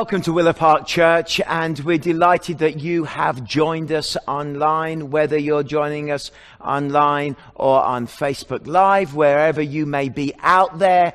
Welcome 0.00 0.22
to 0.22 0.32
Willow 0.32 0.54
Park 0.54 0.86
Church, 0.86 1.42
and 1.46 1.78
we're 1.80 1.98
delighted 1.98 2.60
that 2.60 2.80
you 2.80 3.04
have 3.04 3.44
joined 3.44 3.92
us 3.92 4.16
online, 4.26 5.10
whether 5.10 5.36
you're 5.36 5.62
joining 5.62 6.10
us 6.10 6.30
online 6.58 7.36
or 7.54 7.84
on 7.84 8.06
Facebook 8.06 8.66
Live, 8.66 9.14
wherever 9.14 9.60
you 9.60 9.84
may 9.84 10.08
be 10.08 10.32
out 10.38 10.78
there. 10.78 11.12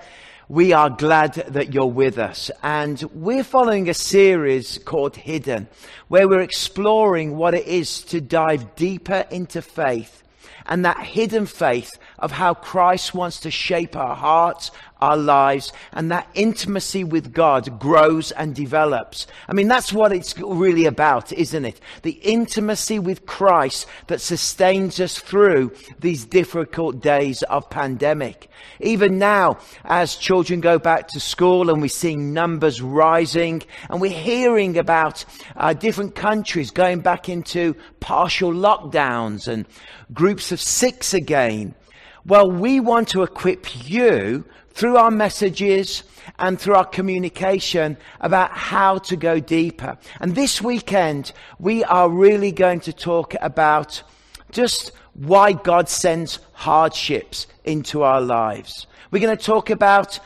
We 0.49 0.73
are 0.73 0.91
glad 0.91 1.33
that 1.33 1.73
you're 1.73 1.87
with 1.87 2.19
us. 2.19 2.51
And 2.61 3.01
we're 3.11 3.43
following 3.43 3.89
a 3.89 3.95
series 3.95 4.77
called 4.77 5.15
Hidden, 5.15 5.67
where 6.07 6.27
we're 6.27 6.41
exploring 6.41 7.37
what 7.37 7.55
it 7.55 7.65
is 7.65 8.03
to 8.03 8.21
dive 8.21 8.75
deeper 8.75 9.25
into 9.31 9.63
faith 9.63 10.21
and 10.67 10.85
that 10.85 10.99
hidden 10.99 11.45
faith 11.45 11.97
of 12.19 12.31
how 12.31 12.53
Christ 12.53 13.13
wants 13.13 13.39
to 13.41 13.51
shape 13.51 13.95
our 13.95 14.15
hearts, 14.15 14.71
our 15.01 15.17
lives, 15.17 15.73
and 15.91 16.09
that 16.11 16.27
intimacy 16.33 17.03
with 17.03 17.33
God 17.33 17.79
grows 17.79 18.31
and 18.31 18.55
develops. 18.55 19.27
I 19.47 19.53
mean, 19.53 19.67
that's 19.67 19.91
what 19.91 20.11
it's 20.11 20.37
really 20.39 20.85
about, 20.85 21.31
isn't 21.33 21.65
it? 21.65 21.79
The 22.03 22.11
intimacy 22.11 22.99
with 22.99 23.25
Christ 23.25 23.85
that 24.07 24.21
sustains 24.21 24.99
us 24.99 25.19
through 25.19 25.73
these 25.99 26.25
difficult 26.25 27.01
days 27.01 27.43
of 27.43 27.69
pandemic. 27.69 28.49
Even 28.79 29.19
now, 29.19 29.59
as 29.83 30.15
children 30.15 30.61
go 30.61 30.79
back 30.79 31.09
to 31.09 31.19
school 31.19 31.69
and 31.69 31.81
we're 31.81 31.87
seeing 31.87 32.33
numbers 32.33 32.81
rising 32.81 33.61
and 33.89 34.01
we're 34.01 34.11
hearing 34.11 34.77
about 34.77 35.25
uh, 35.55 35.73
different 35.73 36.15
countries 36.15 36.71
going 36.71 36.99
back 36.99 37.29
into 37.29 37.75
partial 37.99 38.51
lockdowns 38.51 39.47
and 39.47 39.65
groups 40.13 40.51
of 40.51 40.59
six 40.59 41.13
again. 41.13 41.75
Well, 42.27 42.49
we 42.49 42.79
want 42.79 43.09
to 43.09 43.21
equip 43.21 43.87
you 43.87 44.45
through 44.71 44.97
our 44.97 45.11
messages 45.11 46.03
and 46.39 46.59
through 46.59 46.73
our 46.73 46.85
communication 46.85 47.97
about 48.19 48.49
how 48.49 48.97
to 48.97 49.15
go 49.15 49.39
deeper. 49.39 49.99
And 50.19 50.33
this 50.33 50.59
weekend, 50.59 51.33
we 51.59 51.83
are 51.83 52.09
really 52.09 52.51
going 52.51 52.79
to 52.81 52.93
talk 52.93 53.35
about 53.41 54.01
just 54.51 54.91
why 55.13 55.51
God 55.53 55.87
sends 55.87 56.39
hardships 56.53 57.45
into 57.63 58.01
our 58.01 58.21
lives. 58.21 58.87
We're 59.11 59.21
going 59.21 59.37
to 59.37 59.43
talk 59.43 59.69
about 59.69 60.19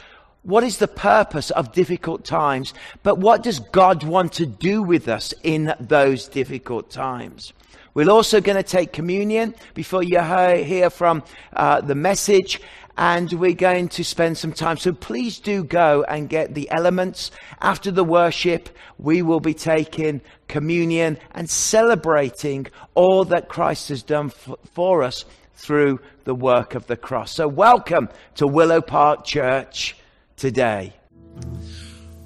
what 0.44 0.64
is 0.64 0.78
the 0.78 0.88
purpose 0.88 1.52
of 1.52 1.74
difficult 1.74 2.24
times, 2.24 2.74
but 3.04 3.18
what 3.18 3.44
does 3.44 3.60
God 3.60 4.04
want 4.04 4.32
to 4.34 4.46
do 4.46 4.82
with 4.82 5.10
us 5.10 5.34
in 5.44 5.76
those 5.82 6.30
difficult 6.30 6.92
times? 6.92 7.52
We're 8.00 8.10
also 8.10 8.40
going 8.40 8.56
to 8.56 8.64
take 8.64 8.94
communion 8.94 9.54
before 9.74 10.04
you 10.04 10.22
hear 10.22 10.90
from 10.90 11.22
uh, 11.52 11.82
the 11.82 11.96
message, 11.96 12.62
and 12.98 13.30
we're 13.34 13.52
going 13.52 13.90
to 13.90 14.06
spend 14.06 14.38
some 14.38 14.54
time. 14.54 14.78
So 14.78 14.94
please 14.94 15.38
do 15.38 15.66
go 15.66 16.06
and 16.08 16.30
get 16.30 16.54
the 16.54 16.72
elements. 16.72 17.32
After 17.60 17.92
the 17.92 18.06
worship, 18.06 18.70
we 19.00 19.22
will 19.22 19.42
be 19.42 19.54
taking 19.54 20.22
communion 20.48 21.18
and 21.32 21.50
celebrating 21.50 22.68
all 22.96 23.26
that 23.26 23.50
Christ 23.50 23.90
has 23.90 24.02
done 24.02 24.30
for 24.30 25.04
us 25.04 25.26
through 25.56 26.00
the 26.24 26.34
work 26.34 26.76
of 26.76 26.88
the 26.88 26.96
cross. 26.96 27.34
So 27.34 27.50
welcome 27.50 28.08
to 28.36 28.48
Willow 28.48 28.80
Park 28.80 29.26
Church 29.26 29.98
today. 30.38 30.94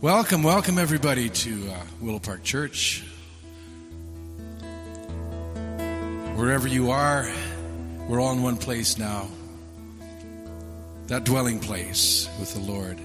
Welcome, 0.01 0.43
welcome 0.43 0.77
everybody 0.77 1.31
to 1.31 1.71
uh, 1.71 1.79
Willow 1.99 2.19
Park 2.19 2.43
Church. 2.43 3.05
Wherever 6.35 6.67
you 6.67 6.89
are, 6.89 7.31
we're 8.07 8.19
all 8.19 8.33
in 8.33 8.41
one 8.41 8.57
place 8.57 8.97
now. 8.97 9.27
That 11.05 11.25
dwelling 11.25 11.59
place 11.59 12.27
with 12.39 12.51
the 12.55 12.59
Lord. 12.59 12.97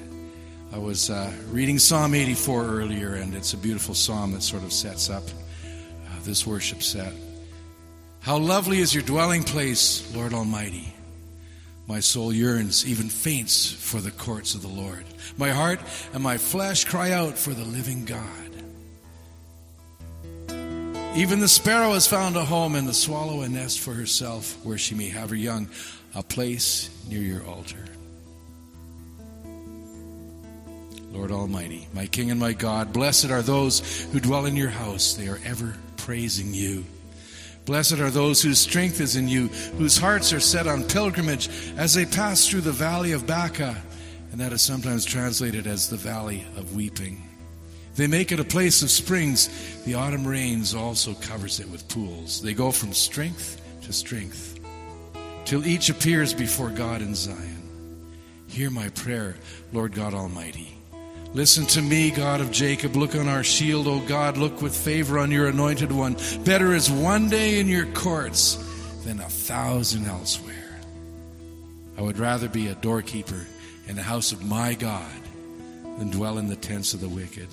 I 0.73 0.79
was 0.79 1.11
uh, 1.11 1.31
reading 1.51 1.79
Psalm 1.79 2.15
84 2.15 2.65
earlier, 2.65 3.15
and 3.17 3.35
it's 3.35 3.53
a 3.53 3.59
beautiful 3.59 3.95
psalm 3.95 4.33
that 4.33 4.43
sort 4.43 4.63
of 4.63 4.73
sets 4.73 5.11
up 5.11 5.25
uh, 5.25 6.21
this 6.23 6.47
worship 6.47 6.83
set. 6.83 7.13
How 8.21 8.39
lovely 8.39 8.79
is 8.79 8.95
your 8.95 9.05
dwelling 9.05 9.43
place, 9.43 10.11
Lord 10.17 10.33
Almighty. 10.33 10.95
My 11.87 12.01
soul 12.01 12.33
yearns, 12.33 12.87
even 12.87 13.11
faints, 13.11 13.71
for 13.71 14.01
the 14.01 14.11
courts 14.11 14.55
of 14.55 14.63
the 14.63 14.69
Lord. 14.69 15.05
My 15.37 15.51
heart 15.51 15.81
and 16.15 16.23
my 16.23 16.39
flesh 16.39 16.87
cry 16.87 17.13
out 17.13 17.37
for 17.37 17.51
the 17.51 17.65
living 17.65 18.07
God. 18.07 18.48
Even 21.19 21.41
the 21.41 21.49
sparrow 21.49 21.95
has 21.95 22.07
found 22.07 22.37
a 22.37 22.45
home, 22.45 22.77
and 22.77 22.87
the 22.87 22.95
swallow 22.95 23.41
a 23.41 23.49
nest 23.49 23.81
for 23.81 23.93
herself, 23.93 24.57
where 24.65 24.79
she 24.79 24.95
may 24.95 25.09
have 25.09 25.31
her 25.31 25.35
young, 25.35 25.69
a 26.15 26.23
place 26.23 26.91
near 27.09 27.21
your 27.21 27.45
altar. 27.45 27.85
Lord 31.11 31.33
Almighty, 31.33 31.89
my 31.93 32.07
King 32.07 32.31
and 32.31 32.39
my 32.39 32.53
God, 32.53 32.93
blessed 32.93 33.33
are 33.33 33.43
those 33.43 34.07
who 34.13 34.21
dwell 34.21 34.47
in 34.47 34.55
your 34.55 34.69
house. 34.69 35.15
They 35.15 35.27
are 35.27 35.41
ever 35.45 35.75
praising 35.97 36.55
you. 36.55 36.85
Blessed 37.65 37.99
are 37.99 38.11
those 38.11 38.41
whose 38.41 38.61
strength 38.61 39.01
is 39.01 39.17
in 39.17 39.27
you, 39.27 39.49
whose 39.77 39.99
hearts 39.99 40.33
are 40.33 40.39
set 40.39 40.69
on 40.69 40.85
pilgrimage 40.85 41.51
as 41.77 41.95
they 41.95 42.05
pass 42.05 42.47
through 42.47 42.61
the 42.61 42.71
valley 42.71 43.11
of 43.11 43.27
Baca, 43.27 43.77
and 44.31 44.41
that 44.41 44.53
is 44.53 44.63
sometimes 44.63 45.05
translated 45.05 45.67
as 45.67 45.91
the 45.91 45.97
valley 45.97 46.47
of 46.57 46.77
weeping. 46.77 47.28
They 47.99 48.07
make 48.07 48.31
it 48.31 48.39
a 48.39 48.45
place 48.45 48.83
of 48.83 48.93
springs. 48.93 49.49
The 49.85 49.95
autumn 49.95 50.25
rains 50.25 50.73
also 50.73 51.15
covers 51.15 51.59
it 51.59 51.69
with 51.69 51.89
pools. 51.89 52.41
They 52.41 52.55
go 52.55 52.71
from 52.71 52.93
strength 52.93 53.61
to 53.83 53.93
strength 53.93 54.61
till 55.45 55.67
each 55.67 55.91
appears 55.91 56.33
before 56.33 56.71
God 56.71 57.03
in 57.03 57.17
Zion. 57.17 57.61
Hear 58.47 58.71
my 58.71 58.89
prayer, 58.91 59.35
Lord 59.73 59.95
God 59.95 60.15
Almighty. 60.15 60.73
Listen 61.35 61.67
to 61.67 61.83
me, 61.83 62.13
God 62.13 62.41
of 62.41 62.53
Jacob. 62.53 62.95
Look 62.95 63.17
on 63.17 63.27
our 63.27 63.43
shield, 63.43 63.89
O 63.89 63.99
God. 63.99 64.37
Look 64.37 64.63
with 64.63 64.77
favor 64.77 65.19
on 65.19 65.33
your 65.33 65.49
anointed 65.49 65.91
one. 65.91 66.17
Better 66.45 66.75
is 66.75 66.89
one 66.89 67.29
day 67.29 67.59
in 67.59 67.67
your 67.67 67.87
courts 67.87 68.55
than 69.05 69.19
a 69.19 69.29
thousand 69.29 70.07
elsewhere. 70.07 70.55
I 71.99 72.03
would 72.03 72.19
rather 72.19 72.49
be 72.49 72.69
a 72.69 72.77
doorkeeper 72.77 73.45
in 73.89 73.97
the 73.97 74.03
house 74.03 74.31
of 74.31 74.45
my 74.45 74.75
God 74.75 75.21
than 75.99 76.11
dwell 76.11 76.39
in 76.39 76.47
the 76.47 76.55
tents 76.55 76.95
of 76.95 77.01
the 77.01 77.09
wicked. 77.09 77.49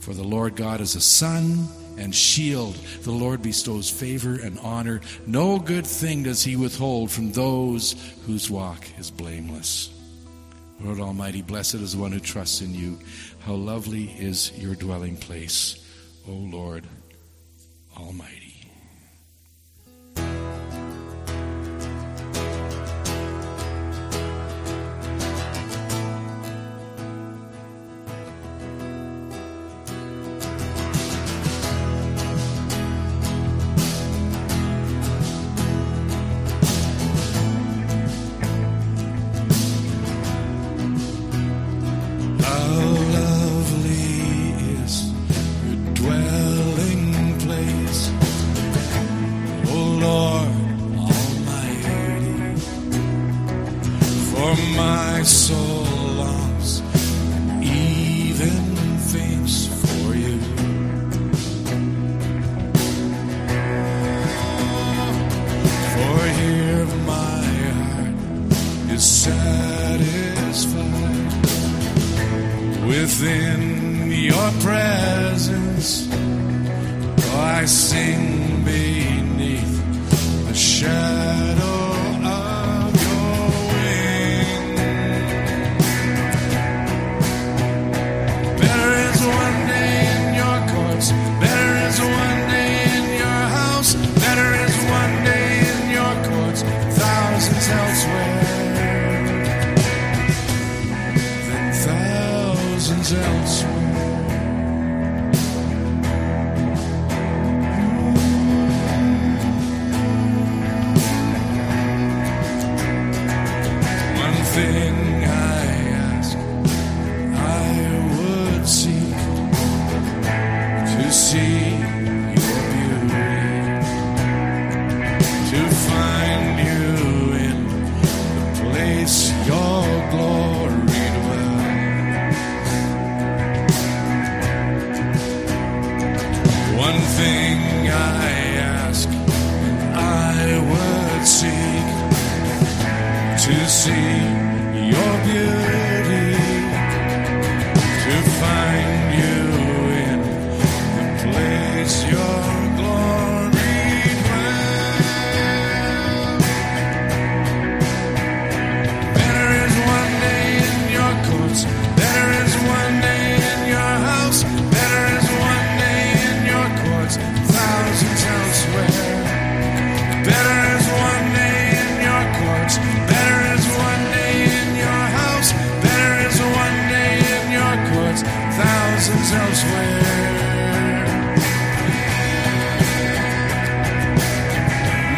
For 0.00 0.14
the 0.14 0.24
Lord 0.24 0.56
God 0.56 0.80
is 0.80 0.96
a 0.96 1.00
sun 1.00 1.68
and 1.98 2.14
shield. 2.14 2.74
The 3.02 3.10
Lord 3.10 3.42
bestows 3.42 3.90
favor 3.90 4.36
and 4.36 4.58
honor. 4.60 5.00
No 5.26 5.58
good 5.58 5.86
thing 5.86 6.22
does 6.22 6.42
he 6.42 6.56
withhold 6.56 7.10
from 7.10 7.32
those 7.32 7.94
whose 8.26 8.50
walk 8.50 8.86
is 8.98 9.10
blameless. 9.10 9.90
Lord 10.80 10.98
Almighty, 10.98 11.42
blessed 11.42 11.74
is 11.74 11.92
the 11.92 12.00
one 12.00 12.12
who 12.12 12.20
trusts 12.20 12.62
in 12.62 12.74
you. 12.74 12.98
How 13.40 13.52
lovely 13.52 14.04
is 14.18 14.56
your 14.56 14.74
dwelling 14.74 15.16
place, 15.16 15.76
O 16.26 16.32
Lord 16.32 16.86
Almighty. 17.96 18.39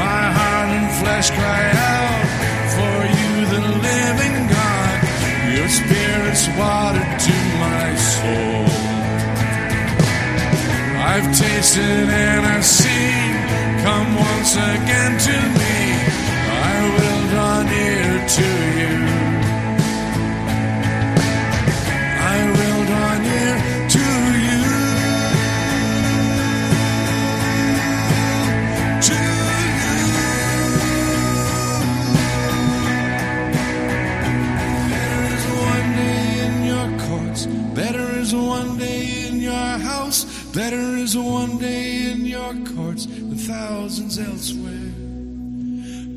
My 0.04 0.24
heart 0.38 0.68
and 0.78 0.88
flesh 1.00 1.28
cry 1.30 1.62
out 1.94 2.24
for 2.76 2.96
you, 3.18 3.32
the 3.54 3.62
living 3.88 4.36
God. 4.56 4.96
Your 5.56 5.68
spirit's 5.68 6.46
water 6.60 7.06
to 7.26 7.36
my 7.64 7.88
soul. 8.14 8.66
I've 11.12 11.28
tasted 11.36 12.06
and 12.24 12.46
I've 12.46 12.64
seen. 12.64 13.32
Come 13.84 14.10
once 14.16 14.52
again 14.54 15.12
to 15.28 15.36
me. 15.58 15.76
I 16.68 16.74
will 16.94 17.22
draw 17.30 17.62
near 17.62 18.28
to 18.36 18.46
you. 18.66 18.71
Thousands 44.12 44.28
elsewhere. 44.28 44.92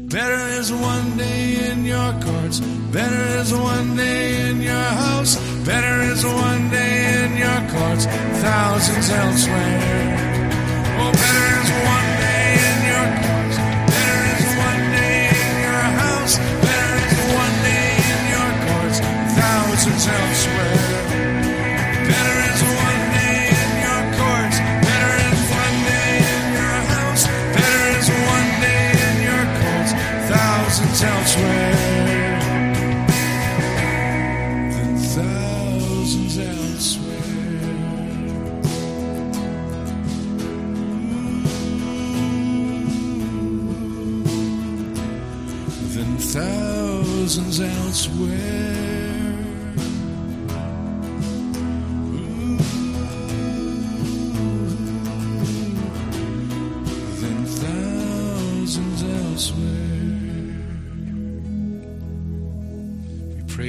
Better 0.09 0.59
is 0.59 0.71
one 0.71 1.17
day 1.17 1.71
in 1.71 1.85
your 1.85 2.11
courts. 2.21 2.59
Better 2.91 3.39
is 3.39 3.53
one 3.53 3.95
day 3.95 4.49
in 4.49 4.61
your 4.61 4.89
house. 5.05 5.35
Better 5.65 6.01
is 6.11 6.25
one 6.25 6.69
day 6.69 7.23
in 7.23 7.37
your 7.37 7.59
courts. 7.71 8.05
Thousands 8.05 9.09
elsewhere. 9.09 10.17
Oh, 10.99 11.11
better 11.11 11.47
is 11.63 11.71
one 11.95 12.09
day 12.25 12.47
in 12.69 12.77
your 12.91 13.07
courts. 13.23 13.57
Better 13.91 14.21
is 14.43 14.51
one 14.69 14.83
day 14.99 15.19
in 15.43 15.53
your 15.67 15.85
house. 16.03 16.33
Better 16.67 16.95
is 17.11 17.21
one 17.43 17.55
day 17.69 17.91
in 18.11 18.21
your 18.35 18.51
courts. 18.67 18.99
Thousands 19.39 20.07
elsewhere. 20.07 20.64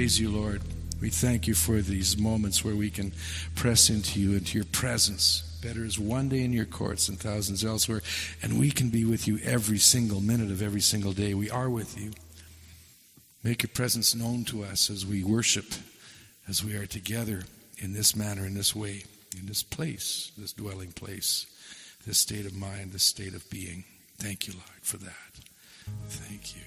Praise 0.07 0.21
you, 0.21 0.31
Lord. 0.31 0.63
We 1.01 1.11
thank 1.11 1.49
you 1.49 1.55
for 1.55 1.81
these 1.81 2.17
moments 2.17 2.65
where 2.65 2.77
we 2.77 2.91
can 2.91 3.13
press 3.55 3.91
into 3.91 4.21
you, 4.21 4.37
into 4.37 4.57
your 4.57 4.65
presence. 4.67 5.59
Better 5.63 5.85
is 5.85 5.99
one 5.99 6.29
day 6.29 6.45
in 6.45 6.53
your 6.53 6.65
courts 6.65 7.09
than 7.09 7.17
thousands 7.17 7.65
elsewhere. 7.65 8.03
And 8.43 8.59
we 8.59 8.71
can 8.71 8.91
be 8.91 9.05
with 9.05 9.27
you 9.27 9.39
every 9.43 9.79
single 9.79 10.21
minute 10.21 10.51
of 10.51 10.63
every 10.63 10.81
single 10.81 11.13
day. 11.13 11.35
We 11.35 11.51
are 11.51 11.69
with 11.69 11.99
you. 11.99 12.13
Make 13.47 13.63
your 13.63 13.71
presence 13.73 14.13
known 14.13 14.45
to 14.47 14.65
us 14.65 14.91
as 14.91 15.07
we 15.07 15.23
worship, 15.23 15.67
as 16.49 16.65
we 16.65 16.75
are 16.75 16.87
together 16.87 17.45
in 17.79 17.93
this 17.93 18.17
manner, 18.17 18.45
in 18.45 18.55
this 18.55 18.75
way, 18.75 19.05
in 19.39 19.47
this 19.47 19.63
place, 19.63 20.33
this 20.37 20.53
dwelling 20.53 20.91
place 20.91 21.47
this 22.07 22.19
state 22.19 22.47
of 22.47 22.55
mind, 22.55 22.93
this 22.93 23.03
state 23.03 23.35
of 23.35 23.49
being. 23.51 23.85
Thank 24.19 24.47
you, 24.47 24.55
Lord, 24.55 24.83
for 24.83 24.97
that. 24.99 25.13
Thank 26.09 26.55
you. 26.57 26.63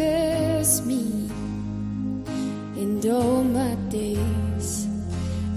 Never 0.00 0.82
me. 0.86 1.04
And 2.82 3.04
all 3.06 3.44
my 3.44 3.74
days 3.88 4.86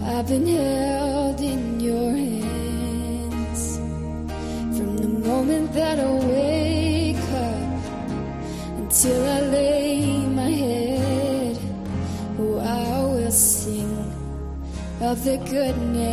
I've 0.03 0.27
been 0.27 0.47
held 0.47 1.39
in 1.39 1.79
your 1.79 2.11
hands. 2.11 3.61
From 4.75 4.91
the 4.97 5.11
moment 5.29 5.73
that 5.73 5.97
I 5.99 6.11
wake 6.35 7.25
up 7.49 7.81
until 8.81 9.19
I 9.37 9.39
lay 9.57 10.25
my 10.41 10.53
head, 10.63 11.57
oh, 12.39 12.59
I 12.59 13.05
will 13.13 13.31
sing 13.31 13.93
of 15.01 15.23
the 15.23 15.37
goodness 15.37 16.12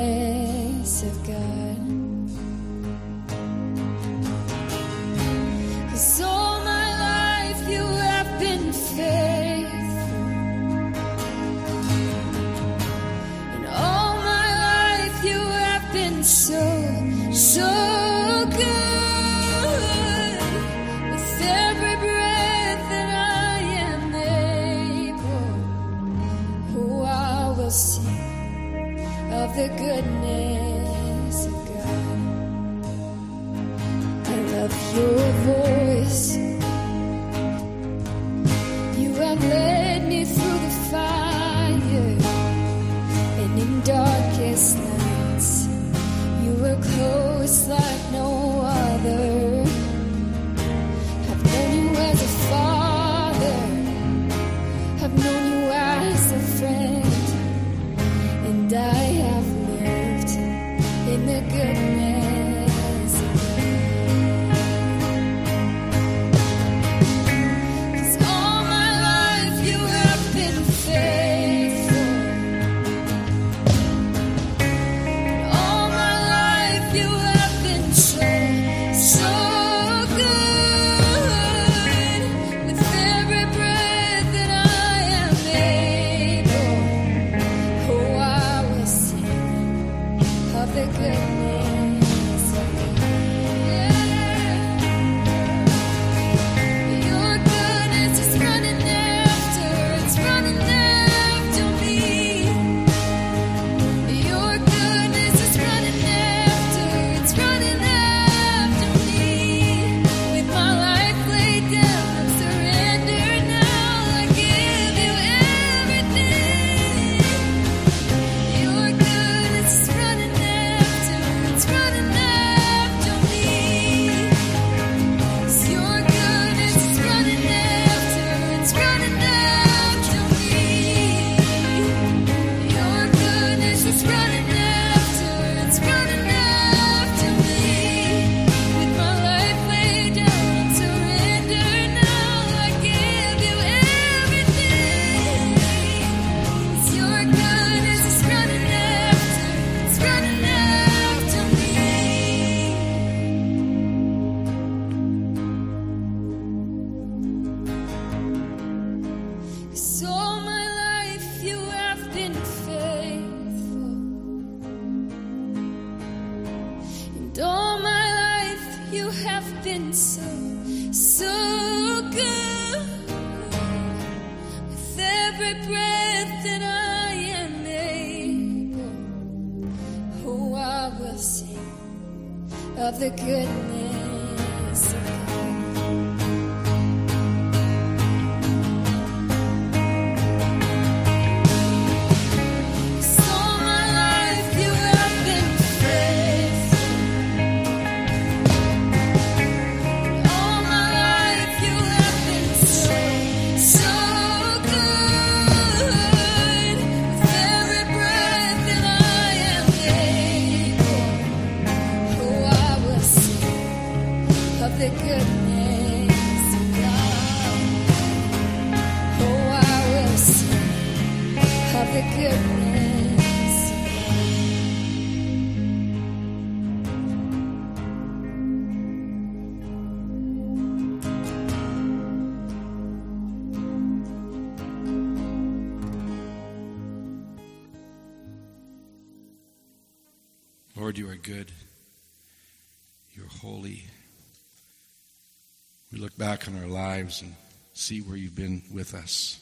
lives 246.81 247.21
and 247.21 247.35
see 247.75 248.01
where 248.01 248.17
you've 248.17 248.35
been 248.35 248.63
with 248.73 248.95
us 248.95 249.39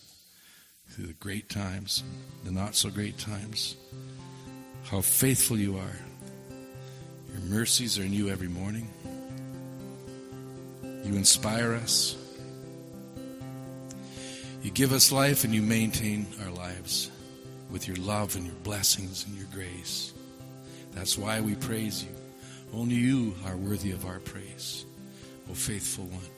through 0.89 1.07
the 1.07 1.13
great 1.15 1.49
times, 1.49 2.03
the 2.45 2.51
not 2.51 2.75
so 2.75 2.91
great 2.91 3.17
times, 3.19 3.77
how 4.85 5.01
faithful 5.01 5.57
you 5.57 5.77
are. 5.77 5.99
Your 7.33 7.43
mercies 7.43 7.99
are 7.99 8.05
new 8.05 8.29
every 8.29 8.49
morning. 8.49 8.89
You 10.83 11.15
inspire 11.15 11.75
us. 11.75 12.17
You 14.63 14.71
give 14.73 14.93
us 14.93 15.13
life 15.13 15.45
and 15.45 15.55
you 15.55 15.63
maintain 15.63 16.27
our 16.45 16.51
lives 16.51 17.11
with 17.71 17.87
your 17.87 17.99
love 17.99 18.35
and 18.35 18.47
your 18.47 18.61
blessings 18.65 19.25
and 19.27 19.37
your 19.37 19.47
grace. 19.55 20.13
That's 20.93 21.17
why 21.17 21.41
we 21.41 21.55
praise 21.55 22.03
you. 22.03 22.11
Only 22.75 22.97
you 22.97 23.35
are 23.47 23.57
worthy 23.57 23.93
of 23.93 24.07
our 24.07 24.19
praise, 24.19 24.85
O 25.49 25.55
faithful 25.55 26.07
one. 26.07 26.38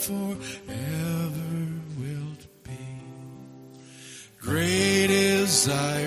forever 0.00 1.52
wilt 1.98 2.46
be. 2.64 3.02
Great 4.40 5.10
is 5.10 5.66
thy 5.66 6.06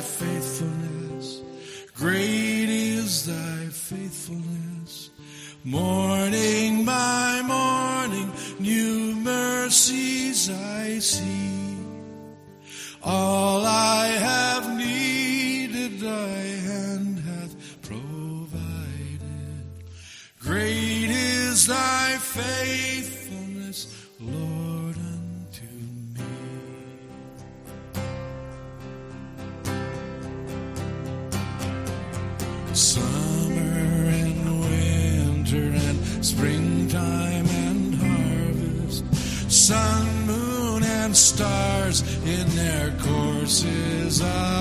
desire. 44.13 44.52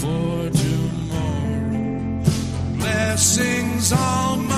for 0.00 0.50
tomorrow. 0.50 2.22
Blessings 2.78 3.92
on 3.92 4.51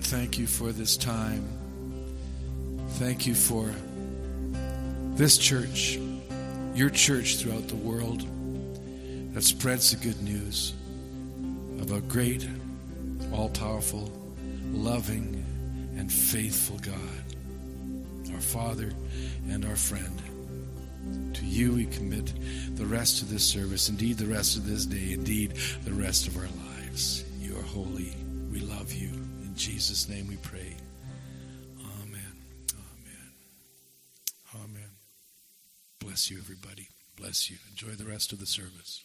Lord, 0.00 0.08
thank 0.08 0.38
you 0.38 0.46
for 0.46 0.72
this 0.72 0.96
time. 0.96 1.46
Thank 2.92 3.26
you 3.26 3.34
for 3.34 3.70
this 5.14 5.36
church, 5.36 5.98
your 6.74 6.88
church 6.88 7.36
throughout 7.36 7.68
the 7.68 7.76
world 7.76 8.24
that 9.34 9.42
spreads 9.42 9.90
the 9.90 10.02
good 10.02 10.22
news 10.22 10.72
of 11.80 11.92
a 11.92 12.00
great, 12.00 12.48
all 13.30 13.50
powerful, 13.50 14.10
loving, 14.72 15.44
and 15.98 16.10
faithful 16.10 16.78
God, 16.78 18.32
our 18.32 18.40
Father 18.40 18.92
and 19.50 19.66
our 19.66 19.76
friend. 19.76 21.34
To 21.34 21.44
you 21.44 21.74
we 21.74 21.84
commit 21.84 22.32
the 22.76 22.86
rest 22.86 23.20
of 23.20 23.28
this 23.28 23.44
service, 23.44 23.90
indeed 23.90 24.16
the 24.16 24.24
rest 24.24 24.56
of 24.56 24.66
this 24.66 24.86
day, 24.86 25.12
indeed 25.12 25.56
the 25.84 25.92
rest 25.92 26.26
of 26.26 26.38
our 26.38 26.48
lives. 26.78 27.22
You 27.38 27.58
are 27.58 27.62
holy. 27.62 28.16
We 28.50 28.60
love 28.60 28.94
you. 28.94 29.19
Jesus' 29.60 30.08
name 30.08 30.26
we 30.26 30.36
pray. 30.36 30.74
Amen. 32.02 32.32
Amen. 32.72 33.32
Amen. 34.54 34.90
Bless 35.98 36.30
you, 36.30 36.38
everybody. 36.38 36.88
Bless 37.14 37.50
you. 37.50 37.58
Enjoy 37.68 37.90
the 37.90 38.10
rest 38.10 38.32
of 38.32 38.40
the 38.40 38.46
service. 38.46 39.04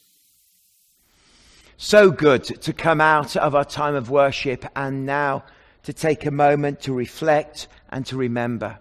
So 1.75 2.09
good 2.09 2.45
to 2.45 2.71
come 2.71 3.01
out 3.01 3.35
of 3.35 3.53
our 3.53 3.65
time 3.65 3.95
of 3.95 4.09
worship 4.09 4.65
and 4.77 5.05
now 5.05 5.43
to 5.83 5.91
take 5.91 6.25
a 6.25 6.31
moment 6.31 6.79
to 6.83 6.93
reflect 6.93 7.67
and 7.89 8.05
to 8.05 8.15
remember. 8.15 8.79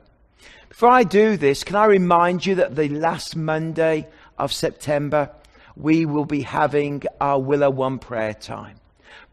Before 0.68 0.90
I 0.90 1.02
do 1.02 1.36
this, 1.36 1.64
can 1.64 1.74
I 1.74 1.86
remind 1.86 2.46
you 2.46 2.54
that 2.54 2.76
the 2.76 2.88
last 2.88 3.34
Monday 3.34 4.06
of 4.38 4.52
September, 4.52 5.28
we 5.74 6.06
will 6.06 6.24
be 6.24 6.42
having 6.42 7.02
our 7.20 7.40
Willow 7.40 7.70
One 7.70 7.98
prayer 7.98 8.32
time, 8.32 8.76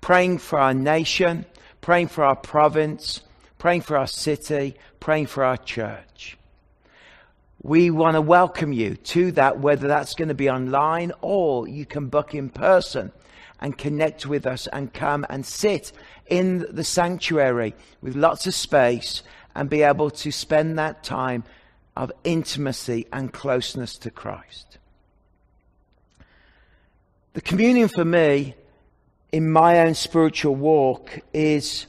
praying 0.02 0.40
for 0.40 0.58
our 0.58 0.74
nation, 0.74 1.46
praying 1.82 2.08
for 2.08 2.24
our 2.24 2.36
province, 2.36 3.22
praying 3.58 3.82
for 3.82 3.98
our 3.98 4.08
city, 4.08 4.76
praying 5.00 5.28
for 5.28 5.44
our 5.44 5.58
church. 5.58 6.38
We 7.64 7.92
want 7.92 8.16
to 8.16 8.22
welcome 8.22 8.74
you 8.74 8.96
to 8.96 9.32
that, 9.34 9.60
whether 9.60 9.88
that's 9.88 10.16
going 10.16 10.30
to 10.30 10.34
be 10.34 10.50
online 10.50 11.12
or 11.22 11.68
you 11.68 11.86
can 11.86 12.08
book 12.08 12.34
in 12.34 12.50
person 12.50 13.12
and 13.60 13.78
connect 13.78 14.26
with 14.26 14.48
us 14.48 14.66
and 14.68 14.92
come 14.92 15.26
and 15.30 15.46
sit 15.46 15.92
in 16.28 16.66
the 16.72 16.84
sanctuary 16.84 17.76
with 18.02 18.16
lots 18.16 18.48
of 18.48 18.56
space 18.56 19.22
and 19.54 19.70
be 19.70 19.84
able 19.84 20.10
to 20.10 20.32
spend 20.32 20.80
that 20.80 21.04
time 21.04 21.44
of 21.96 22.12
intimacy 22.24 23.06
and 23.14 23.32
closeness 23.34 23.98
to 24.00 24.10
Christ. 24.10 24.80
The 27.34 27.42
communion 27.42 27.90
for 27.90 28.04
me 28.04 28.56
in 29.32 29.52
my 29.52 29.80
own 29.80 29.94
spiritual 29.94 30.56
walk 30.56 31.20
is, 31.34 31.88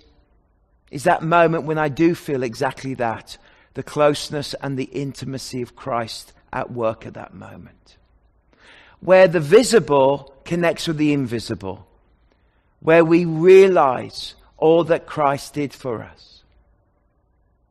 is 0.91 1.05
that 1.05 1.23
moment 1.23 1.65
when 1.65 1.79
I 1.79 1.89
do 1.89 2.15
feel 2.15 2.43
exactly 2.43 2.95
that 2.95 3.39
the 3.75 3.83
closeness 3.83 4.55
and 4.61 4.79
the 4.79 4.85
intimacy 4.85 5.63
of 5.63 5.75
Christ 5.75 6.33
at 6.53 6.71
work 6.71 7.07
at 7.07 7.15
that 7.15 7.35
moment 7.35 7.97
where 9.03 9.27
the 9.27 9.41
visible 9.41 10.33
connects 10.45 10.87
with 10.87 10.97
the 10.97 11.13
invisible, 11.13 11.87
where 12.81 13.05
we 13.05 13.25
realize 13.25 14.35
all 14.57 14.85
that 14.85 15.07
Christ 15.07 15.55
did 15.55 15.75
for 15.75 16.03
us. 16.03 16.43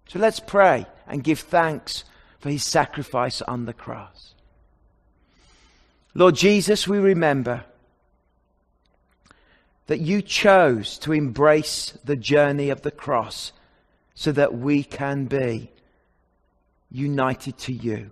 So 0.07 0.19
let's 0.19 0.41
pray 0.41 0.85
and 1.07 1.23
give 1.23 1.39
thanks 1.39 2.03
for 2.39 2.49
his 2.49 2.65
sacrifice 2.65 3.41
on 3.41 3.65
the 3.65 3.73
cross. 3.73 4.33
Lord 6.13 6.35
Jesus, 6.35 6.85
we 6.85 6.99
remember 6.99 7.63
that 9.87 9.99
you 9.99 10.21
chose 10.21 10.97
to 10.99 11.13
embrace 11.13 11.97
the 12.03 12.15
journey 12.15 12.69
of 12.69 12.81
the 12.81 12.91
cross 12.91 13.51
so 14.13 14.31
that 14.31 14.53
we 14.53 14.83
can 14.83 15.25
be 15.25 15.71
united 16.91 17.57
to 17.57 17.73
you. 17.73 18.11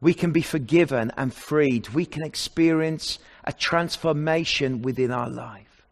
We 0.00 0.14
can 0.14 0.32
be 0.32 0.42
forgiven 0.42 1.12
and 1.16 1.32
freed. 1.32 1.90
We 1.90 2.04
can 2.04 2.22
experience 2.22 3.18
a 3.44 3.52
transformation 3.52 4.82
within 4.82 5.10
our 5.10 5.30
life. 5.30 5.84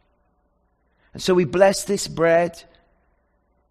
And 1.13 1.23
so 1.23 1.33
we 1.35 1.45
bless 1.45 1.85
this 1.85 2.09
bread 2.09 2.65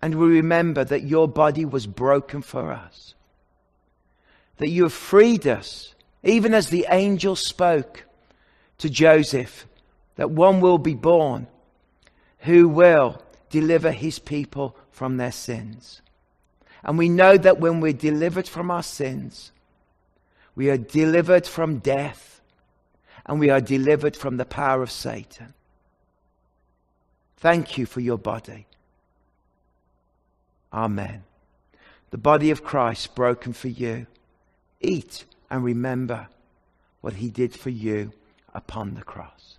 and 0.02 0.16
we 0.16 0.28
remember 0.28 0.84
that 0.84 1.04
your 1.04 1.28
body 1.28 1.66
was 1.66 1.88
broken 1.88 2.42
for 2.42 2.72
us. 2.72 3.16
That 4.58 4.70
you 4.70 4.84
have 4.84 4.94
freed 4.94 5.48
us, 5.48 5.94
even 6.24 6.54
as 6.54 6.70
the 6.70 6.88
angel 6.90 7.36
spoke 7.36 8.06
to 8.80 8.90
Joseph, 8.90 9.66
that 10.16 10.32
one 10.32 10.62
will 10.62 10.78
be 10.78 10.96
born 10.96 11.48
who 12.40 12.68
will 12.68 13.22
deliver 13.50 13.92
his 13.92 14.20
people 14.20 14.76
from 14.92 15.18
their 15.18 15.32
sins. 15.32 16.02
And 16.84 16.98
we 16.98 17.10
know 17.10 17.38
that 17.38 17.60
when 17.60 17.80
we're 17.80 17.94
delivered 17.94 18.48
from 18.48 18.70
our 18.70 18.84
sins, 18.84 19.52
we 20.56 20.70
are 20.70 20.78
delivered 20.78 21.48
from 21.48 21.80
death 21.80 22.42
and 23.26 23.40
we 23.40 23.50
are 23.50 23.62
delivered 23.62 24.16
from 24.16 24.38
the 24.38 24.46
power 24.46 24.84
of 24.84 24.92
Satan. 24.92 25.54
Thank 27.38 27.78
you 27.78 27.86
for 27.86 28.02
your 28.02 28.18
body. 28.18 28.68
Amen. 30.74 31.24
The 32.12 32.18
body 32.18 32.52
of 32.52 32.64
Christ 32.64 33.16
broken 33.16 33.54
for 33.54 33.70
you. 33.70 34.08
Eat 34.82 35.26
and 35.50 35.64
remember 35.64 36.28
what 37.02 37.14
he 37.16 37.30
did 37.30 37.54
for 37.54 37.70
you 37.70 38.12
upon 38.54 38.96
the 38.96 39.04
cross. 39.04 39.58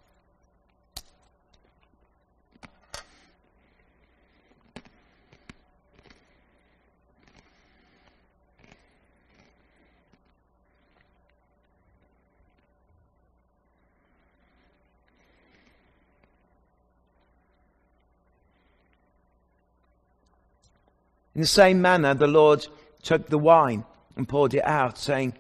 In 21.35 21.41
the 21.41 21.47
same 21.47 21.83
manner, 21.83 22.15
the 22.15 22.27
Lord 22.27 22.67
took 23.03 23.29
the 23.29 23.39
wine 23.39 23.85
and 24.17 24.29
poured 24.29 24.55
it 24.55 24.65
out, 24.65 24.99
saying, 24.99 25.35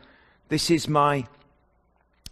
This 0.48 0.70
is 0.70 0.88
my 0.88 1.26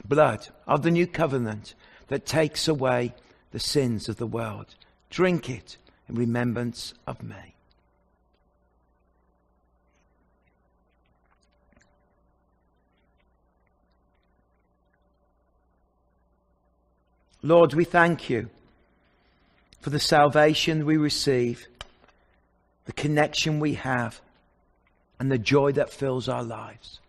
blood 0.05 0.49
of 0.67 0.83
the 0.83 0.91
new 0.91 1.07
covenant 1.07 1.75
that 2.09 2.27
takes 2.27 2.67
away 2.67 3.15
the 3.53 3.61
sins 3.61 4.09
of 4.09 4.17
the 4.17 4.27
world. 4.27 4.75
Drink 5.11 5.49
it 5.49 5.77
in 6.09 6.17
remembrance 6.17 6.95
of 7.07 7.23
me. 7.23 7.55
Lord, 17.45 17.75
we 17.75 17.85
thank 17.85 18.31
you 18.31 18.51
for 19.81 19.91
the 19.91 19.99
salvation 19.99 20.87
we 20.87 20.97
receive 20.97 21.67
the 22.93 23.01
connection 23.01 23.61
we 23.61 23.75
have, 23.75 24.21
and 25.19 25.31
the 25.31 25.39
joy 25.39 25.73
that 25.73 25.91
fills 25.91 26.29
our 26.29 26.43
lives. 26.43 27.01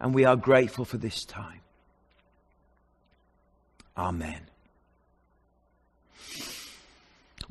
And 0.00 0.14
we 0.14 0.24
are 0.24 0.36
grateful 0.36 0.84
for 0.84 0.96
this 0.96 1.24
time. 1.24 1.60
Amen. 3.96 4.40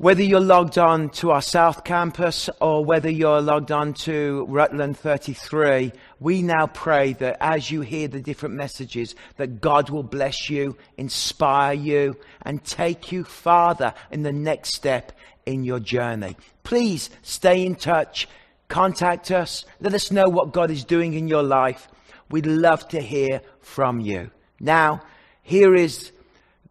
Whether 0.02 0.24
you're 0.24 0.40
logged 0.40 0.78
on 0.78 1.10
to 1.10 1.30
our 1.30 1.40
South 1.40 1.84
Campus 1.84 2.50
or 2.60 2.84
whether 2.84 3.08
you're 3.08 3.40
logged 3.40 3.70
on 3.70 3.94
to 3.94 4.44
Rutland 4.48 4.98
33, 4.98 5.92
we 6.18 6.42
now 6.42 6.66
pray 6.66 7.12
that 7.12 7.36
as 7.38 7.70
you 7.70 7.82
hear 7.82 8.08
the 8.08 8.20
different 8.20 8.56
messages, 8.56 9.14
that 9.36 9.60
God 9.60 9.90
will 9.90 10.02
bless 10.02 10.50
you, 10.50 10.76
inspire 10.96 11.74
you, 11.74 12.16
and 12.40 12.64
take 12.64 13.12
you 13.12 13.22
farther 13.22 13.94
in 14.10 14.24
the 14.24 14.32
next 14.32 14.74
step 14.74 15.12
in 15.46 15.62
your 15.62 15.78
journey. 15.78 16.36
Please 16.64 17.08
stay 17.22 17.64
in 17.64 17.76
touch. 17.76 18.26
Contact 18.66 19.30
us. 19.30 19.64
Let 19.78 19.94
us 19.94 20.10
know 20.10 20.28
what 20.28 20.52
God 20.52 20.72
is 20.72 20.82
doing 20.82 21.14
in 21.14 21.28
your 21.28 21.44
life. 21.44 21.86
We'd 22.28 22.46
love 22.46 22.88
to 22.88 23.00
hear 23.00 23.40
from 23.60 24.00
you. 24.00 24.32
Now, 24.58 25.02
here 25.44 25.76
is 25.76 26.10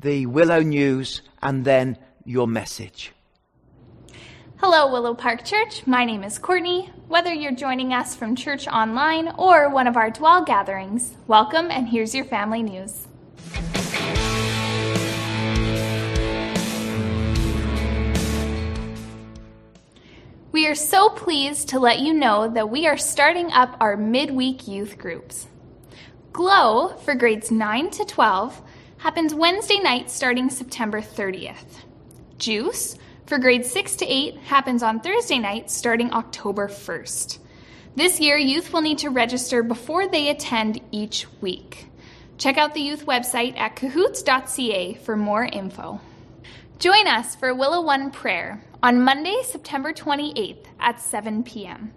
the 0.01 0.25
Willow 0.25 0.59
News 0.59 1.21
and 1.41 1.63
then 1.63 1.97
your 2.25 2.45
message. 2.45 3.13
Hello, 4.63 4.91
Willow 4.91 5.15
Park 5.15 5.43
Church. 5.43 5.87
My 5.87 6.05
name 6.05 6.23
is 6.23 6.37
Courtney. 6.37 6.91
Whether 7.07 7.33
you're 7.33 7.51
joining 7.51 7.93
us 7.93 8.15
from 8.15 8.35
church 8.35 8.67
online 8.67 9.33
or 9.39 9.67
one 9.69 9.87
of 9.87 9.97
our 9.97 10.11
dwell 10.11 10.45
gatherings, 10.45 11.15
welcome 11.25 11.71
and 11.71 11.89
here's 11.89 12.13
your 12.13 12.25
family 12.25 12.61
news. 12.61 13.07
We 20.51 20.67
are 20.67 20.75
so 20.75 21.09
pleased 21.09 21.69
to 21.69 21.79
let 21.79 21.97
you 21.97 22.13
know 22.13 22.47
that 22.47 22.69
we 22.69 22.85
are 22.85 22.97
starting 22.97 23.51
up 23.51 23.75
our 23.79 23.97
midweek 23.97 24.67
youth 24.67 24.99
groups. 24.99 25.47
Glow 26.33 26.95
for 26.97 27.15
grades 27.15 27.49
9 27.49 27.89
to 27.89 28.05
12 28.05 28.61
happens 28.99 29.33
Wednesday 29.33 29.79
night 29.79 30.11
starting 30.11 30.51
September 30.51 31.01
30th. 31.01 31.81
Juice 32.37 32.95
for 33.31 33.39
grades 33.39 33.71
6 33.71 33.95
to 33.95 34.05
8 34.05 34.35
happens 34.39 34.83
on 34.83 34.99
Thursday 34.99 35.39
nights 35.39 35.73
starting 35.73 36.11
October 36.11 36.67
1st. 36.67 37.37
This 37.95 38.19
year, 38.19 38.37
youth 38.37 38.73
will 38.73 38.81
need 38.81 38.97
to 38.97 39.09
register 39.09 39.63
before 39.63 40.05
they 40.05 40.27
attend 40.27 40.81
each 40.91 41.27
week. 41.39 41.87
Check 42.37 42.57
out 42.57 42.73
the 42.73 42.81
youth 42.81 43.05
website 43.05 43.57
at 43.57 43.77
cahoots.ca 43.77 44.95
for 44.95 45.15
more 45.15 45.45
info. 45.45 46.01
Join 46.77 47.07
us 47.07 47.33
for 47.33 47.55
Willow 47.55 47.79
One 47.79 48.11
Prayer 48.11 48.61
on 48.83 49.01
Monday, 49.01 49.39
September 49.45 49.93
28th 49.93 50.65
at 50.81 50.99
7 50.99 51.43
p.m. 51.43 51.93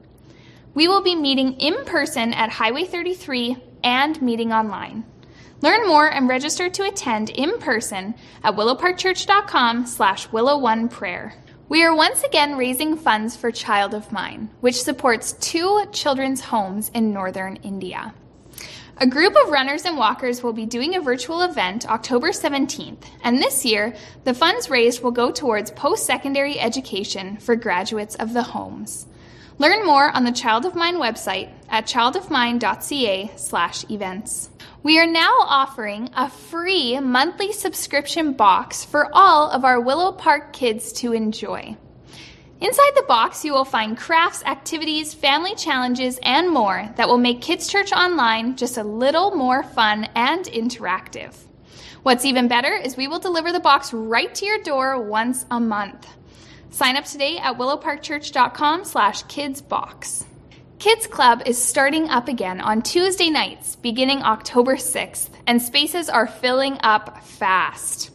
We 0.73 0.87
will 0.87 1.03
be 1.03 1.17
meeting 1.17 1.55
in 1.55 1.85
person 1.85 2.33
at 2.33 2.51
Highway 2.51 2.85
33 2.85 3.57
and 3.83 4.23
meeting 4.23 4.53
online. 4.53 5.05
Learn 5.61 5.87
more 5.87 6.09
and 6.09 6.29
register 6.29 6.69
to 6.69 6.87
attend 6.87 7.31
in 7.31 7.59
person 7.59 8.15
at 8.43 8.55
willowparkchurch.com 8.55 9.87
slash 9.87 10.29
willow1prayer. 10.29 11.33
We 11.69 11.83
are 11.83 11.95
once 11.95 12.23
again 12.23 12.59
raising 12.59 12.97
funds 12.97 13.37
for 13.37 13.51
Child 13.51 13.95
of 13.95 14.13
Mine, 14.13 14.51
which 14.61 14.83
supports 14.83 15.33
two 15.35 15.87
children's 15.93 16.43
homes 16.43 16.91
in 16.91 17.13
northern 17.13 17.57
India. 17.57 18.15
A 18.99 19.07
group 19.07 19.35
of 19.35 19.51
runners 19.51 19.85
and 19.85 19.97
walkers 19.97 20.43
will 20.43 20.53
be 20.53 20.67
doing 20.67 20.95
a 20.95 21.01
virtual 21.01 21.43
event 21.43 21.91
October 21.91 22.29
17th, 22.29 23.03
and 23.23 23.39
this 23.39 23.65
year, 23.65 23.97
the 24.23 24.35
funds 24.35 24.71
raised 24.71 25.03
will 25.03 25.11
go 25.11 25.33
towards 25.33 25.73
post 25.73 26.07
secondary 26.07 26.61
education 26.61 27.39
for 27.39 27.57
graduates 27.57 28.15
of 28.17 28.35
the 28.35 28.43
homes. 28.43 29.07
Learn 29.59 29.87
more 29.87 30.11
on 30.11 30.25
the 30.25 30.33
Child 30.33 30.67
of 30.67 30.75
Mine 30.75 30.97
website 30.97 31.51
at 31.69 31.87
childofmine.ca/events. 31.87 34.51
We 34.85 34.99
are 34.99 35.07
now 35.07 35.33
offering 35.41 36.11
a 36.15 36.29
free 36.29 37.01
monthly 37.01 37.55
subscription 37.55 38.35
box 38.35 38.85
for 38.85 39.09
all 39.15 39.51
of 39.51 39.65
our 39.65 39.81
Willow 39.81 40.13
Park 40.13 40.53
kids 40.53 40.93
to 41.01 41.15
enjoy. 41.15 41.79
Inside 42.61 42.93
the 42.95 43.07
box, 43.09 43.47
you 43.47 43.55
will 43.55 43.65
find 43.65 43.97
crafts, 43.97 44.45
activities, 44.45 45.15
family 45.15 45.55
challenges, 45.55 46.19
and 46.23 46.51
more 46.51 46.93
that 46.97 47.09
will 47.09 47.17
make 47.17 47.41
Kids 47.41 47.67
Church 47.67 47.93
Online 47.95 48.57
just 48.57 48.77
a 48.77 48.85
little 48.85 49.35
more 49.35 49.63
fun 49.63 50.07
and 50.15 50.45
interactive. 50.45 51.35
What's 52.03 52.27
even 52.27 52.47
better 52.47 52.75
is 52.75 52.95
we 52.95 53.09
will 53.09 53.21
deliver 53.21 53.53
the 53.53 53.61
box 53.61 53.91
right 53.95 54.35
to 54.35 54.45
your 54.45 54.59
door 54.59 55.01
once 55.01 55.47
a 55.51 55.59
month. 55.59 56.07
Sign 56.69 56.99
up 56.99 57.07
today 57.07 57.39
at 57.39 57.57
willowparkchurch.com 57.57 58.85
slash 58.85 59.25
kidsbox. 59.25 60.27
Kids 60.79 61.07
Club 61.07 61.43
is 61.47 61.57
starting 61.57 62.09
up 62.11 62.29
again 62.29 62.61
on 62.61 62.83
Tuesday 62.83 63.31
nights 63.31 63.77
beginning 63.77 64.23
October 64.23 64.77
6th, 64.77 65.31
and 65.47 65.61
spaces 65.61 66.09
are 66.11 66.27
filling 66.27 66.79
up 66.83 67.23
fast. 67.23 68.11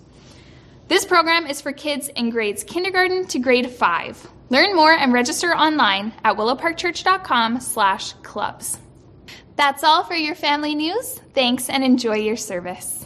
This 0.88 1.06
program 1.06 1.48
is 1.48 1.62
for 1.62 1.72
kids 1.72 2.10
in 2.10 2.30
grades 2.30 2.64
kindergarten 2.64 3.26
to 3.28 3.40
grade 3.40 3.70
5. 3.70 4.28
Learn 4.50 4.76
more 4.76 4.92
and 4.92 5.14
register 5.14 5.56
online 5.56 6.14
at 6.24 6.36
willowparkchurch.com 6.36 7.60
slash 7.60 8.14
clubs. 8.24 8.80
That's 9.56 9.84
all 9.84 10.04
for 10.04 10.16
your 10.16 10.36
family 10.36 10.76
news. 10.76 11.20
Thanks 11.34 11.70
and 11.70 11.84
enjoy 11.84 12.18
your 12.18 12.38
service. 12.38 13.06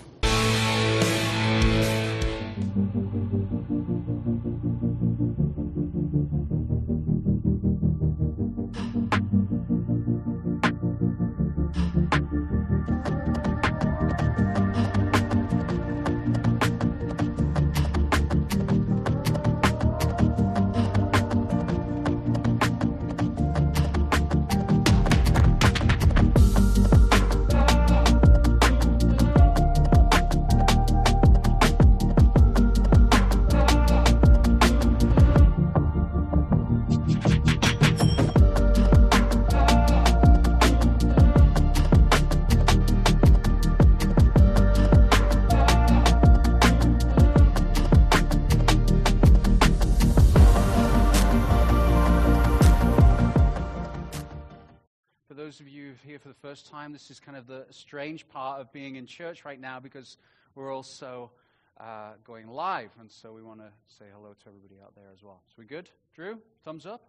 Of 57.43 57.47
the 57.47 57.73
strange 57.73 58.27
part 58.29 58.61
of 58.61 58.71
being 58.71 58.95
in 58.95 59.05
church 59.05 59.43
right 59.43 59.59
now 59.59 59.79
because 59.79 60.17
we're 60.55 60.73
also 60.73 61.31
uh, 61.79 62.11
going 62.23 62.47
live, 62.47 62.91
and 62.99 63.11
so 63.11 63.33
we 63.33 63.41
want 63.41 63.59
to 63.59 63.67
say 63.97 64.05
hello 64.13 64.29
to 64.29 64.47
everybody 64.47 64.75
out 64.81 64.95
there 64.95 65.09
as 65.13 65.21
well. 65.21 65.41
So 65.49 65.55
we 65.57 65.65
good? 65.65 65.89
Drew, 66.15 66.39
thumbs 66.63 66.85
up? 66.85 67.01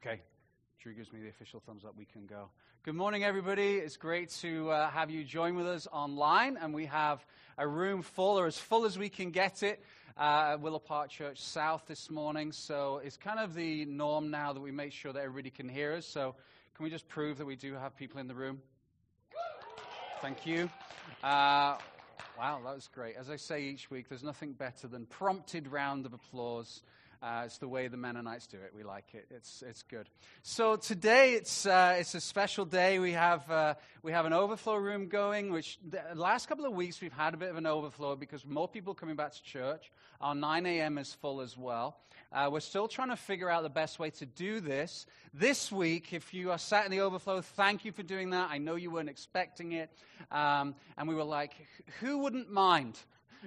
Okay. 0.00 0.20
Drew 0.80 0.94
gives 0.94 1.12
me 1.12 1.20
the 1.20 1.28
official 1.28 1.62
thumbs 1.64 1.84
up. 1.84 1.94
We 1.96 2.04
can 2.04 2.26
go. 2.26 2.48
Good 2.82 2.96
morning, 2.96 3.22
everybody. 3.22 3.76
It's 3.76 3.96
great 3.96 4.30
to 4.40 4.70
uh, 4.70 4.90
have 4.90 5.10
you 5.10 5.22
join 5.22 5.54
with 5.54 5.68
us 5.68 5.86
online, 5.92 6.56
and 6.56 6.74
we 6.74 6.86
have 6.86 7.24
a 7.56 7.68
room 7.68 8.02
full, 8.02 8.40
or 8.40 8.46
as 8.46 8.58
full 8.58 8.84
as 8.84 8.98
we 8.98 9.08
can 9.08 9.30
get 9.30 9.62
it, 9.62 9.84
uh, 10.16 10.56
Willow 10.60 10.80
Park 10.80 11.10
Church 11.10 11.40
South 11.40 11.84
this 11.86 12.10
morning. 12.10 12.50
So 12.50 13.00
it's 13.04 13.16
kind 13.16 13.38
of 13.38 13.54
the 13.54 13.84
norm 13.84 14.32
now 14.32 14.52
that 14.52 14.60
we 14.60 14.72
make 14.72 14.90
sure 14.90 15.12
that 15.12 15.22
everybody 15.22 15.50
can 15.50 15.68
hear 15.68 15.92
us. 15.92 16.06
So 16.06 16.34
can 16.74 16.84
we 16.84 16.90
just 16.90 17.06
prove 17.08 17.38
that 17.38 17.46
we 17.46 17.54
do 17.54 17.74
have 17.74 17.94
people 17.94 18.18
in 18.18 18.26
the 18.26 18.34
room? 18.34 18.60
Thank 20.22 20.46
you. 20.46 20.70
Uh, 21.24 21.78
wow, 22.38 22.60
that 22.64 22.74
was 22.76 22.88
great. 22.94 23.16
As 23.16 23.28
I 23.28 23.34
say 23.34 23.64
each 23.64 23.90
week, 23.90 24.08
there's 24.08 24.22
nothing 24.22 24.52
better 24.52 24.86
than 24.86 25.04
prompted 25.06 25.66
round 25.66 26.06
of 26.06 26.12
applause. 26.12 26.82
Uh, 27.22 27.42
it's 27.44 27.58
the 27.58 27.68
way 27.68 27.86
the 27.86 27.96
Mennonites 27.96 28.48
do 28.48 28.56
it. 28.56 28.72
We 28.76 28.82
like 28.82 29.14
it. 29.14 29.26
It's, 29.30 29.62
it's 29.64 29.84
good. 29.84 30.08
So 30.42 30.74
today 30.74 31.34
it's, 31.34 31.66
uh, 31.66 31.94
it's 31.96 32.16
a 32.16 32.20
special 32.20 32.64
day. 32.64 32.98
We 32.98 33.12
have, 33.12 33.48
uh, 33.48 33.74
we 34.02 34.10
have 34.10 34.26
an 34.26 34.32
overflow 34.32 34.74
room 34.74 35.06
going, 35.06 35.52
which 35.52 35.78
the 35.88 36.02
last 36.16 36.48
couple 36.48 36.64
of 36.64 36.72
weeks 36.72 37.00
we've 37.00 37.12
had 37.12 37.34
a 37.34 37.36
bit 37.36 37.48
of 37.48 37.56
an 37.56 37.66
overflow 37.66 38.16
because 38.16 38.44
more 38.44 38.66
people 38.66 38.92
coming 38.92 39.14
back 39.14 39.34
to 39.34 39.42
church. 39.44 39.92
Our 40.20 40.34
9 40.34 40.66
a.m. 40.66 40.98
is 40.98 41.14
full 41.14 41.40
as 41.40 41.56
well. 41.56 41.96
Uh, 42.32 42.48
we're 42.50 42.58
still 42.58 42.88
trying 42.88 43.10
to 43.10 43.16
figure 43.16 43.48
out 43.48 43.62
the 43.62 43.70
best 43.70 44.00
way 44.00 44.10
to 44.10 44.26
do 44.26 44.58
this. 44.58 45.06
This 45.32 45.70
week, 45.70 46.12
if 46.12 46.34
you 46.34 46.50
are 46.50 46.58
sat 46.58 46.86
in 46.86 46.90
the 46.90 47.02
overflow, 47.02 47.40
thank 47.40 47.84
you 47.84 47.92
for 47.92 48.02
doing 48.02 48.30
that. 48.30 48.50
I 48.50 48.58
know 48.58 48.74
you 48.74 48.90
weren't 48.90 49.08
expecting 49.08 49.72
it. 49.72 49.90
Um, 50.32 50.74
and 50.98 51.06
we 51.08 51.14
were 51.14 51.22
like, 51.22 51.54
who 52.00 52.18
wouldn't 52.18 52.50
mind? 52.50 52.98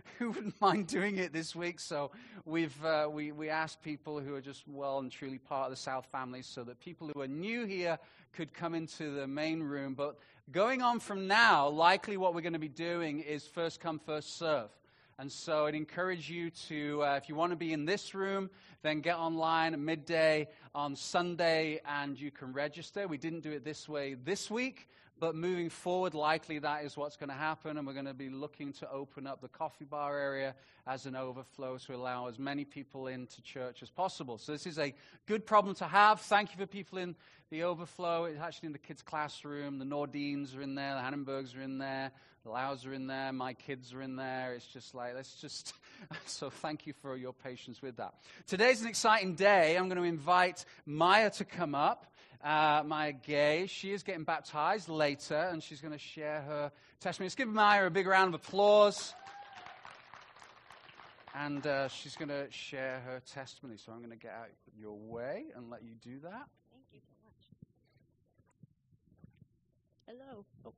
who 0.19 0.31
wouldn't 0.31 0.60
mind 0.62 0.88
doing 0.88 1.17
it 1.17 1.34
this 1.34 1.55
week? 1.55 1.79
So 1.79 2.12
we've, 2.45 2.84
uh, 2.84 3.08
we, 3.12 3.31
we 3.31 3.49
asked 3.49 3.81
people 3.81 4.19
who 4.19 4.36
are 4.36 4.41
just 4.41 4.67
well 4.67 4.99
and 4.99 5.12
truly 5.12 5.38
part 5.38 5.65
of 5.65 5.71
the 5.71 5.81
South 5.81 6.05
family 6.12 6.41
so 6.41 6.63
that 6.63 6.79
people 6.79 7.10
who 7.13 7.21
are 7.21 7.27
new 7.27 7.65
here 7.65 7.97
could 8.34 8.53
come 8.53 8.75
into 8.75 9.12
the 9.12 9.27
main 9.27 9.62
room. 9.62 9.93
But 9.93 10.17
going 10.51 10.81
on 10.81 10.99
from 10.99 11.27
now, 11.27 11.69
likely 11.69 12.17
what 12.17 12.34
we're 12.34 12.41
going 12.41 12.53
to 12.53 12.60
be 12.60 12.67
doing 12.67 13.19
is 13.21 13.45
first 13.47 13.79
come, 13.79 13.99
first 13.99 14.38
serve. 14.38 14.69
And 15.17 15.31
so 15.31 15.65
I'd 15.65 15.75
encourage 15.75 16.29
you 16.29 16.49
to, 16.67 17.03
uh, 17.03 17.15
if 17.15 17.29
you 17.29 17.36
want 17.36 17.53
to 17.53 17.55
be 17.55 17.71
in 17.71 17.86
this 17.86 18.13
room, 18.13 18.49
then 18.84 18.99
get 18.99 19.15
online 19.15 19.73
at 19.73 19.79
midday 19.79 20.49
on 20.73 20.93
Sunday 20.95 21.79
and 21.88 22.19
you 22.19 22.31
can 22.31 22.51
register. 22.51 23.08
We 23.08 23.17
didn't 23.17 23.39
do 23.39 23.51
it 23.51 23.63
this 23.63 23.88
way 23.88 24.15
this 24.15 24.51
week, 24.51 24.89
but 25.19 25.36
moving 25.36 25.69
forward, 25.69 26.13
likely 26.13 26.60
that 26.60 26.84
is 26.84 26.97
what's 26.97 27.15
going 27.15 27.30
to 27.30 27.36
happen. 27.36 27.78
And 27.78 27.88
we're 27.88 27.93
going 27.93 28.06
to 28.06 28.13
be 28.13 28.30
looking 28.30 28.73
to 28.73 28.91
open 28.91 29.25
up 29.25 29.41
the 29.41 29.47
coffee 29.47 29.86
bar 29.86 30.17
area 30.17 30.56
as 30.86 31.06
an 31.06 31.15
overflow 31.15 31.78
to 31.78 31.95
allow 31.95 32.28
as 32.28 32.38
many 32.38 32.65
people 32.65 33.08
into 33.08 33.41
church 33.41 33.82
as 33.82 33.89
possible. 33.89 34.38
So 34.38 34.51
this 34.51 34.67
is 34.67 34.78
a 34.78 34.93
good 35.25 35.45
problem 35.45 35.73
to 35.75 35.86
have. 35.86 36.21
Thank 36.21 36.51
you 36.51 36.58
for 36.58 36.65
people 36.65 36.97
in 36.97 37.15
the 37.49 37.63
overflow. 37.63 38.25
It's 38.25 38.41
actually 38.41 38.67
in 38.67 38.73
the 38.73 38.80
kids' 38.80 39.01
classroom. 39.01 39.80
The 39.80 39.86
Nordines 39.86 40.58
are 40.58 40.62
in 40.62 40.75
there. 40.75 40.95
The 40.95 41.01
Hannenbergs 41.01 41.58
are 41.58 41.62
in 41.62 41.78
there. 41.78 42.12
The 42.43 42.51
Laus 42.51 42.86
are 42.86 42.93
in 42.93 43.08
there. 43.08 43.34
My 43.34 43.54
kids 43.54 43.93
are 43.93 44.01
in 44.01 44.17
there. 44.17 44.54
It's 44.54 44.67
just 44.67 44.93
like, 44.93 45.15
let's 45.15 45.36
just. 45.36 45.73
so 46.25 46.49
thank 46.49 46.86
you 46.86 46.93
for 47.01 47.15
your 47.15 47.34
patience 47.34 47.82
with 47.82 47.97
that. 47.97 48.13
Today's 48.45 48.82
an 48.82 48.88
exciting 48.88 49.34
day. 49.34 49.75
I'm 49.78 49.88
going 49.88 49.97
to 49.97 50.04
invite 50.04 50.65
Maya 50.86 51.32
to 51.32 51.45
come 51.45 51.73
up. 51.73 52.06
Uh, 52.43 52.84
Maya 52.86 53.13
Gay. 53.13 53.67
She 53.67 53.91
is 53.91 54.04
getting 54.04 54.24
baptized 54.24 54.89
later, 54.89 55.50
and 55.52 55.62
she's 55.63 55.82
going 55.82 55.93
to 55.93 56.00
share 56.00 56.41
her 56.41 56.71
testimony. 57.00 57.28
Let's 57.28 57.36
give 57.36 57.48
Maya 57.48 57.86
a 57.86 57.89
big 57.89 58.08
round 58.08 58.34
of 58.34 58.41
applause. 58.41 59.13
And 61.34 61.65
uh, 61.67 61.89
she's 61.89 62.15
going 62.15 62.30
to 62.30 62.48
share 62.50 63.02
her 63.06 63.21
testimony. 63.32 63.78
So 63.78 63.91
I'm 63.91 64.00
going 64.00 64.12
to 64.12 64.17
get 64.17 64.32
out 64.32 64.48
your 64.80 64.98
way 64.98 65.45
and 65.56 65.69
let 65.69 65.84
you 65.84 65.95
do 66.02 66.19
that. 66.24 66.48
Thank 66.71 66.86
you 66.93 67.00
so 67.02 67.13
much. 70.08 70.24
Hello. 70.24 70.45
Oh. 70.65 70.74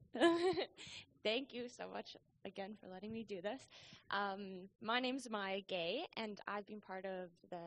Thank 1.23 1.53
you 1.53 1.67
so 1.67 1.83
much 1.93 2.15
again 2.45 2.75
for 2.81 2.87
letting 2.87 3.13
me 3.13 3.23
do 3.23 3.41
this. 3.41 3.61
Um, 4.09 4.69
my 4.81 4.99
name's 4.99 5.29
Maya 5.29 5.61
Gay, 5.67 6.05
and 6.15 6.39
I've 6.47 6.65
been 6.65 6.79
part 6.79 7.05
of 7.05 7.29
the 7.49 7.59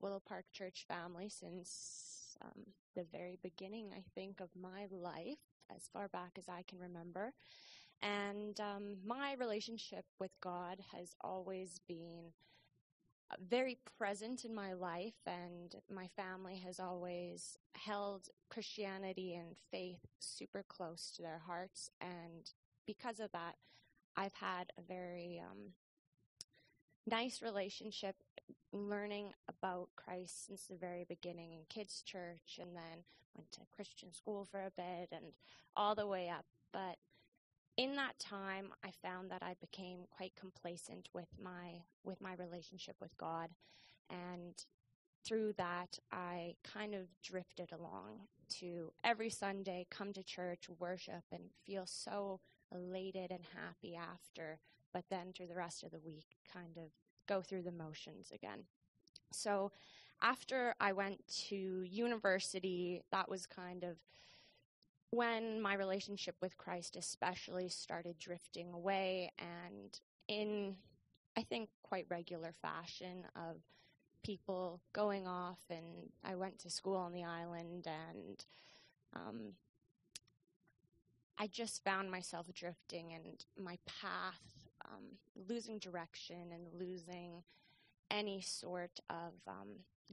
Willow 0.00 0.22
Park 0.24 0.44
Church 0.52 0.86
family 0.86 1.28
since 1.28 2.19
um, 2.42 2.64
the 2.96 3.04
very 3.12 3.38
beginning, 3.42 3.90
I 3.94 4.02
think, 4.14 4.40
of 4.40 4.48
my 4.60 4.86
life, 4.90 5.38
as 5.74 5.88
far 5.92 6.08
back 6.08 6.32
as 6.38 6.48
I 6.48 6.62
can 6.68 6.78
remember. 6.78 7.32
And 8.02 8.58
um, 8.60 8.96
my 9.04 9.34
relationship 9.38 10.04
with 10.18 10.30
God 10.40 10.78
has 10.96 11.14
always 11.20 11.80
been 11.86 12.32
uh, 13.30 13.36
very 13.48 13.78
present 13.98 14.44
in 14.44 14.54
my 14.54 14.72
life, 14.72 15.20
and 15.26 15.74
my 15.94 16.08
family 16.16 16.56
has 16.64 16.80
always 16.80 17.58
held 17.74 18.28
Christianity 18.48 19.34
and 19.34 19.56
faith 19.70 20.00
super 20.18 20.64
close 20.68 21.12
to 21.16 21.22
their 21.22 21.42
hearts. 21.46 21.90
And 22.00 22.50
because 22.86 23.20
of 23.20 23.30
that, 23.32 23.56
I've 24.16 24.34
had 24.34 24.72
a 24.78 24.82
very 24.82 25.40
um, 25.48 25.74
nice 27.06 27.42
relationship 27.42 28.16
learning 28.72 29.32
about 29.48 29.88
Christ 29.96 30.46
since 30.46 30.66
the 30.66 30.76
very 30.76 31.04
beginning 31.08 31.52
in 31.52 31.60
kids' 31.68 32.02
church, 32.02 32.58
and 32.60 32.74
then 32.74 33.04
went 33.34 33.50
to 33.52 33.60
Christian 33.74 34.12
school 34.12 34.44
for 34.44 34.60
a 34.60 34.70
bit, 34.76 35.08
and 35.12 35.32
all 35.76 35.94
the 35.94 36.06
way 36.06 36.28
up. 36.28 36.44
But 36.72 36.96
in 37.76 37.96
that 37.96 38.18
time, 38.18 38.72
I 38.84 38.90
found 39.02 39.30
that 39.30 39.42
I 39.42 39.54
became 39.60 40.00
quite 40.10 40.34
complacent 40.38 41.08
with 41.14 41.28
my 41.42 41.82
with 42.04 42.20
my 42.20 42.34
relationship 42.34 42.96
with 43.00 43.16
God, 43.16 43.50
and 44.08 44.54
through 45.24 45.52
that, 45.58 45.98
I 46.10 46.54
kind 46.64 46.94
of 46.94 47.06
drifted 47.22 47.72
along 47.72 48.20
to 48.58 48.92
every 49.04 49.30
Sunday 49.30 49.86
come 49.90 50.12
to 50.14 50.22
church, 50.22 50.68
worship, 50.78 51.24
and 51.30 51.50
feel 51.66 51.84
so 51.86 52.40
elated 52.72 53.30
and 53.30 53.44
happy 53.54 53.94
after. 53.96 54.60
But 54.92 55.04
then 55.10 55.32
through 55.32 55.46
the 55.46 55.54
rest 55.54 55.82
of 55.82 55.90
the 55.90 56.00
week, 56.00 56.26
kind 56.52 56.76
of 56.76 56.90
go 57.28 57.42
through 57.42 57.62
the 57.62 57.72
motions 57.72 58.30
again. 58.32 58.64
So 59.32 59.70
after 60.22 60.74
I 60.80 60.92
went 60.92 61.26
to 61.48 61.56
university, 61.56 63.02
that 63.12 63.28
was 63.28 63.46
kind 63.46 63.84
of 63.84 63.96
when 65.10 65.60
my 65.60 65.74
relationship 65.74 66.36
with 66.40 66.56
Christ 66.56 66.96
especially 66.96 67.68
started 67.68 68.16
drifting 68.18 68.72
away 68.72 69.32
and 69.38 69.98
in 70.28 70.76
I 71.36 71.42
think 71.42 71.68
quite 71.82 72.06
regular 72.08 72.52
fashion 72.60 73.24
of 73.34 73.56
people 74.22 74.80
going 74.92 75.26
off 75.26 75.60
and 75.70 76.10
I 76.24 76.36
went 76.36 76.58
to 76.60 76.70
school 76.70 76.96
on 76.96 77.12
the 77.12 77.24
island 77.24 77.86
and 77.86 78.44
um, 79.14 79.40
I 81.38 81.46
just 81.46 81.82
found 81.84 82.10
myself 82.10 82.52
drifting 82.52 83.12
and 83.12 83.44
my 83.58 83.78
path 83.86 84.59
um, 84.84 85.18
losing 85.48 85.78
direction 85.78 86.52
and 86.52 86.66
losing 86.78 87.42
any 88.10 88.40
sort 88.40 89.00
of 89.08 89.32
um, 89.46 89.68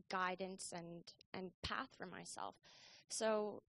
guidance 0.10 0.74
and 0.76 1.04
and 1.34 1.52
path 1.64 1.90
for 1.98 2.06
myself. 2.06 2.56
So 3.10 3.62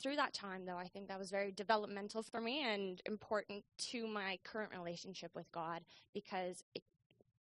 through 0.00 0.16
that 0.16 0.32
time 0.32 0.64
though 0.64 0.76
i 0.76 0.88
think 0.88 1.08
that 1.08 1.18
was 1.18 1.30
very 1.30 1.52
developmental 1.52 2.22
for 2.22 2.40
me 2.40 2.62
and 2.64 3.00
important 3.06 3.62
to 3.76 4.06
my 4.06 4.38
current 4.44 4.70
relationship 4.72 5.30
with 5.34 5.50
god 5.52 5.82
because 6.14 6.64
it 6.74 6.82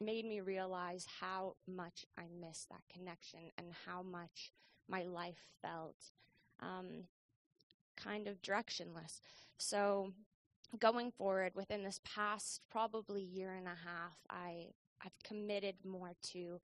made 0.02 0.26
me 0.26 0.40
realize 0.42 1.06
how 1.20 1.56
much 1.68 2.06
i 2.18 2.24
missed 2.40 2.70
that 2.70 2.82
connection 2.92 3.40
and 3.58 3.68
how 3.86 4.02
much 4.02 4.52
my 4.90 5.04
life 5.04 5.46
felt 5.62 5.96
um, 6.62 7.04
kind 7.96 8.28
of 8.28 8.42
directionless 8.42 9.20
so 9.58 10.12
going 10.80 11.12
forward 11.12 11.54
within 11.56 11.84
this 11.84 12.00
past 12.04 12.62
probably 12.70 13.22
year 13.22 13.54
and 13.54 13.68
a 13.68 13.70
half 13.70 14.18
i 14.30 14.66
i've 15.04 15.18
committed 15.24 15.76
more 15.86 16.12
to 16.22 16.60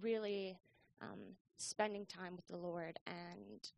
really 0.00 0.56
um, 1.02 1.18
spending 1.56 2.06
time 2.06 2.36
with 2.36 2.46
the 2.46 2.56
lord 2.56 2.98
and 3.06 3.70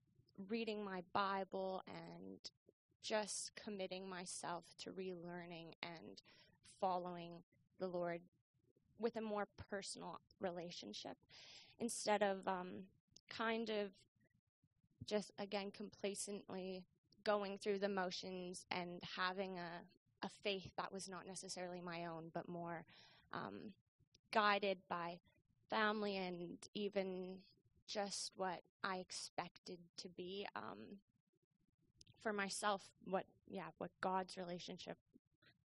reading 0.49 0.85
my 0.85 1.03
Bible 1.13 1.83
and 1.87 2.39
just 3.03 3.53
committing 3.57 4.09
myself 4.09 4.65
to 4.79 4.91
relearning 4.91 5.73
and 5.83 6.23
following 6.81 7.33
the 7.79 7.87
Lord 7.87 8.21
with 8.99 9.17
a 9.17 9.21
more 9.21 9.49
personal 9.71 10.21
relationship 10.41 11.17
instead 11.81 12.23
of 12.23 12.47
um, 12.47 12.85
kind 13.29 13.71
of 13.71 13.91
just 15.05 15.33
again 15.39 15.73
complacently 15.73 16.85
going 17.25 17.59
through 17.59 17.79
the 17.79 17.89
motions 17.89 18.67
and 18.71 19.03
having 19.17 19.59
a, 19.59 20.27
a 20.27 20.29
faith 20.43 20.71
that 20.77 20.93
was 20.93 21.09
not 21.09 21.27
necessarily 21.27 21.81
my 21.81 22.07
own 22.07 22.31
but 22.33 22.49
more 22.49 22.85
um, 23.33 23.73
guided 24.33 24.79
by 24.89 25.19
family 25.71 26.17
and 26.17 26.59
even 26.75 27.39
just 27.87 28.33
what 28.37 28.61
I 28.85 28.97
expected 28.97 29.79
to 29.99 30.09
be 30.09 30.47
um, 30.57 30.99
for 32.21 32.33
myself. 32.33 32.83
What 33.05 33.25
yeah, 33.49 33.69
what 33.79 33.91
God's 34.01 34.37
relationship 34.37 34.97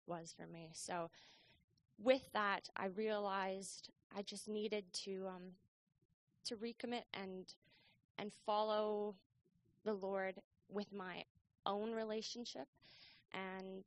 was 0.06 0.34
for 0.38 0.48
me. 0.48 0.72
So 0.74 1.10
with 2.02 2.30
that, 2.34 2.70
I 2.76 2.88
realized 2.88 3.90
I 4.16 4.22
just 4.22 4.48
needed 4.48 4.86
to 5.06 5.28
um, 5.28 5.52
to 6.46 6.56
recommit 6.56 7.04
and 7.14 7.54
and 8.18 8.32
follow 8.46 9.16
the 9.84 9.94
Lord 9.94 10.36
with 10.70 10.92
my 10.94 11.24
own 11.68 11.92
relationship, 11.92 12.68
and 13.34 13.84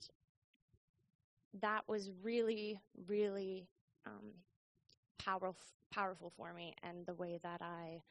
that 1.60 1.88
was 1.88 2.10
really, 2.22 2.80
really 3.08 3.66
um, 4.06 4.34
powerful 5.18 5.56
powerful 5.92 6.32
for 6.36 6.52
me, 6.54 6.74
and 6.82 7.06
the 7.06 7.14
way 7.14 7.40
that 7.42 7.60
I 7.60 8.02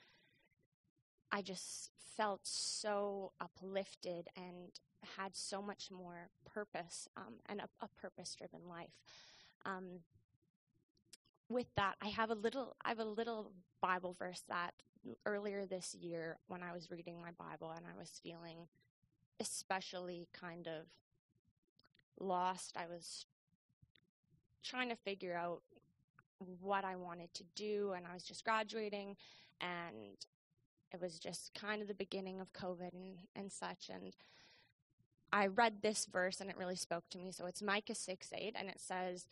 I 1.32 1.42
just 1.42 1.92
felt 2.18 2.42
so 2.44 3.32
uplifted 3.40 4.28
and 4.36 4.72
had 5.18 5.36
so 5.36 5.62
much 5.62 5.90
more 5.92 6.30
purpose 6.46 7.08
um, 7.16 7.36
and 7.48 7.62
a, 7.62 7.70
a 7.82 7.88
purpose 7.88 8.36
driven 8.36 8.68
life. 8.68 9.00
Um, 9.66 10.02
with 11.50 11.68
that, 11.78 11.96
I 12.02 12.08
have 12.10 12.30
a 12.30 12.36
little 12.36 12.76
I 12.84 12.90
have 12.90 13.00
a 13.00 13.06
little 13.06 13.52
Bible 13.82 14.16
verse 14.18 14.44
that 14.50 14.74
earlier 15.26 15.66
this 15.66 15.96
year 15.96 16.38
when 16.48 16.62
I 16.62 16.74
was 16.74 16.92
reading 16.92 17.22
my 17.22 17.32
Bible 17.32 17.72
and 17.76 17.86
I 17.86 17.98
was 17.98 18.20
feeling 18.22 18.68
especially 19.40 20.28
kind 20.34 20.68
of 20.68 20.86
lost. 22.20 22.76
I 22.78 22.88
was 22.88 23.26
trying 24.64 24.90
to 24.90 24.96
figure 24.96 25.36
out 25.36 25.62
what 26.62 26.86
I 26.86 26.96
wanted 26.96 27.34
to 27.36 27.44
do 27.56 27.94
and 27.96 28.06
I 28.06 28.14
was 28.14 28.24
just 28.24 28.44
graduating 28.44 29.16
and 29.62 30.18
it 30.94 31.02
was 31.02 31.20
just 31.20 31.54
kind 31.54 31.82
of 31.82 31.88
the 31.88 31.94
beginning 31.94 32.40
of 32.40 32.54
COVID 32.54 32.94
and, 32.94 33.18
and 33.36 33.52
such. 33.52 33.90
And 33.94 34.14
I 35.32 35.48
read 35.48 35.82
this 35.82 36.06
verse 36.06 36.42
and 36.42 36.50
it 36.50 36.58
really 36.58 36.76
spoke 36.76 37.10
to 37.12 37.18
me. 37.18 37.32
So 37.32 37.46
it's 37.46 37.62
Micah 37.62 37.96
6 37.96 38.30
8, 38.36 38.56
and 38.58 38.70
it 38.70 38.80
says, 38.80 39.28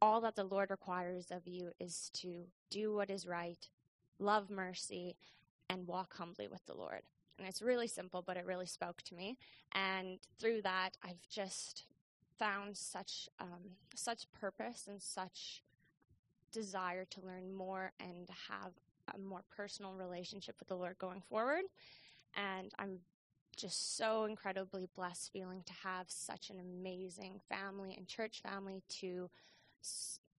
All 0.00 0.20
that 0.20 0.36
the 0.36 0.44
Lord 0.44 0.70
requires 0.70 1.30
of 1.30 1.46
you 1.46 1.72
is 1.80 2.10
to 2.14 2.44
do 2.70 2.94
what 2.94 3.10
is 3.10 3.26
right, 3.26 3.68
love 4.18 4.50
mercy, 4.50 5.16
and 5.68 5.86
walk 5.86 6.16
humbly 6.16 6.46
with 6.46 6.64
the 6.66 6.76
Lord. 6.76 7.02
And 7.38 7.46
it's 7.46 7.62
really 7.62 7.86
simple, 7.86 8.22
but 8.22 8.36
it 8.36 8.44
really 8.44 8.66
spoke 8.66 9.02
to 9.02 9.14
me. 9.14 9.38
And 9.72 10.18
through 10.40 10.62
that, 10.62 10.90
I've 11.02 11.28
just 11.30 11.84
found 12.38 12.76
such 12.76 13.28
um, 13.40 13.76
such 13.94 14.30
purpose 14.32 14.86
and 14.88 15.00
such 15.00 15.62
desire 16.52 17.04
to 17.04 17.20
learn 17.20 17.52
more 17.52 17.92
and 18.00 18.28
have 18.48 18.72
a 19.14 19.18
more 19.18 19.42
personal 19.54 19.94
relationship 19.94 20.56
with 20.58 20.68
the 20.68 20.76
Lord 20.76 20.98
going 20.98 21.22
forward. 21.28 21.64
And 22.36 22.72
I'm 22.78 22.98
just 23.56 23.96
so 23.96 24.24
incredibly 24.24 24.86
blessed 24.94 25.32
feeling 25.32 25.62
to 25.66 25.72
have 25.84 26.06
such 26.08 26.50
an 26.50 26.60
amazing 26.60 27.40
family 27.48 27.94
and 27.96 28.06
church 28.06 28.40
family 28.40 28.82
to 28.88 29.28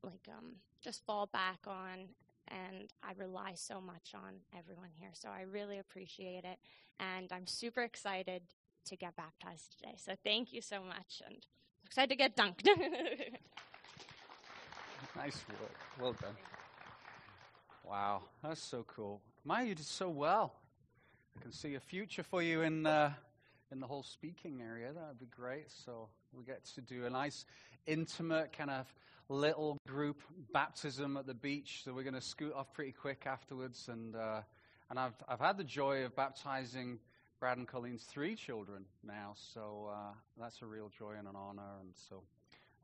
like 0.02 0.28
um, 0.28 0.52
just 0.80 1.04
fall 1.04 1.26
back 1.26 1.58
on 1.66 2.08
and 2.50 2.92
I 3.02 3.12
rely 3.16 3.52
so 3.54 3.80
much 3.80 4.14
on 4.14 4.34
everyone 4.56 4.90
here. 4.94 5.10
So 5.12 5.28
I 5.28 5.42
really 5.42 5.78
appreciate 5.78 6.44
it 6.44 6.58
and 7.00 7.32
I'm 7.32 7.46
super 7.46 7.82
excited 7.82 8.42
to 8.86 8.96
get 8.96 9.16
baptized 9.16 9.76
today. 9.76 9.94
So 9.96 10.14
thank 10.24 10.52
you 10.52 10.60
so 10.60 10.82
much 10.82 11.22
and 11.26 11.36
excited 11.84 12.10
to 12.10 12.16
get 12.16 12.36
dunked. 12.36 12.66
nice 15.16 15.44
work. 15.48 15.76
Well 16.00 16.14
done. 16.20 16.36
Wow, 17.84 18.22
that's 18.42 18.62
so 18.62 18.84
cool. 18.86 19.20
Maya, 19.44 19.64
you 19.64 19.74
did 19.74 19.86
so 19.86 20.10
well. 20.10 20.54
I 21.38 21.42
can 21.42 21.52
see 21.52 21.74
a 21.74 21.80
future 21.80 22.22
for 22.22 22.42
you 22.42 22.62
in, 22.62 22.84
uh, 22.84 23.12
in 23.72 23.80
the 23.80 23.86
whole 23.86 24.02
speaking 24.02 24.60
area. 24.60 24.92
That 24.92 25.08
would 25.08 25.18
be 25.18 25.26
great. 25.26 25.70
So 25.70 26.08
we 26.32 26.44
get 26.44 26.64
to 26.74 26.80
do 26.80 27.06
a 27.06 27.10
nice, 27.10 27.46
intimate 27.86 28.52
kind 28.52 28.70
of 28.70 28.92
little 29.28 29.78
group 29.86 30.22
baptism 30.52 31.16
at 31.16 31.26
the 31.26 31.34
beach. 31.34 31.82
So 31.84 31.92
we're 31.92 32.02
going 32.02 32.14
to 32.14 32.20
scoot 32.20 32.52
off 32.54 32.72
pretty 32.72 32.92
quick 32.92 33.24
afterwards. 33.26 33.88
And, 33.88 34.16
uh, 34.16 34.40
and 34.90 34.98
I've, 34.98 35.14
I've 35.28 35.40
had 35.40 35.58
the 35.58 35.64
joy 35.64 36.04
of 36.04 36.16
baptizing 36.16 36.98
Brad 37.38 37.58
and 37.58 37.68
Colleen's 37.68 38.04
three 38.04 38.34
children 38.34 38.84
now. 39.04 39.34
So 39.36 39.90
uh, 39.92 40.12
that's 40.40 40.62
a 40.62 40.66
real 40.66 40.90
joy 40.98 41.12
and 41.18 41.28
an 41.28 41.36
honor. 41.36 41.62
And 41.80 41.90
so 42.08 42.22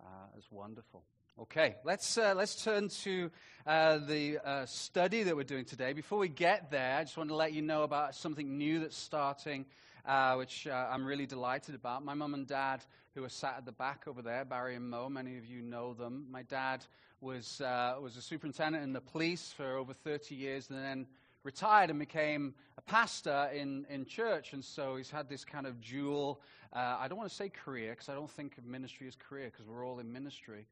uh, 0.01 0.27
it's 0.37 0.51
wonderful. 0.51 1.03
Okay, 1.37 1.75
let's, 1.83 2.17
uh, 2.17 2.33
let's 2.37 2.63
turn 2.63 2.89
to 2.89 3.29
uh, 3.67 3.99
the 3.99 4.39
uh, 4.39 4.67
study 4.67 5.25
that 5.25 5.35
we're 5.35 5.43
doing 5.43 5.65
today. 5.65 5.93
Before 5.93 6.19
we 6.19 6.29
get 6.29 6.71
there, 6.71 6.97
I 6.97 7.03
just 7.03 7.17
want 7.17 7.31
to 7.31 7.35
let 7.35 7.53
you 7.53 7.61
know 7.61 7.83
about 7.83 8.15
something 8.15 8.57
new 8.57 8.79
that's 8.79 8.97
starting, 8.97 9.67
uh, 10.07 10.35
which 10.35 10.67
uh, 10.67 10.89
I'm 10.91 11.05
really 11.05 11.27
delighted 11.27 11.75
about. 11.75 12.05
My 12.05 12.15
mum 12.15 12.35
and 12.35 12.47
dad, 12.47 12.85
who 13.15 13.25
are 13.25 13.29
sat 13.29 13.55
at 13.59 13.65
the 13.65 13.73
back 13.73 14.05
over 14.07 14.23
there, 14.23 14.45
Barry 14.45 14.77
and 14.77 14.89
Mo, 14.89 15.09
many 15.09 15.39
of 15.39 15.47
you 15.47 15.63
know 15.63 15.95
them. 15.95 16.27
My 16.31 16.43
dad 16.43 16.85
was, 17.21 17.61
uh, 17.61 17.97
was 18.01 18.17
a 18.17 18.23
superintendent 18.23 18.85
in 18.85 18.93
the 18.93 19.01
police 19.01 19.53
for 19.57 19.77
over 19.77 19.95
30 19.95 20.35
years 20.35 20.69
and 20.71 20.79
then 20.79 21.07
retired 21.43 21.91
and 21.91 21.99
became 21.99 22.55
a 22.77 22.83
pastor 22.83 23.51
in, 23.55 23.87
in 23.89 24.05
church. 24.05 24.53
And 24.53 24.65
so 24.65 24.97
he's 24.97 25.11
had 25.11 25.29
this 25.29 25.45
kind 25.45 25.67
of 25.67 25.81
dual, 25.81 26.41
I 26.73 27.07
don't 27.09 27.19
want 27.19 27.31
to 27.31 27.37
say 27.37 27.49
career, 27.49 27.91
because 27.91 28.09
I 28.09 28.15
don't 28.15 28.31
think 28.31 28.59
of 28.59 28.65
ministry 28.65 29.07
as 29.07 29.17
career, 29.17 29.51
because 29.51 29.67
we're 29.67 29.87
all 29.87 30.01
in 30.01 30.13
ministry. 30.13 30.67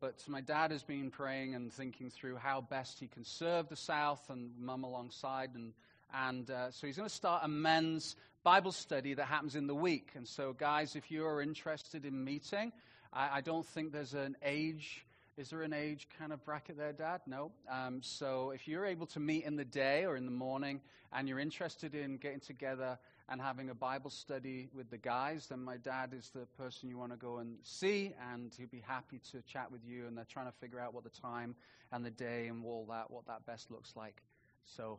But 0.00 0.22
my 0.28 0.40
dad 0.40 0.70
has 0.70 0.84
been 0.84 1.10
praying 1.10 1.56
and 1.56 1.72
thinking 1.72 2.08
through 2.08 2.36
how 2.36 2.60
best 2.60 3.00
he 3.00 3.08
can 3.08 3.24
serve 3.24 3.68
the 3.68 3.76
South 3.76 4.30
and 4.30 4.50
mum 4.56 4.84
alongside. 4.84 5.50
And, 5.56 5.72
and 6.14 6.48
uh, 6.50 6.70
so 6.70 6.86
he's 6.86 6.96
going 6.96 7.08
to 7.08 7.14
start 7.14 7.42
a 7.44 7.48
men's 7.48 8.14
Bible 8.44 8.72
study 8.72 9.14
that 9.14 9.26
happens 9.26 9.56
in 9.56 9.66
the 9.66 9.74
week. 9.74 10.10
And 10.14 10.26
so, 10.26 10.52
guys, 10.52 10.96
if 10.96 11.10
you 11.10 11.26
are 11.26 11.42
interested 11.42 12.04
in 12.04 12.24
meeting, 12.24 12.72
I, 13.12 13.38
I 13.38 13.40
don't 13.40 13.66
think 13.66 13.92
there's 13.92 14.14
an 14.14 14.36
age. 14.42 15.04
Is 15.36 15.50
there 15.50 15.62
an 15.62 15.72
age 15.72 16.08
kind 16.18 16.32
of 16.32 16.44
bracket 16.44 16.76
there, 16.76 16.92
Dad? 16.92 17.20
No. 17.26 17.52
Um, 17.70 18.00
so 18.02 18.50
if 18.50 18.66
you're 18.66 18.86
able 18.86 19.06
to 19.08 19.20
meet 19.20 19.44
in 19.44 19.56
the 19.56 19.64
day 19.64 20.04
or 20.04 20.16
in 20.16 20.24
the 20.24 20.32
morning 20.32 20.80
and 21.12 21.28
you're 21.28 21.38
interested 21.38 21.94
in 21.94 22.16
getting 22.16 22.40
together 22.40 22.98
and 23.28 23.40
having 23.40 23.70
a 23.70 23.74
Bible 23.74 24.10
study 24.10 24.68
with 24.74 24.90
the 24.90 24.98
guys, 24.98 25.46
then 25.48 25.62
my 25.62 25.76
dad 25.76 26.12
is 26.12 26.30
the 26.30 26.46
person 26.56 26.88
you 26.88 26.98
want 26.98 27.12
to 27.12 27.18
go 27.18 27.38
and 27.38 27.58
see, 27.62 28.14
and 28.32 28.52
he'll 28.56 28.66
be 28.68 28.82
happy 28.86 29.20
to 29.30 29.42
chat 29.42 29.70
with 29.70 29.84
you. 29.86 30.06
And 30.06 30.16
they're 30.16 30.24
trying 30.24 30.46
to 30.46 30.58
figure 30.58 30.80
out 30.80 30.94
what 30.94 31.04
the 31.04 31.10
time 31.10 31.54
and 31.92 32.04
the 32.04 32.10
day 32.10 32.48
and 32.48 32.64
all 32.64 32.86
that, 32.90 33.10
what 33.10 33.26
that 33.26 33.46
best 33.46 33.70
looks 33.70 33.94
like. 33.94 34.22
So, 34.64 34.98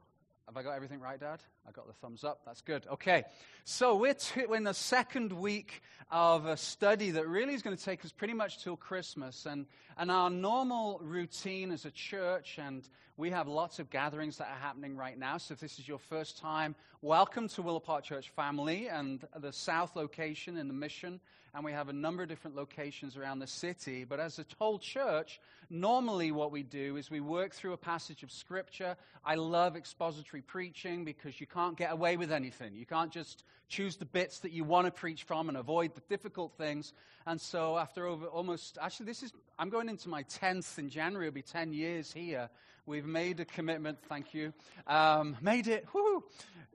have 0.49 0.57
I 0.57 0.63
got 0.63 0.75
everything 0.75 0.99
right, 0.99 1.19
Dad? 1.19 1.43
I 1.67 1.71
got 1.71 1.85
the 1.85 1.93
thumbs 1.93 2.23
up. 2.23 2.41
That's 2.43 2.61
good. 2.61 2.87
Okay. 2.93 3.23
So 3.65 3.95
we're, 3.97 4.15
t- 4.15 4.47
we're 4.47 4.55
in 4.55 4.63
the 4.63 4.73
second 4.73 5.31
week 5.31 5.83
of 6.09 6.47
a 6.47 6.57
study 6.57 7.11
that 7.11 7.27
really 7.27 7.53
is 7.53 7.61
going 7.61 7.77
to 7.77 7.83
take 7.83 8.03
us 8.03 8.11
pretty 8.11 8.33
much 8.33 8.63
till 8.63 8.75
Christmas. 8.75 9.45
And, 9.45 9.67
and 9.95 10.09
our 10.09 10.31
normal 10.31 11.01
routine 11.03 11.69
as 11.69 11.85
a 11.85 11.91
church, 11.91 12.57
and 12.57 12.81
we 13.15 13.29
have 13.29 13.47
lots 13.47 13.77
of 13.77 13.91
gatherings 13.91 14.37
that 14.37 14.47
are 14.47 14.59
happening 14.59 14.97
right 14.97 15.19
now. 15.19 15.37
So 15.37 15.53
if 15.53 15.59
this 15.59 15.77
is 15.77 15.87
your 15.87 15.99
first 15.99 16.39
time, 16.39 16.73
welcome 17.03 17.47
to 17.49 17.61
Willow 17.61 17.79
Park 17.79 18.03
Church 18.03 18.31
family 18.31 18.89
and 18.89 19.23
the 19.39 19.53
south 19.53 19.95
location 19.95 20.57
in 20.57 20.67
the 20.67 20.73
mission 20.73 21.19
and 21.53 21.63
we 21.63 21.71
have 21.71 21.89
a 21.89 21.93
number 21.93 22.23
of 22.23 22.29
different 22.29 22.55
locations 22.55 23.17
around 23.17 23.39
the 23.39 23.47
city. 23.47 24.03
But 24.03 24.19
as 24.19 24.39
a 24.39 24.45
whole 24.57 24.79
church, 24.79 25.39
normally 25.69 26.31
what 26.31 26.51
we 26.51 26.63
do 26.63 26.97
is 26.97 27.09
we 27.09 27.19
work 27.19 27.53
through 27.53 27.73
a 27.73 27.77
passage 27.77 28.23
of 28.23 28.31
Scripture. 28.31 28.95
I 29.25 29.35
love 29.35 29.75
expository 29.75 30.41
preaching 30.41 31.05
because 31.05 31.39
you 31.39 31.47
can't 31.47 31.77
get 31.77 31.91
away 31.91 32.17
with 32.17 32.31
anything. 32.31 32.75
You 32.75 32.85
can't 32.85 33.11
just 33.11 33.43
choose 33.67 33.95
the 33.95 34.05
bits 34.05 34.39
that 34.39 34.51
you 34.51 34.63
want 34.63 34.87
to 34.87 34.91
preach 34.91 35.23
from 35.23 35.47
and 35.47 35.57
avoid 35.57 35.95
the 35.95 36.01
difficult 36.09 36.53
things. 36.57 36.93
And 37.25 37.39
so, 37.39 37.77
after 37.77 38.05
over 38.07 38.25
almost, 38.25 38.77
actually, 38.81 39.05
this 39.05 39.23
is, 39.23 39.31
I'm 39.57 39.69
going 39.69 39.89
into 39.89 40.09
my 40.09 40.23
10th 40.23 40.79
in 40.79 40.89
January, 40.89 41.27
it'll 41.27 41.35
be 41.35 41.41
10 41.41 41.73
years 41.73 42.11
here. 42.11 42.49
We've 42.85 43.05
made 43.05 43.39
a 43.39 43.45
commitment, 43.45 43.99
thank 44.07 44.33
you. 44.33 44.51
Um, 44.87 45.37
made 45.41 45.67
it, 45.67 45.85
whoo! 45.93 46.23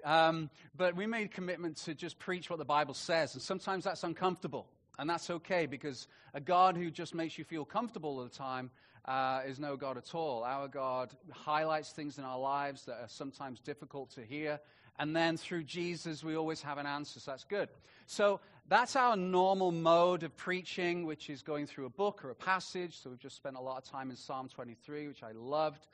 Um, 0.05 0.50
but 0.76 0.94
we 0.94 1.07
made 1.07 1.26
a 1.26 1.28
commitment 1.28 1.78
to 1.78 1.94
just 1.94 2.18
preach 2.18 2.50
what 2.50 2.59
the 2.59 2.64
Bible 2.64 2.94
says. 2.94 3.34
And 3.34 3.42
sometimes 3.42 3.84
that's 3.84 4.05
uncomfortable. 4.05 4.66
And 4.98 5.11
that's 5.11 5.30
okay 5.30 5.66
because 5.66 6.07
a 6.34 6.40
God 6.40 6.76
who 6.76 6.90
just 6.90 7.14
makes 7.14 7.36
you 7.38 7.44
feel 7.44 7.64
comfortable 7.64 8.11
all 8.11 8.24
the 8.24 8.28
time 8.28 8.70
uh, 9.07 9.40
is 9.46 9.59
no 9.59 9.76
God 9.76 9.98
at 9.98 10.14
all. 10.14 10.44
Our 10.44 10.68
God 10.68 11.11
highlights 11.30 11.90
things 11.90 12.18
in 12.18 12.24
our 12.24 12.38
lives 12.38 12.84
that 12.84 13.00
are 13.00 13.09
sometimes 13.09 13.61
difficult 13.61 14.11
to 14.11 14.22
hear. 14.22 14.61
And 14.98 15.14
then 15.16 15.36
through 15.36 15.64
Jesus, 15.64 16.22
we 16.22 16.36
always 16.36 16.62
have 16.62 16.78
an 16.78 16.86
answer. 16.86 17.18
So 17.18 17.32
that's 17.32 17.44
good. 17.44 17.68
So 18.07 18.40
that's 18.68 18.96
our 18.96 19.16
normal 19.16 19.72
mode 19.72 20.22
of 20.22 20.36
preaching, 20.36 21.05
which 21.05 21.28
is 21.28 21.42
going 21.42 21.66
through 21.66 21.86
a 21.86 21.90
book 21.90 22.24
or 22.24 22.30
a 22.30 22.34
passage. 22.34 23.00
So 23.00 23.11
we've 23.11 23.18
just 23.18 23.36
spent 23.36 23.57
a 23.57 23.61
lot 23.61 23.78
of 23.78 23.84
time 23.84 24.11
in 24.11 24.16
Psalm 24.16 24.48
23, 24.48 25.09
which 25.09 25.22
I 25.22 25.32
loved. 25.32 25.86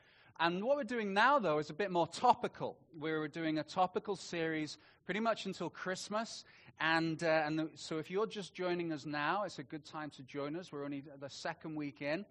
And 0.42 0.64
what 0.64 0.78
we're 0.78 0.84
doing 0.84 1.12
now, 1.12 1.38
though, 1.38 1.58
is 1.58 1.68
a 1.68 1.74
bit 1.74 1.90
more 1.90 2.06
topical. 2.06 2.78
We're 2.98 3.28
doing 3.28 3.58
a 3.58 3.62
topical 3.62 4.16
series 4.16 4.78
pretty 5.04 5.20
much 5.20 5.44
until 5.44 5.68
Christmas. 5.68 6.46
And, 6.80 7.22
uh, 7.22 7.42
and 7.44 7.58
the, 7.58 7.70
so 7.74 7.98
if 7.98 8.10
you're 8.10 8.26
just 8.26 8.54
joining 8.54 8.90
us 8.90 9.04
now, 9.04 9.42
it's 9.44 9.58
a 9.58 9.62
good 9.62 9.84
time 9.84 10.08
to 10.16 10.22
join 10.22 10.56
us. 10.56 10.72
We're 10.72 10.86
only 10.86 11.02
the 11.20 11.28
second 11.28 11.74
week 11.74 12.00
in. 12.00 12.24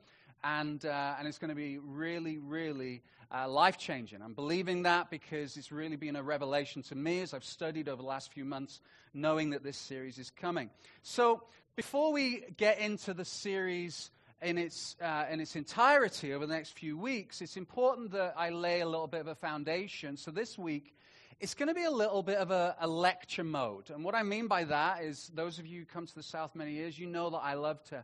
And, 0.43 0.84
uh, 0.84 1.18
and 1.20 1.28
it's 1.28 1.38
going 1.38 1.49
to 1.49 1.55
be 1.55 1.78
really, 1.78 2.39
really 2.39 3.03
uh, 3.32 3.47
life 3.47 3.78
changing. 3.78 4.24
I'm 4.24 4.34
believing 4.34 4.82
that 4.84 5.12
because 5.12 5.55
it's 5.55 5.72
really 5.72 5.95
been 5.95 6.16
a 6.16 6.24
revelation 6.24 6.82
to 6.84 6.95
me 6.95 7.22
as 7.22 7.36
I've 7.36 7.45
studied 7.45 7.88
over 7.88 8.01
the 8.01 8.07
last 8.07 8.34
few 8.34 8.43
months, 8.43 8.82
knowing 9.14 9.51
that 9.51 9.62
this 9.62 9.78
series 9.78 10.18
is 10.18 10.32
coming. 10.32 10.72
So 11.03 11.43
before 11.76 12.12
we 12.12 12.43
get 12.57 12.80
into 12.80 13.14
the 13.14 13.26
series, 13.26 14.10
in 14.42 14.58
its, 14.58 14.96
uh, 15.02 15.26
in 15.30 15.40
its 15.40 15.56
entirety 15.56 16.34
over 16.34 16.46
the 16.46 16.54
next 16.54 16.72
few 16.72 16.98
weeks, 16.98 17.42
it's 17.42 17.58
important 17.58 18.12
that 18.12 18.34
I 18.38 18.50
lay 18.50 18.82
a 18.82 18.86
little 18.86 19.08
bit 19.08 19.22
of 19.22 19.28
a 19.28 19.36
foundation. 19.36 20.16
So 20.18 20.32
this 20.32 20.58
week, 20.58 20.96
it's 21.40 21.54
going 21.54 21.68
to 21.68 21.74
be 21.74 21.84
a 21.84 21.92
little 21.92 22.24
bit 22.24 22.38
of 22.38 22.52
a, 22.52 22.76
a, 22.80 22.88
lecture 22.88 23.44
mode. 23.44 23.90
And 23.90 24.04
what 24.04 24.16
I 24.16 24.24
mean 24.24 24.48
by 24.48 24.66
that 24.66 25.04
is 25.04 25.32
those 25.34 25.58
of 25.58 25.66
you 25.66 25.82
who 25.82 25.86
come 25.86 26.06
to 26.06 26.16
the 26.16 26.24
South 26.24 26.56
many 26.56 26.74
years, 26.74 27.00
you 27.00 27.06
know 27.06 27.30
that 27.30 27.38
I 27.38 27.54
love 27.54 27.82
to 27.86 28.04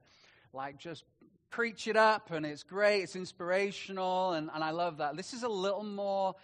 like 0.53 0.77
just 0.77 1.03
preach 1.49 1.87
it 1.87 1.97
up 1.97 2.31
and 2.31 2.45
it's 2.45 2.63
great, 2.63 3.03
it's 3.03 3.15
inspirational, 3.15 4.33
and, 4.33 4.49
and 4.53 4.63
I 4.63 4.71
love 4.71 4.97
that. 4.97 5.17
This 5.17 5.33
is 5.33 5.43
a 5.43 5.49
little 5.49 5.83
more 5.83 6.35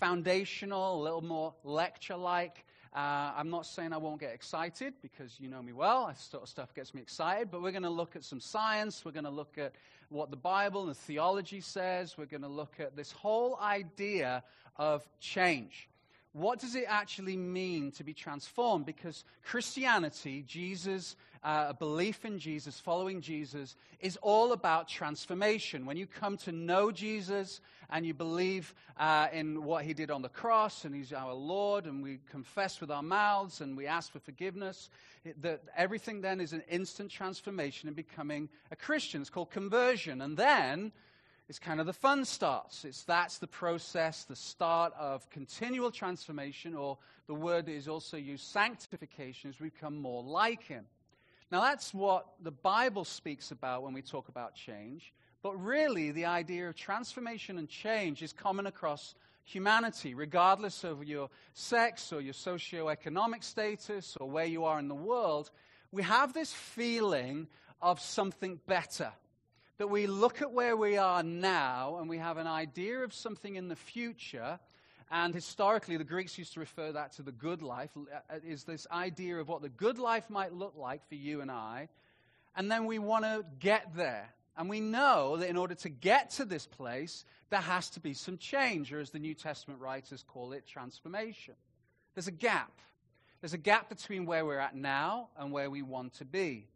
foundational, 0.00 1.00
a 1.00 1.02
little 1.02 1.24
more 1.24 1.54
lecture 1.64 2.16
like. 2.16 2.64
Uh, 2.94 3.32
I'm 3.36 3.50
not 3.50 3.66
saying 3.66 3.92
I 3.92 3.98
won't 3.98 4.20
get 4.20 4.32
excited 4.32 4.94
because 5.02 5.38
you 5.38 5.48
know 5.48 5.62
me 5.62 5.72
well. 5.72 6.06
That 6.06 6.18
sort 6.18 6.42
of 6.42 6.48
stuff 6.48 6.74
gets 6.74 6.94
me 6.94 7.00
excited. 7.00 7.50
But 7.50 7.62
we're 7.62 7.72
going 7.72 7.82
to 7.82 7.90
look 7.90 8.16
at 8.16 8.24
some 8.24 8.40
science. 8.40 9.04
We're 9.04 9.12
going 9.12 9.24
to 9.24 9.30
look 9.30 9.58
at 9.58 9.72
what 10.08 10.30
the 10.30 10.36
Bible 10.36 10.86
and 10.86 10.96
theology 10.96 11.60
says. 11.60 12.16
We're 12.16 12.26
going 12.26 12.42
to 12.42 12.48
look 12.48 12.74
at 12.78 12.96
this 12.96 13.12
whole 13.12 13.58
idea 13.60 14.42
of 14.76 15.06
change. 15.20 15.87
What 16.32 16.58
does 16.58 16.74
it 16.74 16.84
actually 16.86 17.36
mean 17.36 17.90
to 17.92 18.04
be 18.04 18.12
transformed? 18.12 18.84
Because 18.84 19.24
Christianity, 19.42 20.44
Jesus, 20.46 21.16
uh, 21.42 21.72
belief 21.72 22.24
in 22.24 22.38
Jesus, 22.38 22.78
following 22.78 23.20
Jesus, 23.22 23.76
is 24.00 24.18
all 24.18 24.52
about 24.52 24.88
transformation. 24.88 25.86
When 25.86 25.96
you 25.96 26.06
come 26.06 26.36
to 26.38 26.52
know 26.52 26.92
Jesus 26.92 27.60
and 27.90 28.04
you 28.04 28.12
believe 28.12 28.74
uh, 28.98 29.28
in 29.32 29.64
what 29.64 29.84
he 29.84 29.94
did 29.94 30.10
on 30.10 30.20
the 30.20 30.28
cross 30.28 30.84
and 30.84 30.94
he's 30.94 31.14
our 31.14 31.32
Lord 31.32 31.86
and 31.86 32.02
we 32.02 32.20
confess 32.30 32.80
with 32.80 32.90
our 32.90 33.02
mouths 33.02 33.62
and 33.62 33.76
we 33.76 33.86
ask 33.86 34.12
for 34.12 34.20
forgiveness, 34.20 34.90
it, 35.24 35.40
that 35.42 35.62
everything 35.76 36.20
then 36.20 36.40
is 36.40 36.52
an 36.52 36.62
instant 36.68 37.10
transformation 37.10 37.88
in 37.88 37.94
becoming 37.94 38.50
a 38.70 38.76
Christian. 38.76 39.22
It's 39.22 39.30
called 39.30 39.50
conversion. 39.50 40.20
And 40.20 40.36
then 40.36 40.92
it's 41.48 41.58
kind 41.58 41.80
of 41.80 41.86
the 41.86 41.92
fun 41.94 42.24
starts. 42.24 42.84
It's 42.84 43.04
that's 43.04 43.38
the 43.38 43.46
process, 43.46 44.24
the 44.24 44.36
start 44.36 44.92
of 44.98 45.28
continual 45.30 45.90
transformation, 45.90 46.74
or 46.74 46.98
the 47.26 47.34
word 47.34 47.68
is 47.68 47.88
also 47.88 48.16
used 48.18 48.44
sanctification 48.44 49.48
as 49.48 49.58
we 49.58 49.70
become 49.70 49.96
more 49.96 50.22
like 50.22 50.62
him. 50.62 50.84
Now, 51.50 51.62
that's 51.62 51.94
what 51.94 52.26
the 52.42 52.50
Bible 52.50 53.06
speaks 53.06 53.50
about 53.50 53.82
when 53.82 53.94
we 53.94 54.02
talk 54.02 54.28
about 54.28 54.54
change. 54.54 55.14
But 55.42 55.54
really, 55.62 56.10
the 56.10 56.26
idea 56.26 56.68
of 56.68 56.76
transformation 56.76 57.56
and 57.56 57.68
change 57.68 58.22
is 58.22 58.34
common 58.34 58.66
across 58.66 59.14
humanity, 59.44 60.14
regardless 60.14 60.84
of 60.84 61.04
your 61.04 61.30
sex 61.54 62.12
or 62.12 62.20
your 62.20 62.34
socioeconomic 62.34 63.42
status 63.42 64.18
or 64.20 64.28
where 64.28 64.44
you 64.44 64.64
are 64.64 64.78
in 64.78 64.88
the 64.88 64.94
world. 64.94 65.50
We 65.92 66.02
have 66.02 66.34
this 66.34 66.52
feeling 66.52 67.46
of 67.80 68.00
something 68.00 68.60
better. 68.66 69.12
That 69.78 69.88
we 69.88 70.06
look 70.06 70.42
at 70.42 70.52
where 70.52 70.76
we 70.76 70.96
are 70.96 71.22
now 71.22 71.98
and 72.00 72.08
we 72.08 72.18
have 72.18 72.36
an 72.36 72.46
idea 72.46 72.98
of 72.98 73.14
something 73.14 73.54
in 73.54 73.68
the 73.68 73.76
future 73.76 74.58
and 75.10 75.34
historically, 75.34 75.96
the 75.96 76.04
Greeks 76.04 76.36
used 76.36 76.52
to 76.54 76.60
refer 76.60 76.92
that 76.92 77.12
to 77.12 77.22
the 77.22 77.32
good 77.32 77.62
life, 77.62 77.90
uh, 77.96 78.34
is 78.46 78.64
this 78.64 78.86
idea 78.92 79.38
of 79.38 79.48
what 79.48 79.62
the 79.62 79.70
good 79.70 79.98
life 79.98 80.28
might 80.28 80.52
look 80.52 80.74
like 80.76 81.06
for 81.08 81.14
you 81.14 81.40
and 81.40 81.50
I. 81.50 81.88
And 82.54 82.70
then 82.70 82.84
we 82.84 82.98
want 82.98 83.24
to 83.24 83.44
get 83.58 83.94
there. 83.96 84.28
And 84.56 84.68
we 84.68 84.80
know 84.80 85.36
that 85.36 85.48
in 85.48 85.56
order 85.56 85.76
to 85.76 85.88
get 85.88 86.30
to 86.30 86.44
this 86.44 86.66
place, 86.66 87.24
there 87.48 87.60
has 87.60 87.88
to 87.90 88.00
be 88.00 88.12
some 88.12 88.36
change, 88.36 88.92
or 88.92 89.00
as 89.00 89.10
the 89.10 89.18
New 89.18 89.34
Testament 89.34 89.80
writers 89.80 90.24
call 90.26 90.52
it, 90.52 90.66
transformation. 90.66 91.54
There's 92.14 92.28
a 92.28 92.32
gap. 92.32 92.72
There's 93.40 93.54
a 93.54 93.58
gap 93.58 93.88
between 93.88 94.26
where 94.26 94.44
we're 94.44 94.58
at 94.58 94.74
now 94.74 95.28
and 95.38 95.52
where 95.52 95.70
we 95.70 95.80
want 95.80 96.14
to 96.14 96.24
be. 96.24 96.66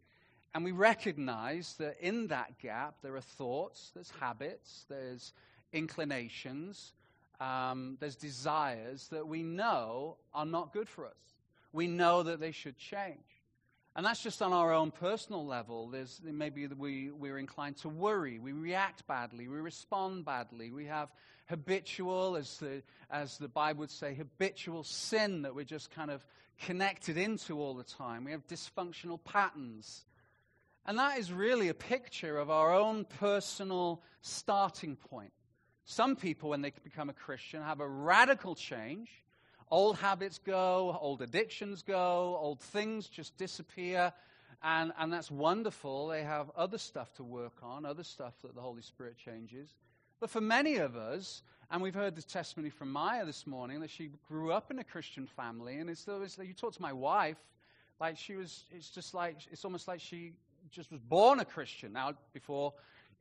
And 0.55 0.64
we 0.64 0.72
recognize 0.72 1.74
that 1.78 1.96
in 2.00 2.26
that 2.28 2.59
gap, 2.59 2.96
there 3.03 3.16
are 3.16 3.22
thoughts, 3.22 3.90
there's 3.94 4.12
habits, 4.20 4.84
there's 4.88 5.32
inclinations, 5.72 6.92
um, 7.40 7.96
there's 8.00 8.16
desires 8.16 9.09
that 9.09 9.26
we 9.26 9.42
know 9.42 10.18
are 10.34 10.44
not 10.44 10.72
good 10.72 10.88
for 10.88 11.07
us. 11.07 11.12
We 11.72 11.86
know 11.86 12.22
that 12.22 12.38
they 12.38 12.53
should 12.53 12.76
change. 12.76 13.18
And 13.94 14.07
that's 14.07 14.22
just 14.22 14.40
on 14.40 14.53
our 14.53 14.72
own 14.72 14.90
personal 14.90 15.44
level. 15.44 15.88
There's 15.88 16.20
maybe 16.24 16.66
we, 16.66 17.11
we're 17.11 17.38
inclined 17.38 17.76
to 17.78 17.88
worry. 17.88 18.38
We 18.38 18.53
react 18.53 19.07
badly. 19.07 19.48
We 19.48 19.59
respond 19.59 20.24
badly. 20.24 20.70
We 20.70 20.86
have 20.86 21.09
habitual, 21.46 22.36
as 22.36 22.57
the, 22.59 22.82
as 23.11 23.36
the 23.36 23.48
Bible 23.48 23.80
would 23.80 23.90
say, 23.90 24.14
habitual 24.14 24.84
sin 24.84 25.42
that 25.42 25.55
we're 25.55 25.64
just 25.64 25.90
kind 25.90 26.11
of 26.11 26.24
connected 26.64 27.18
into 27.18 27.59
all 27.59 27.74
the 27.74 27.84
time. 27.84 28.24
We 28.24 28.30
have 28.30 28.46
dysfunctional 28.46 29.22
patterns. 29.22 30.05
And 30.85 30.99
that 30.99 31.18
is 31.18 31.33
really 31.33 31.68
a 31.68 31.74
picture 31.74 32.39
of 32.39 32.51
our 32.51 32.74
own 32.74 33.05
personal 33.05 34.03
starting 34.20 34.97
point. 34.97 35.33
Some 35.85 36.16
people, 36.16 36.51
when 36.51 36.62
they 36.62 36.72
become 36.83 37.09
a 37.09 37.12
Christian, 37.14 37.62
have 37.62 37.80
a 37.80 37.89
radical 37.89 38.55
change. 38.55 39.11
Old 39.70 39.97
habits 39.97 40.39
go, 40.39 40.97
old 41.01 41.22
addictions 41.22 41.83
go, 41.83 42.37
old 42.41 42.61
things 42.61 43.09
just 43.09 43.37
disappear. 43.37 44.12
And, 44.62 44.93
and 44.99 45.12
that's 45.12 45.30
wonderful. 45.30 46.09
They 46.09 46.22
have 46.22 46.51
other 46.57 46.78
stuff 46.78 47.12
to 47.14 47.24
work 47.24 47.55
on, 47.62 47.85
other 47.85 48.05
stuff 48.05 48.35
that 48.43 48.55
the 48.55 48.61
Holy 48.61 48.83
Spirit 48.83 49.16
changes. 49.16 49.74
But 50.20 50.30
for 50.30 50.41
many 50.41 50.76
of 50.76 50.97
us, 50.97 51.43
and 51.70 51.83
we've 51.83 51.95
heard 51.95 52.14
the 52.14 52.22
testimony 52.22 52.70
from 52.70 52.93
Maya 52.93 53.24
this 53.24 53.47
morning 53.47 53.80
that 53.80 53.91
she 53.91 54.11
grew 54.28 54.53
up 54.53 54.70
in 54.70 54.78
a 54.78 54.85
Christian 54.85 55.26
family, 55.26 55.78
and 55.78 55.91
it's, 55.91 56.07
it's 56.07 56.39
you 56.39 56.55
talk 56.55 56.74
to 56.74 56.83
my 56.83 56.93
wife, 56.93 57.39
like 57.99 58.16
she 58.16 58.37
was, 58.37 58.64
it's 58.70 58.91
just 58.91 59.14
like, 59.14 59.39
it's 59.51 59.64
almost 59.64 59.89
like 59.89 60.01
she 60.01 60.33
just 60.73 60.91
was 60.91 61.01
born 61.01 61.41
a 61.41 61.45
Christian. 61.45 61.93
Now, 61.93 62.12
before 62.33 62.73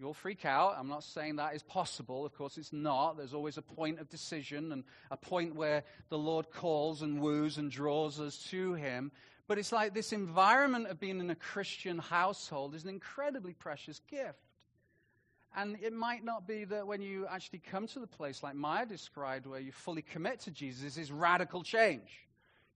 You'll 0.02 0.16
freak 0.16 0.46
out. 0.46 0.78
I'm 0.80 0.88
not 0.88 1.04
saying 1.04 1.36
that 1.36 1.54
is 1.54 1.62
possible. 1.62 2.26
Of 2.26 2.34
course, 2.34 2.58
it's 2.58 2.74
not. 2.74 3.18
There's 3.18 3.36
always 3.36 3.60
a 3.60 3.62
point 3.62 4.00
of 4.00 4.10
decision 4.10 4.72
and 4.72 4.84
a 5.12 5.16
point 5.16 5.54
where 5.54 5.84
the 6.10 6.18
Lord 6.18 6.50
calls 6.50 7.04
and 7.04 7.22
woos 7.22 7.60
and 7.60 7.70
draws 7.70 8.20
us 8.20 8.38
to 8.50 8.74
Him. 8.74 9.12
But 9.48 9.60
it's 9.60 9.72
like 9.72 9.94
this 9.94 10.12
environment 10.12 10.88
of 10.88 11.00
being 11.00 11.20
in 11.20 11.30
a 11.30 11.36
Christian 11.36 12.00
household 12.00 12.74
is 12.74 12.84
an 12.84 12.90
incredibly 12.90 13.54
precious 13.54 14.02
gift. 14.10 14.40
And 15.56 15.78
it 15.84 15.94
might 15.94 16.24
not 16.24 16.48
be 16.48 16.64
that 16.64 16.88
when 16.88 17.04
you 17.04 17.28
actually 17.28 17.60
come 17.60 17.86
to 17.90 18.00
the 18.00 18.08
place 18.08 18.42
like 18.42 18.56
Maya 18.56 18.88
described, 18.88 19.46
where 19.46 19.60
you 19.60 19.72
fully 19.72 20.02
commit 20.02 20.40
to 20.42 20.52
Jesus, 20.52 20.98
is 20.98 21.12
radical 21.12 21.62
change. 21.62 22.26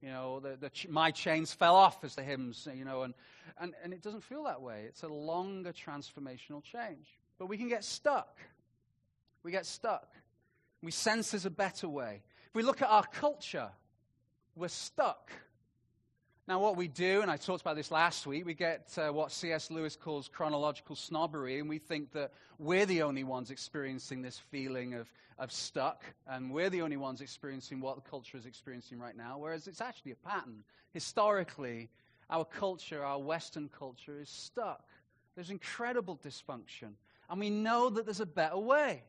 You 0.05 0.11
know, 0.11 0.39
the, 0.39 0.55
the, 0.55 0.69
my 0.87 1.09
chains 1.09 1.51
fell 1.51 1.75
off, 1.75 2.03
as 2.03 2.13
the 2.13 2.21
hymns, 2.21 2.67
you 2.71 2.85
know, 2.85 3.01
and, 3.01 3.15
and, 3.59 3.73
and 3.83 3.91
it 3.91 4.03
doesn't 4.03 4.23
feel 4.23 4.43
that 4.43 4.61
way. 4.61 4.83
It's 4.87 5.01
a 5.01 5.07
longer 5.07 5.73
transformational 5.73 6.61
change. 6.61 7.07
But 7.39 7.47
we 7.47 7.57
can 7.57 7.67
get 7.67 7.83
stuck. 7.83 8.37
We 9.41 9.49
get 9.49 9.65
stuck. 9.65 10.13
We 10.83 10.91
sense 10.91 11.31
there's 11.31 11.47
a 11.47 11.49
better 11.49 11.89
way. 11.89 12.21
If 12.47 12.53
we 12.53 12.61
look 12.61 12.83
at 12.83 12.87
our 12.87 13.05
culture, 13.07 13.69
we're 14.55 14.67
stuck. 14.67 15.31
Now, 16.47 16.59
what 16.59 16.77
we 16.77 16.87
do, 16.87 17.23
and 17.23 17.31
I 17.31 17.37
talked 17.37 17.61
about 17.61 17.75
this 17.75 17.89
last 17.89 18.27
week, 18.27 18.45
we 18.45 18.53
get 18.53 18.95
uh, 18.99 19.11
what 19.11 19.31
C.S. 19.31 19.71
Lewis 19.71 19.95
calls 19.95 20.27
chronological 20.27 20.95
snobbery, 20.95 21.57
and 21.57 21.67
we 21.67 21.79
think 21.79 22.11
that 22.11 22.33
we're 22.59 22.85
the 22.85 23.01
only 23.01 23.23
ones 23.23 23.49
experiencing 23.49 24.21
this 24.21 24.37
feeling 24.51 24.93
of, 24.93 25.11
of 25.39 25.51
stuck, 25.51 26.03
and 26.27 26.51
we're 26.51 26.69
the 26.69 26.83
only 26.83 26.97
ones 26.97 27.21
experiencing 27.21 27.81
what 27.81 27.95
the 27.95 28.07
culture 28.07 28.37
is 28.37 28.45
experiencing 28.45 28.99
right 28.99 29.17
now, 29.17 29.39
whereas 29.39 29.65
it's 29.65 29.81
actually 29.81 30.11
a 30.11 30.15
pattern. 30.17 30.63
Historically, 30.93 31.89
our 32.29 32.45
culture, 32.45 33.03
our 33.03 33.17
Western 33.17 33.67
culture, 33.67 34.19
is 34.21 34.29
stuck. 34.29 34.85
There's 35.33 35.49
incredible 35.49 36.19
dysfunction, 36.23 36.93
and 37.27 37.39
we 37.39 37.49
know 37.49 37.89
that 37.89 38.05
there's 38.05 38.19
a 38.19 38.25
better 38.25 38.59
way. 38.59 39.01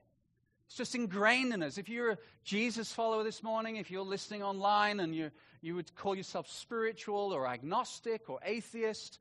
It's 0.67 0.77
just 0.77 0.95
ingrained 0.95 1.53
in 1.53 1.63
us. 1.63 1.79
If 1.79 1.89
you're 1.89 2.13
a 2.13 2.19
Jesus 2.45 2.93
follower 2.93 3.23
this 3.23 3.43
morning, 3.43 3.77
if 3.77 3.91
you're 3.91 4.03
listening 4.03 4.43
online 4.43 5.01
and 5.01 5.15
you 5.15 5.31
you 5.63 5.75
would 5.75 5.95
call 5.97 6.15
yourself 6.15 6.49
spiritual 6.49 7.33
or 7.33 7.47
agnostic 7.47 8.29
or 8.29 8.39
atheist, 8.45 9.19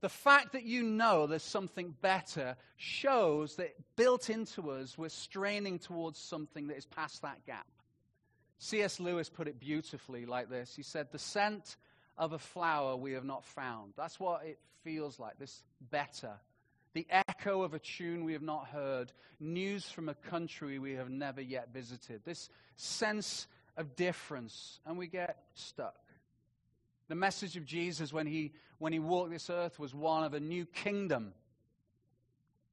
the 0.00 0.08
fact 0.08 0.52
that 0.52 0.62
you 0.64 0.82
know 0.82 1.26
there's 1.26 1.42
something 1.42 1.94
better 2.00 2.56
shows 2.76 3.56
that 3.56 3.74
built 3.96 4.30
into 4.30 4.70
us 4.70 4.96
we're 4.96 5.08
straining 5.08 5.78
towards 5.78 6.18
something 6.18 6.68
that 6.68 6.76
is 6.76 6.86
past 6.86 7.22
that 7.22 7.44
gap. 7.46 7.66
C.S. 8.58 9.00
Lewis 9.00 9.28
put 9.28 9.48
it 9.48 9.58
beautifully 9.58 10.26
like 10.26 10.48
this 10.48 10.74
He 10.76 10.82
said, 10.82 11.08
The 11.10 11.18
scent 11.18 11.76
of 12.16 12.32
a 12.32 12.38
flower 12.38 12.96
we 12.96 13.12
have 13.12 13.24
not 13.24 13.44
found. 13.44 13.94
That's 13.96 14.20
what 14.20 14.44
it 14.44 14.58
feels 14.82 15.18
like, 15.18 15.38
this 15.38 15.62
better 15.90 16.34
the 16.94 17.06
echo 17.10 17.62
of 17.62 17.74
a 17.74 17.78
tune 17.78 18.24
we 18.24 18.32
have 18.32 18.42
not 18.42 18.68
heard, 18.68 19.12
news 19.40 19.84
from 19.90 20.08
a 20.08 20.14
country 20.14 20.78
we 20.78 20.92
have 20.92 21.10
never 21.10 21.40
yet 21.40 21.72
visited. 21.72 22.22
This 22.24 22.48
sense 22.76 23.46
of 23.76 23.96
difference, 23.96 24.80
and 24.86 24.96
we 24.96 25.08
get 25.08 25.42
stuck. 25.54 25.96
The 27.08 27.16
message 27.16 27.56
of 27.56 27.66
Jesus 27.66 28.12
when 28.12 28.26
he, 28.26 28.52
when 28.78 28.92
he 28.92 29.00
walked 29.00 29.30
this 29.30 29.50
earth 29.50 29.78
was 29.78 29.92
one 29.92 30.24
of 30.24 30.34
a 30.34 30.40
new 30.40 30.64
kingdom. 30.64 31.34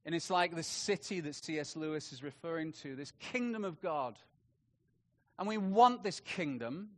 And 0.06 0.14
it's 0.14 0.30
like 0.30 0.54
the 0.54 0.62
city 0.62 1.20
that 1.20 1.34
C.S. 1.34 1.76
Lewis 1.76 2.12
is 2.12 2.22
referring 2.22 2.72
to, 2.82 2.96
this 2.96 3.12
kingdom 3.18 3.64
of 3.64 3.80
God. 3.82 4.18
And 5.38 5.48
we 5.48 5.58
want 5.58 6.02
this 6.02 6.20
kingdom 6.20 6.90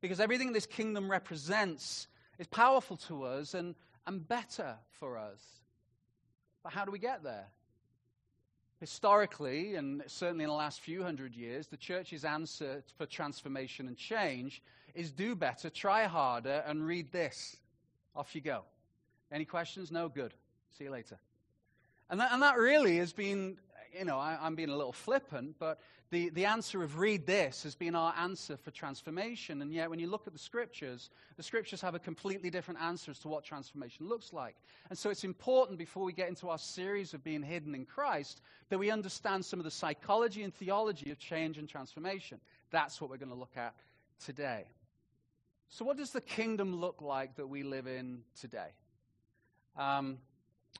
because 0.00 0.20
everything 0.20 0.52
this 0.52 0.66
kingdom 0.66 1.10
represents 1.10 2.08
is 2.38 2.46
powerful 2.46 2.96
to 2.96 3.24
us 3.24 3.54
and, 3.54 3.74
and 4.06 4.26
better 4.26 4.76
for 4.92 5.18
us. 5.18 5.59
But 6.62 6.72
how 6.72 6.84
do 6.84 6.90
we 6.90 6.98
get 6.98 7.22
there? 7.22 7.46
Historically, 8.80 9.74
and 9.74 10.02
certainly 10.06 10.44
in 10.44 10.50
the 10.50 10.56
last 10.56 10.80
few 10.80 11.02
hundred 11.02 11.34
years, 11.34 11.66
the 11.66 11.76
church's 11.76 12.24
answer 12.24 12.82
for 12.96 13.06
transformation 13.06 13.88
and 13.88 13.96
change 13.96 14.62
is 14.94 15.10
do 15.10 15.34
better, 15.34 15.70
try 15.70 16.04
harder, 16.04 16.62
and 16.66 16.86
read 16.86 17.12
this. 17.12 17.56
Off 18.16 18.34
you 18.34 18.40
go. 18.40 18.62
Any 19.30 19.44
questions? 19.44 19.90
No? 19.90 20.08
Good. 20.08 20.34
See 20.76 20.84
you 20.84 20.90
later. 20.90 21.18
And 22.08 22.18
that, 22.20 22.32
and 22.32 22.42
that 22.42 22.56
really 22.56 22.96
has 22.96 23.12
been 23.12 23.58
you 23.98 24.04
know, 24.04 24.18
I, 24.18 24.46
am 24.46 24.54
being 24.54 24.70
a 24.70 24.76
little 24.76 24.92
flippant, 24.92 25.56
but 25.58 25.80
the, 26.10 26.28
the 26.30 26.44
answer 26.44 26.82
of 26.82 26.98
read 26.98 27.26
this 27.26 27.62
has 27.62 27.74
been 27.74 27.94
our 27.94 28.14
answer 28.18 28.56
for 28.56 28.70
transformation. 28.70 29.62
And 29.62 29.72
yet, 29.72 29.88
when 29.90 29.98
you 29.98 30.08
look 30.08 30.26
at 30.26 30.32
the 30.32 30.38
scriptures, 30.38 31.10
the 31.36 31.42
scriptures 31.42 31.80
have 31.80 31.94
a 31.94 31.98
completely 31.98 32.50
different 32.50 32.80
answer 32.80 33.10
as 33.10 33.18
to 33.20 33.28
what 33.28 33.44
transformation 33.44 34.08
looks 34.08 34.32
like. 34.32 34.56
And 34.88 34.98
so 34.98 35.10
it's 35.10 35.24
important 35.24 35.78
before 35.78 36.04
we 36.04 36.12
get 36.12 36.28
into 36.28 36.48
our 36.48 36.58
series 36.58 37.14
of 37.14 37.22
being 37.22 37.42
hidden 37.42 37.74
in 37.74 37.84
Christ 37.84 38.40
that 38.70 38.78
we 38.78 38.90
understand 38.90 39.44
some 39.44 39.60
of 39.60 39.64
the 39.64 39.70
psychology 39.70 40.42
and 40.42 40.52
theology 40.52 41.10
of 41.10 41.18
change 41.18 41.58
and 41.58 41.68
transformation. 41.68 42.40
That's 42.70 43.00
what 43.00 43.10
we're 43.10 43.18
going 43.18 43.30
to 43.30 43.34
look 43.34 43.56
at 43.56 43.74
today. 44.24 44.64
So, 45.68 45.84
what 45.84 45.96
does 45.96 46.10
the 46.10 46.20
kingdom 46.20 46.74
look 46.74 47.00
like 47.00 47.36
that 47.36 47.46
we 47.46 47.62
live 47.62 47.86
in 47.86 48.22
today? 48.40 48.70
Um, 49.76 50.18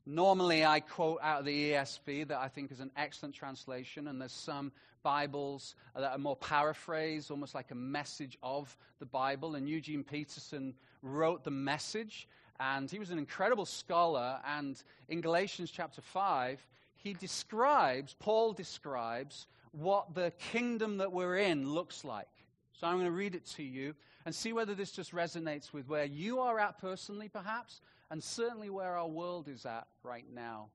Normally, 0.06 0.64
I 0.64 0.80
quote 0.80 1.18
out 1.22 1.40
of 1.40 1.44
the 1.44 1.72
ESV 1.72 2.28
that 2.28 2.38
I 2.38 2.48
think 2.48 2.72
is 2.72 2.80
an 2.80 2.90
excellent 2.96 3.34
translation, 3.34 4.08
and 4.08 4.20
there's 4.20 4.32
some 4.32 4.72
Bibles 5.02 5.76
that 5.94 6.12
are 6.12 6.18
more 6.18 6.36
paraphrased, 6.36 7.30
almost 7.30 7.54
like 7.54 7.70
a 7.70 7.76
message 7.76 8.38
of 8.42 8.76
the 8.98 9.06
Bible. 9.06 9.54
And 9.54 9.68
Eugene 9.68 10.04
Peterson 10.04 10.74
wrote 11.02 11.44
the 11.44 11.50
message, 11.50 12.28
and 12.58 12.90
he 12.90 12.98
was 12.98 13.10
an 13.10 13.18
incredible 13.18 13.66
scholar. 13.66 14.40
And 14.46 14.82
in 15.08 15.20
Galatians 15.20 15.70
chapter 15.70 16.00
5, 16.00 16.66
he 16.96 17.14
describes, 17.14 18.14
Paul 18.18 18.52
describes, 18.52 19.46
what 19.72 20.14
the 20.14 20.32
kingdom 20.38 20.98
that 20.98 21.12
we're 21.12 21.38
in 21.38 21.72
looks 21.72 22.04
like. 22.04 22.28
So 22.72 22.86
I'm 22.86 22.94
going 22.94 23.06
to 23.06 23.12
read 23.12 23.34
it 23.34 23.46
to 23.56 23.62
you 23.62 23.94
and 24.26 24.34
see 24.34 24.52
whether 24.52 24.74
this 24.74 24.92
just 24.92 25.12
resonates 25.12 25.72
with 25.72 25.88
where 25.88 26.04
you 26.04 26.40
are 26.40 26.58
at 26.58 26.78
personally, 26.78 27.28
perhaps, 27.28 27.80
and 28.10 28.22
certainly 28.22 28.70
where 28.70 28.96
our 28.96 29.08
world 29.08 29.48
is 29.48 29.66
at 29.66 29.86
right 30.02 30.24
now. 30.32 30.68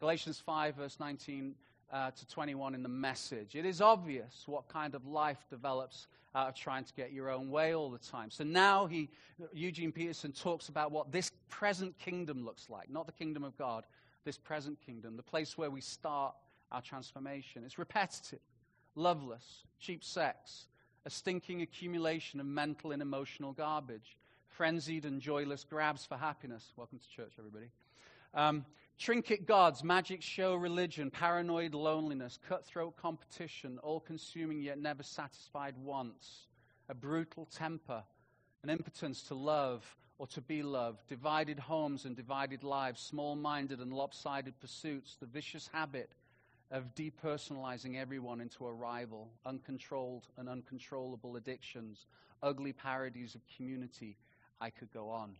Galatians 0.00 0.40
5, 0.44 0.76
verse 0.76 0.98
19 0.98 1.54
uh, 1.92 2.10
to 2.10 2.26
21 2.26 2.74
in 2.74 2.82
the 2.82 2.88
message. 2.88 3.54
It 3.54 3.64
is 3.64 3.80
obvious 3.80 4.44
what 4.46 4.68
kind 4.68 4.94
of 4.94 5.06
life 5.06 5.46
develops 5.50 6.08
out 6.34 6.48
of 6.48 6.54
trying 6.54 6.84
to 6.84 6.92
get 6.94 7.12
your 7.12 7.30
own 7.30 7.50
way 7.50 7.74
all 7.74 7.90
the 7.90 7.98
time. 7.98 8.30
So 8.30 8.42
now 8.42 8.86
he, 8.86 9.10
Eugene 9.52 9.92
Peterson 9.92 10.32
talks 10.32 10.68
about 10.68 10.90
what 10.90 11.12
this 11.12 11.30
present 11.48 11.96
kingdom 11.98 12.44
looks 12.44 12.68
like, 12.68 12.90
not 12.90 13.06
the 13.06 13.12
kingdom 13.12 13.44
of 13.44 13.56
God, 13.56 13.84
this 14.24 14.38
present 14.38 14.78
kingdom, 14.84 15.16
the 15.16 15.22
place 15.22 15.56
where 15.56 15.70
we 15.70 15.80
start 15.80 16.34
our 16.72 16.82
transformation. 16.82 17.62
It's 17.64 17.78
repetitive, 17.78 18.40
loveless, 18.96 19.64
cheap 19.78 20.02
sex, 20.02 20.66
a 21.06 21.10
stinking 21.10 21.62
accumulation 21.62 22.40
of 22.40 22.46
mental 22.46 22.90
and 22.90 23.02
emotional 23.02 23.52
garbage, 23.52 24.16
frenzied 24.56 25.04
and 25.04 25.20
joyless 25.20 25.64
grabs 25.68 26.04
for 26.04 26.16
happiness. 26.16 26.72
Welcome 26.76 27.00
to 27.00 27.08
church, 27.08 27.32
everybody. 27.38 27.70
Um, 28.34 28.64
trinket 28.98 29.46
gods, 29.46 29.82
magic 29.82 30.22
show 30.22 30.54
religion, 30.54 31.10
paranoid 31.10 31.74
loneliness, 31.74 32.38
cutthroat 32.48 32.96
competition, 32.96 33.78
all 33.82 33.98
consuming 33.98 34.60
yet 34.60 34.78
never 34.78 35.02
satisfied 35.02 35.74
wants, 35.76 36.46
a 36.88 36.94
brutal 36.94 37.46
temper, 37.46 38.04
an 38.62 38.70
impotence 38.70 39.22
to 39.24 39.34
love 39.34 39.84
or 40.18 40.28
to 40.28 40.40
be 40.40 40.62
loved, 40.62 41.04
divided 41.08 41.58
homes 41.58 42.04
and 42.04 42.14
divided 42.14 42.62
lives, 42.62 43.00
small 43.00 43.34
minded 43.34 43.80
and 43.80 43.92
lopsided 43.92 44.58
pursuits, 44.60 45.16
the 45.16 45.26
vicious 45.26 45.68
habit 45.72 46.10
of 46.70 46.94
depersonalizing 46.94 47.96
everyone 48.00 48.40
into 48.40 48.66
a 48.66 48.72
rival, 48.72 49.32
uncontrolled 49.44 50.28
and 50.38 50.48
uncontrollable 50.48 51.34
addictions, 51.34 52.06
ugly 52.42 52.72
parodies 52.72 53.34
of 53.34 53.40
community. 53.56 54.16
I 54.64 54.70
could 54.70 54.90
go 54.94 55.10
on. 55.10 55.36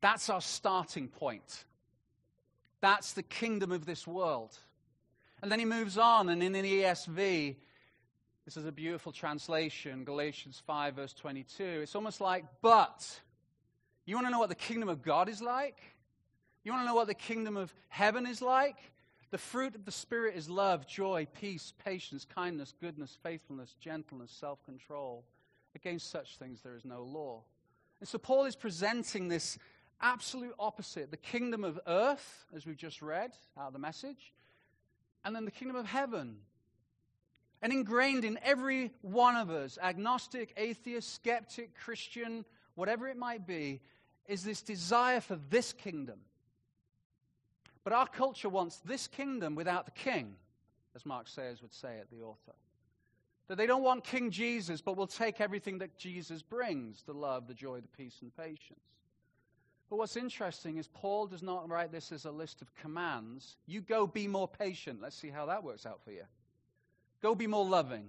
That's 0.00 0.30
our 0.30 0.40
starting 0.40 1.08
point. 1.08 1.64
That's 2.80 3.12
the 3.12 3.24
kingdom 3.24 3.72
of 3.72 3.86
this 3.86 4.06
world. 4.06 4.56
And 5.42 5.50
then 5.50 5.58
he 5.58 5.64
moves 5.64 5.98
on, 5.98 6.28
and 6.28 6.40
in 6.40 6.54
an 6.54 6.64
ESV, 6.64 7.56
this 8.44 8.56
is 8.56 8.64
a 8.64 8.70
beautiful 8.70 9.10
translation, 9.10 10.04
Galatians 10.04 10.62
5, 10.64 10.94
verse 10.94 11.12
22. 11.12 11.64
It's 11.64 11.96
almost 11.96 12.20
like, 12.20 12.44
but. 12.62 13.20
You 14.04 14.14
want 14.14 14.28
to 14.28 14.30
know 14.30 14.38
what 14.38 14.48
the 14.48 14.54
kingdom 14.54 14.88
of 14.88 15.02
God 15.02 15.28
is 15.28 15.42
like? 15.42 15.82
You 16.62 16.70
want 16.70 16.84
to 16.84 16.86
know 16.86 16.94
what 16.94 17.08
the 17.08 17.14
kingdom 17.14 17.56
of 17.56 17.74
heaven 17.88 18.28
is 18.28 18.40
like? 18.40 18.76
The 19.32 19.38
fruit 19.38 19.74
of 19.74 19.84
the 19.84 19.90
Spirit 19.90 20.36
is 20.36 20.48
love, 20.48 20.86
joy, 20.86 21.26
peace, 21.40 21.72
patience, 21.84 22.24
kindness, 22.24 22.72
goodness, 22.80 23.18
faithfulness, 23.24 23.74
gentleness, 23.80 24.30
self 24.30 24.64
control. 24.64 25.24
Against 25.74 26.12
such 26.12 26.38
things 26.38 26.60
there 26.62 26.76
is 26.76 26.84
no 26.84 27.02
law. 27.02 27.42
And 28.06 28.10
so 28.12 28.18
Paul 28.18 28.44
is 28.44 28.54
presenting 28.54 29.26
this 29.26 29.58
absolute 30.00 30.54
opposite 30.60 31.10
the 31.10 31.16
kingdom 31.16 31.64
of 31.64 31.80
earth, 31.88 32.46
as 32.54 32.64
we've 32.64 32.76
just 32.76 33.02
read 33.02 33.32
out 33.58 33.66
of 33.66 33.72
the 33.72 33.80
message, 33.80 34.32
and 35.24 35.34
then 35.34 35.44
the 35.44 35.50
kingdom 35.50 35.76
of 35.76 35.86
heaven. 35.86 36.36
And 37.60 37.72
ingrained 37.72 38.24
in 38.24 38.38
every 38.44 38.92
one 39.02 39.34
of 39.34 39.50
us, 39.50 39.76
agnostic, 39.82 40.54
atheist, 40.56 41.14
skeptic, 41.16 41.74
Christian, 41.74 42.44
whatever 42.76 43.08
it 43.08 43.16
might 43.16 43.44
be, 43.44 43.80
is 44.28 44.44
this 44.44 44.62
desire 44.62 45.20
for 45.20 45.40
this 45.50 45.72
kingdom. 45.72 46.20
But 47.82 47.92
our 47.92 48.06
culture 48.06 48.48
wants 48.48 48.76
this 48.84 49.08
kingdom 49.08 49.56
without 49.56 49.84
the 49.84 49.90
king, 49.90 50.36
as 50.94 51.04
Mark 51.04 51.26
Sayers 51.26 51.60
would 51.60 51.74
say 51.74 51.98
at 51.98 52.08
the 52.12 52.22
author. 52.22 52.54
That 53.48 53.56
they 53.56 53.66
don't 53.66 53.82
want 53.82 54.02
King 54.02 54.30
Jesus, 54.30 54.80
but 54.80 54.96
will 54.96 55.06
take 55.06 55.40
everything 55.40 55.78
that 55.78 55.96
Jesus 55.96 56.42
brings 56.42 57.02
the 57.02 57.12
love, 57.12 57.46
the 57.46 57.54
joy, 57.54 57.80
the 57.80 57.88
peace, 57.88 58.18
and 58.22 58.36
patience. 58.36 58.80
But 59.88 59.96
what's 59.96 60.16
interesting 60.16 60.78
is 60.78 60.88
Paul 60.88 61.26
does 61.26 61.42
not 61.42 61.68
write 61.68 61.92
this 61.92 62.10
as 62.10 62.24
a 62.24 62.30
list 62.30 62.60
of 62.60 62.74
commands. 62.74 63.56
You 63.66 63.80
go 63.80 64.06
be 64.06 64.26
more 64.26 64.48
patient. 64.48 65.00
Let's 65.00 65.16
see 65.16 65.30
how 65.30 65.46
that 65.46 65.62
works 65.62 65.86
out 65.86 66.00
for 66.04 66.10
you. 66.10 66.24
Go 67.22 67.34
be 67.34 67.46
more 67.46 67.64
loving, 67.64 68.08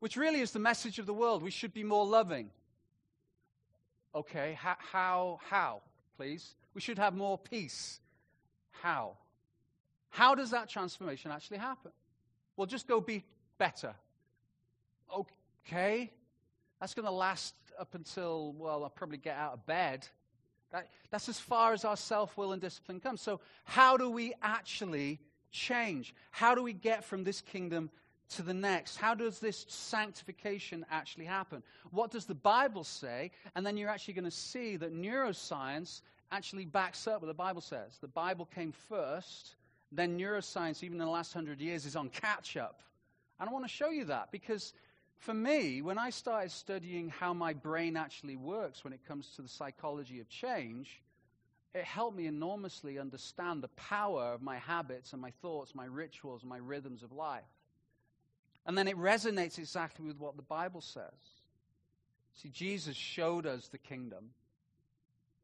which 0.00 0.16
really 0.16 0.40
is 0.40 0.50
the 0.50 0.58
message 0.58 0.98
of 0.98 1.06
the 1.06 1.14
world. 1.14 1.42
We 1.42 1.50
should 1.50 1.72
be 1.72 1.84
more 1.84 2.06
loving. 2.06 2.50
Okay, 4.14 4.56
how, 4.60 4.76
how, 4.78 5.40
how, 5.48 5.82
please? 6.16 6.54
We 6.74 6.80
should 6.80 6.98
have 6.98 7.14
more 7.14 7.38
peace. 7.38 8.00
How? 8.70 9.16
How 10.10 10.34
does 10.34 10.50
that 10.50 10.68
transformation 10.68 11.30
actually 11.30 11.58
happen? 11.58 11.90
Well, 12.56 12.66
just 12.66 12.86
go 12.86 13.00
be 13.00 13.24
better. 13.58 13.94
Okay, 15.12 16.10
that's 16.80 16.94
going 16.94 17.06
to 17.06 17.12
last 17.12 17.54
up 17.78 17.94
until, 17.94 18.54
well, 18.58 18.84
I'll 18.84 18.90
probably 18.90 19.18
get 19.18 19.36
out 19.36 19.54
of 19.54 19.66
bed. 19.66 20.06
That, 20.72 20.88
that's 21.10 21.28
as 21.28 21.38
far 21.38 21.72
as 21.72 21.84
our 21.84 21.96
self 21.96 22.36
will 22.36 22.52
and 22.52 22.60
discipline 22.60 23.00
comes. 23.00 23.20
So, 23.20 23.40
how 23.64 23.96
do 23.96 24.10
we 24.10 24.34
actually 24.42 25.20
change? 25.50 26.14
How 26.30 26.54
do 26.54 26.62
we 26.62 26.72
get 26.72 27.04
from 27.04 27.24
this 27.24 27.40
kingdom 27.40 27.90
to 28.30 28.42
the 28.42 28.54
next. 28.54 28.96
How 28.96 29.14
does 29.14 29.38
this 29.38 29.66
sanctification 29.68 30.84
actually 30.90 31.26
happen? 31.26 31.62
What 31.90 32.10
does 32.10 32.24
the 32.24 32.34
Bible 32.34 32.84
say? 32.84 33.30
And 33.54 33.64
then 33.64 33.76
you're 33.76 33.88
actually 33.88 34.14
going 34.14 34.24
to 34.24 34.30
see 34.30 34.76
that 34.76 34.94
neuroscience 34.94 36.02
actually 36.32 36.64
backs 36.64 37.06
up 37.06 37.20
what 37.20 37.28
the 37.28 37.34
Bible 37.34 37.60
says. 37.60 37.98
The 38.00 38.08
Bible 38.08 38.46
came 38.46 38.72
first, 38.72 39.56
then 39.92 40.18
neuroscience, 40.18 40.82
even 40.82 41.00
in 41.00 41.04
the 41.04 41.10
last 41.10 41.32
hundred 41.32 41.60
years, 41.60 41.86
is 41.86 41.96
on 41.96 42.08
catch 42.08 42.56
up. 42.56 42.82
And 43.38 43.48
I 43.48 43.52
want 43.52 43.64
to 43.64 43.70
show 43.70 43.90
you 43.90 44.04
that 44.06 44.32
because 44.32 44.72
for 45.24 45.34
me, 45.34 45.80
when 45.80 45.96
I 45.96 46.10
started 46.10 46.50
studying 46.50 47.08
how 47.08 47.32
my 47.32 47.54
brain 47.54 47.96
actually 47.96 48.36
works 48.36 48.84
when 48.84 48.92
it 48.92 49.06
comes 49.08 49.30
to 49.36 49.42
the 49.42 49.48
psychology 49.48 50.20
of 50.20 50.28
change, 50.28 51.00
it 51.74 51.82
helped 51.84 52.16
me 52.16 52.26
enormously 52.26 52.98
understand 52.98 53.62
the 53.62 53.68
power 53.68 54.34
of 54.34 54.42
my 54.42 54.58
habits 54.58 55.14
and 55.14 55.22
my 55.22 55.32
thoughts, 55.40 55.74
my 55.74 55.86
rituals, 55.86 56.44
my 56.44 56.58
rhythms 56.58 57.02
of 57.02 57.10
life. 57.10 57.42
And 58.66 58.76
then 58.76 58.86
it 58.86 58.96
resonates 58.98 59.58
exactly 59.58 60.06
with 60.06 60.18
what 60.18 60.36
the 60.36 60.42
Bible 60.42 60.82
says. 60.82 61.08
See, 62.34 62.50
Jesus 62.50 62.94
showed 62.94 63.46
us 63.46 63.68
the 63.68 63.78
kingdom. 63.78 64.30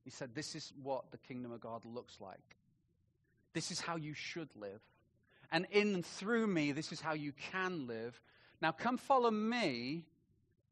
He 0.05 0.11
said, 0.11 0.35
This 0.35 0.55
is 0.55 0.73
what 0.83 1.11
the 1.11 1.19
kingdom 1.19 1.53
of 1.53 1.61
God 1.61 1.85
looks 1.87 2.21
like. 2.21 2.57
This 3.55 3.71
is 3.71 3.81
how 3.81 3.97
you 3.97 4.13
should 4.13 4.51
live. 4.57 4.81
And 5.51 5.67
in 5.71 5.95
and 5.95 6.07
through 6.07 6.47
me, 6.47 6.73
this 6.73 6.93
is 6.93 7.01
how 7.01 7.15
you 7.15 7.33
can 7.51 7.87
live. 7.87 8.21
Now 8.61 8.73
come 8.73 8.99
follow 8.99 9.31
me, 9.31 10.05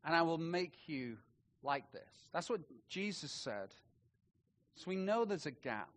and 0.04 0.14
I 0.14 0.22
will 0.22 0.38
make 0.38 0.88
you 0.88 1.16
like 1.62 1.90
this. 1.92 2.02
That's 2.32 2.50
what 2.50 2.60
Jesus 2.88 3.30
said. 3.30 3.74
So 4.74 4.84
we 4.88 4.96
know 4.96 5.24
there's 5.24 5.46
a 5.46 5.50
gap. 5.50 5.88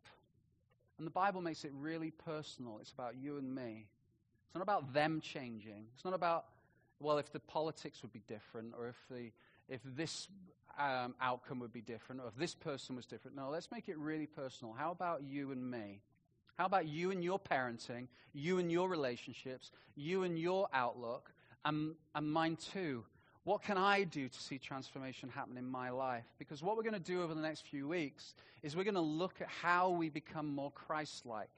And 0.97 1.05
the 1.05 1.11
Bible 1.11 1.41
makes 1.41 1.65
it 1.65 1.71
really 1.73 2.11
personal. 2.11 2.77
It's 2.79 2.91
about 2.91 3.15
you 3.15 3.37
and 3.37 3.53
me. 3.53 3.87
It's 4.45 4.55
not 4.55 4.61
about 4.61 4.93
them 4.93 5.21
changing. 5.21 5.85
It's 5.95 6.05
not 6.05 6.13
about, 6.13 6.45
well, 6.99 7.17
if 7.17 7.31
the 7.31 7.39
politics 7.39 8.01
would 8.01 8.13
be 8.13 8.21
different 8.27 8.73
or 8.77 8.87
if, 8.87 8.97
the, 9.09 9.31
if 9.67 9.81
this 9.83 10.27
um, 10.77 11.15
outcome 11.21 11.59
would 11.59 11.73
be 11.73 11.81
different 11.81 12.21
or 12.21 12.27
if 12.27 12.35
this 12.35 12.53
person 12.53 12.95
was 12.95 13.05
different. 13.05 13.35
No, 13.35 13.49
let's 13.49 13.71
make 13.71 13.89
it 13.89 13.97
really 13.97 14.27
personal. 14.27 14.73
How 14.73 14.91
about 14.91 15.23
you 15.23 15.51
and 15.51 15.69
me? 15.69 16.01
How 16.57 16.65
about 16.65 16.87
you 16.87 17.11
and 17.11 17.23
your 17.23 17.39
parenting, 17.39 18.07
you 18.33 18.59
and 18.59 18.71
your 18.71 18.89
relationships, 18.89 19.71
you 19.95 20.23
and 20.23 20.37
your 20.37 20.67
outlook, 20.73 21.31
and, 21.65 21.95
and 22.15 22.31
mine 22.31 22.57
too? 22.73 23.03
What 23.43 23.63
can 23.63 23.77
I 23.77 24.03
do 24.03 24.27
to 24.27 24.39
see 24.39 24.59
transformation 24.59 25.29
happen 25.29 25.57
in 25.57 25.67
my 25.67 25.89
life? 25.89 26.25
Because 26.37 26.61
what 26.61 26.77
we're 26.77 26.83
going 26.83 26.93
to 26.93 26.99
do 26.99 27.23
over 27.23 27.33
the 27.33 27.41
next 27.41 27.67
few 27.67 27.87
weeks 27.87 28.35
is 28.61 28.75
we're 28.75 28.83
going 28.83 28.93
to 28.93 29.01
look 29.01 29.41
at 29.41 29.47
how 29.47 29.89
we 29.89 30.09
become 30.09 30.47
more 30.47 30.71
Christ 30.71 31.25
like. 31.25 31.49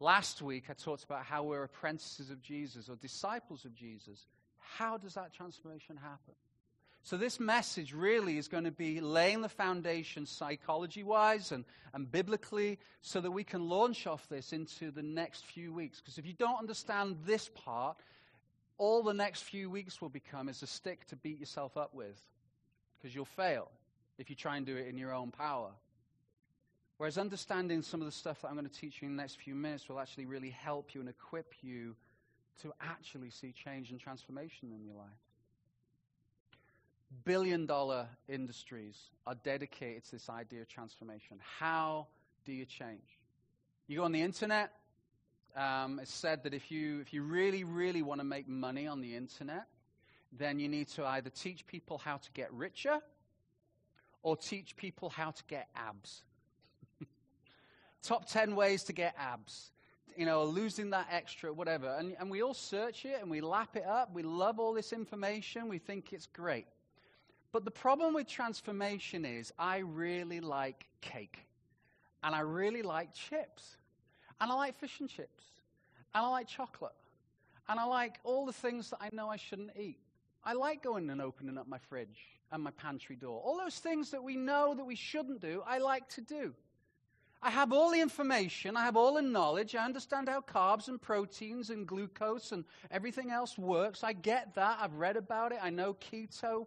Last 0.00 0.42
week, 0.42 0.64
I 0.68 0.72
talked 0.72 1.04
about 1.04 1.24
how 1.24 1.44
we're 1.44 1.62
apprentices 1.62 2.30
of 2.30 2.42
Jesus 2.42 2.88
or 2.88 2.96
disciples 2.96 3.64
of 3.64 3.74
Jesus. 3.74 4.26
How 4.58 4.96
does 4.96 5.14
that 5.14 5.32
transformation 5.32 5.96
happen? 5.96 6.34
So, 7.02 7.16
this 7.16 7.40
message 7.40 7.94
really 7.94 8.36
is 8.36 8.48
going 8.48 8.64
to 8.64 8.70
be 8.70 9.00
laying 9.00 9.40
the 9.40 9.48
foundation 9.48 10.26
psychology 10.26 11.02
wise 11.02 11.50
and, 11.50 11.64
and 11.94 12.10
biblically 12.10 12.78
so 13.00 13.20
that 13.20 13.30
we 13.30 13.42
can 13.42 13.68
launch 13.68 14.06
off 14.06 14.28
this 14.28 14.52
into 14.52 14.90
the 14.90 15.02
next 15.02 15.46
few 15.46 15.72
weeks. 15.72 16.00
Because 16.00 16.18
if 16.18 16.26
you 16.26 16.34
don't 16.34 16.58
understand 16.58 17.16
this 17.24 17.48
part, 17.54 17.96
all 18.80 19.02
the 19.02 19.12
next 19.12 19.42
few 19.42 19.68
weeks 19.68 20.00
will 20.00 20.08
become 20.08 20.48
is 20.48 20.62
a 20.62 20.66
stick 20.66 21.06
to 21.08 21.16
beat 21.16 21.38
yourself 21.38 21.76
up 21.76 21.94
with. 21.94 22.18
Because 22.96 23.14
you'll 23.14 23.26
fail 23.26 23.70
if 24.18 24.30
you 24.30 24.36
try 24.36 24.56
and 24.56 24.64
do 24.64 24.74
it 24.74 24.86
in 24.88 24.96
your 24.96 25.12
own 25.12 25.30
power. 25.30 25.70
Whereas 26.96 27.18
understanding 27.18 27.82
some 27.82 28.00
of 28.00 28.06
the 28.06 28.12
stuff 28.12 28.40
that 28.40 28.48
I'm 28.48 28.54
going 28.54 28.66
to 28.68 28.72
teach 28.72 29.02
you 29.02 29.08
in 29.08 29.16
the 29.16 29.22
next 29.22 29.36
few 29.36 29.54
minutes 29.54 29.86
will 29.86 30.00
actually 30.00 30.24
really 30.24 30.48
help 30.48 30.94
you 30.94 31.00
and 31.00 31.10
equip 31.10 31.54
you 31.60 31.94
to 32.62 32.72
actually 32.80 33.28
see 33.28 33.52
change 33.52 33.90
and 33.90 34.00
transformation 34.00 34.72
in 34.74 34.82
your 34.82 34.94
life. 34.94 35.08
Billion 37.24 37.66
dollar 37.66 38.06
industries 38.28 38.96
are 39.26 39.34
dedicated 39.34 40.04
to 40.04 40.12
this 40.12 40.30
idea 40.30 40.62
of 40.62 40.68
transformation. 40.68 41.38
How 41.58 42.06
do 42.46 42.52
you 42.52 42.64
change? 42.64 43.18
You 43.88 43.98
go 43.98 44.04
on 44.04 44.12
the 44.12 44.22
internet, 44.22 44.72
um, 45.56 45.98
it's 46.00 46.12
said 46.12 46.42
that 46.44 46.54
if 46.54 46.70
you, 46.70 47.00
if 47.00 47.12
you 47.12 47.22
really, 47.22 47.64
really 47.64 48.02
want 48.02 48.20
to 48.20 48.24
make 48.24 48.48
money 48.48 48.86
on 48.86 49.00
the 49.00 49.14
internet, 49.14 49.66
then 50.32 50.58
you 50.58 50.68
need 50.68 50.88
to 50.88 51.04
either 51.04 51.30
teach 51.30 51.66
people 51.66 51.98
how 51.98 52.16
to 52.16 52.30
get 52.32 52.52
richer 52.52 53.00
or 54.22 54.36
teach 54.36 54.76
people 54.76 55.08
how 55.08 55.30
to 55.30 55.42
get 55.48 55.68
abs. 55.74 56.22
Top 58.02 58.26
10 58.26 58.54
ways 58.54 58.84
to 58.84 58.92
get 58.92 59.14
abs. 59.18 59.72
You 60.16 60.26
know, 60.26 60.44
losing 60.44 60.90
that 60.90 61.06
extra, 61.10 61.52
whatever. 61.52 61.96
And, 61.98 62.14
and 62.18 62.30
we 62.30 62.42
all 62.42 62.54
search 62.54 63.04
it 63.04 63.18
and 63.20 63.30
we 63.30 63.40
lap 63.40 63.76
it 63.76 63.86
up. 63.86 64.12
We 64.12 64.22
love 64.22 64.58
all 64.58 64.74
this 64.74 64.92
information. 64.92 65.68
We 65.68 65.78
think 65.78 66.12
it's 66.12 66.26
great. 66.26 66.66
But 67.52 67.64
the 67.64 67.70
problem 67.70 68.14
with 68.14 68.26
transformation 68.26 69.24
is 69.24 69.52
I 69.58 69.78
really 69.78 70.40
like 70.40 70.86
cake. 71.00 71.38
And 72.22 72.34
I 72.34 72.40
really 72.40 72.82
like 72.82 73.14
chips. 73.14 73.76
And 74.40 74.50
I 74.50 74.54
like 74.54 74.78
fish 74.78 75.00
and 75.00 75.08
chips. 75.08 75.44
And 76.14 76.24
I 76.24 76.28
like 76.28 76.48
chocolate. 76.48 76.92
And 77.68 77.78
I 77.78 77.84
like 77.84 78.18
all 78.24 78.46
the 78.46 78.52
things 78.52 78.90
that 78.90 78.98
I 79.00 79.10
know 79.12 79.28
I 79.28 79.36
shouldn't 79.36 79.70
eat. 79.78 79.98
I 80.42 80.54
like 80.54 80.82
going 80.82 81.08
and 81.10 81.20
opening 81.20 81.58
up 81.58 81.68
my 81.68 81.78
fridge 81.78 82.18
and 82.50 82.62
my 82.62 82.70
pantry 82.72 83.16
door. 83.16 83.40
All 83.44 83.58
those 83.58 83.78
things 83.78 84.10
that 84.10 84.22
we 84.22 84.36
know 84.36 84.74
that 84.74 84.84
we 84.84 84.96
shouldn't 84.96 85.40
do, 85.40 85.62
I 85.66 85.78
like 85.78 86.08
to 86.10 86.20
do. 86.20 86.54
I 87.42 87.48
have 87.50 87.72
all 87.72 87.90
the 87.90 88.00
information, 88.00 88.76
I 88.76 88.84
have 88.84 88.96
all 88.96 89.14
the 89.14 89.22
knowledge, 89.22 89.74
I 89.74 89.82
understand 89.82 90.28
how 90.28 90.42
carbs 90.42 90.88
and 90.88 91.00
proteins 91.00 91.70
and 91.70 91.86
glucose 91.86 92.52
and 92.52 92.64
everything 92.90 93.30
else 93.30 93.56
works. 93.56 94.04
I 94.04 94.12
get 94.12 94.54
that, 94.56 94.78
I've 94.78 94.94
read 94.96 95.16
about 95.16 95.52
it, 95.52 95.58
I 95.62 95.70
know 95.70 95.94
keto. 95.94 96.66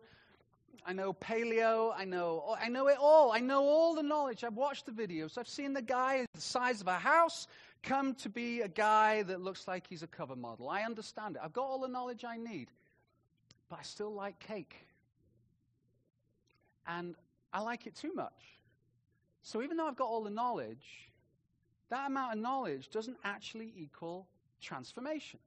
I 0.85 0.93
know 0.93 1.13
paleo. 1.13 1.93
I 1.95 2.05
know, 2.05 2.55
I 2.59 2.69
know 2.69 2.87
it 2.87 2.97
all. 2.99 3.31
I 3.31 3.39
know 3.39 3.63
all 3.63 3.95
the 3.95 4.03
knowledge. 4.03 4.43
I've 4.43 4.55
watched 4.55 4.85
the 4.85 4.91
videos. 4.91 5.37
I've 5.37 5.47
seen 5.47 5.73
the 5.73 5.81
guy 5.81 6.25
the 6.33 6.41
size 6.41 6.81
of 6.81 6.87
a 6.87 6.97
house 6.97 7.47
come 7.83 8.15
to 8.15 8.29
be 8.29 8.61
a 8.61 8.67
guy 8.67 9.23
that 9.23 9.41
looks 9.41 9.67
like 9.67 9.85
he's 9.87 10.03
a 10.03 10.07
cover 10.07 10.35
model. 10.35 10.69
I 10.69 10.83
understand 10.83 11.35
it. 11.35 11.41
I've 11.43 11.53
got 11.53 11.65
all 11.65 11.79
the 11.79 11.87
knowledge 11.87 12.23
I 12.25 12.37
need. 12.37 12.69
But 13.69 13.79
I 13.79 13.83
still 13.83 14.13
like 14.13 14.39
cake. 14.39 14.75
And 16.87 17.15
I 17.53 17.61
like 17.61 17.87
it 17.87 17.95
too 17.95 18.13
much. 18.13 18.59
So 19.41 19.61
even 19.61 19.77
though 19.77 19.87
I've 19.87 19.95
got 19.95 20.07
all 20.07 20.23
the 20.23 20.29
knowledge, 20.29 21.09
that 21.89 22.07
amount 22.07 22.33
of 22.33 22.39
knowledge 22.39 22.89
doesn't 22.89 23.17
actually 23.23 23.73
equal 23.77 24.27
transformation. 24.61 25.39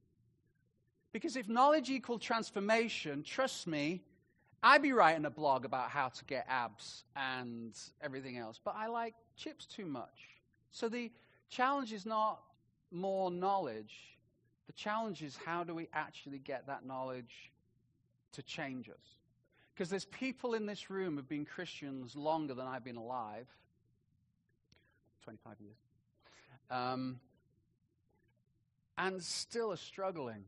Because 1.13 1.37
if 1.37 1.49
knowledge 1.49 1.89
equal 1.89 2.19
transformation, 2.19 3.23
trust 3.23 3.67
me, 3.67 4.03
I'd 4.67 4.83
be 4.83 4.91
writing 4.91 5.25
a 5.27 5.31
blog 5.31 5.65
about 5.65 5.91
how 5.91 6.09
to 6.09 6.25
get 6.25 6.45
abs 6.49 7.05
and 7.15 7.73
everything 8.03 8.37
else. 8.37 8.59
But 8.63 8.75
I 8.77 8.89
like 8.89 9.15
chips 9.37 9.65
too 9.65 9.87
much. 9.87 10.41
So 10.73 10.89
the 10.89 11.13
challenge 11.49 11.93
is 11.93 12.05
not 12.05 12.41
more 12.91 13.31
knowledge. 13.31 13.95
The 14.67 14.73
challenge 14.73 15.23
is 15.23 15.37
how 15.37 15.63
do 15.63 15.73
we 15.73 15.89
actually 15.93 16.41
get 16.41 16.67
that 16.67 16.85
knowledge 16.85 17.53
to 18.33 18.43
change 18.43 18.89
us? 18.89 19.15
Because 19.73 19.89
there's 19.89 20.07
people 20.07 20.55
in 20.55 20.67
this 20.67 20.91
room 20.91 21.15
who've 21.15 21.29
been 21.29 21.45
Christians 21.45 22.17
longer 22.17 22.53
than 22.53 22.67
I've 22.67 22.83
been 22.83 22.97
alive 22.97 23.47
25 25.23 25.61
years. 25.61 25.77
Um, 26.73 27.21
and 28.99 29.23
still 29.23 29.71
are 29.71 29.77
struggling. 29.77 30.43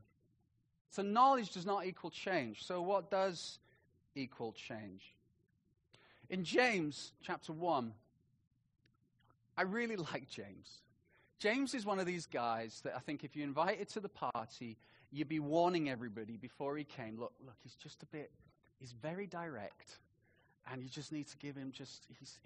So, 0.91 1.03
knowledge 1.03 1.51
does 1.51 1.67
not 1.67 1.87
equal 1.87 2.11
change. 2.11 2.67
So, 2.67 2.83
what 2.83 3.13
does 3.13 3.61
equal 4.19 4.53
change? 4.53 5.15
In 6.29 6.45
James 6.45 7.13
chapter 7.23 7.53
1, 7.53 7.93
I 9.57 9.63
really 9.63 9.97
like 10.13 10.29
James. 10.29 10.83
James 11.39 11.75
is 11.75 11.87
one 11.87 11.99
of 11.99 12.07
these 12.07 12.27
guys 12.27 12.81
that 12.85 12.95
I 12.97 12.99
think 12.99 13.23
if 13.23 13.37
you 13.37 13.45
invited 13.45 13.89
to 13.91 14.01
the 14.01 14.09
party, 14.09 14.77
you'd 15.11 15.29
be 15.29 15.39
warning 15.39 15.89
everybody 15.89 16.37
before 16.37 16.77
he 16.77 16.85
came 16.85 17.19
look, 17.19 17.33
look, 17.45 17.55
he's 17.63 17.75
just 17.75 18.03
a 18.03 18.07
bit, 18.07 18.31
he's 18.79 18.93
very 18.93 19.27
direct. 19.27 19.99
And 20.71 20.83
you 20.83 20.89
just 20.89 21.13
need 21.13 21.29
to 21.29 21.37
give 21.39 21.57
him 21.57 21.73
just, 21.73 22.07
he's, 22.19 22.41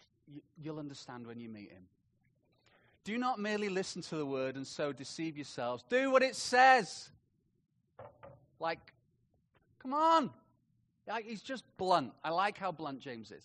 you'll 0.56 0.78
understand 0.78 1.26
when 1.26 1.40
you 1.40 1.48
meet 1.48 1.72
him. 1.72 1.88
Do 3.04 3.18
not 3.18 3.40
merely 3.40 3.68
listen 3.68 4.00
to 4.02 4.16
the 4.16 4.26
word 4.26 4.54
and 4.54 4.64
so 4.64 4.92
deceive 4.92 5.36
yourselves. 5.36 5.82
Do 5.88 6.12
what 6.12 6.22
it 6.22 6.36
says. 6.36 7.10
Like, 8.60 8.92
come 9.80 9.92
on. 9.92 10.30
He's 11.24 11.42
just 11.42 11.64
blunt. 11.76 12.12
I 12.24 12.30
like 12.30 12.58
how 12.58 12.72
blunt 12.72 13.00
James 13.00 13.30
is. 13.30 13.44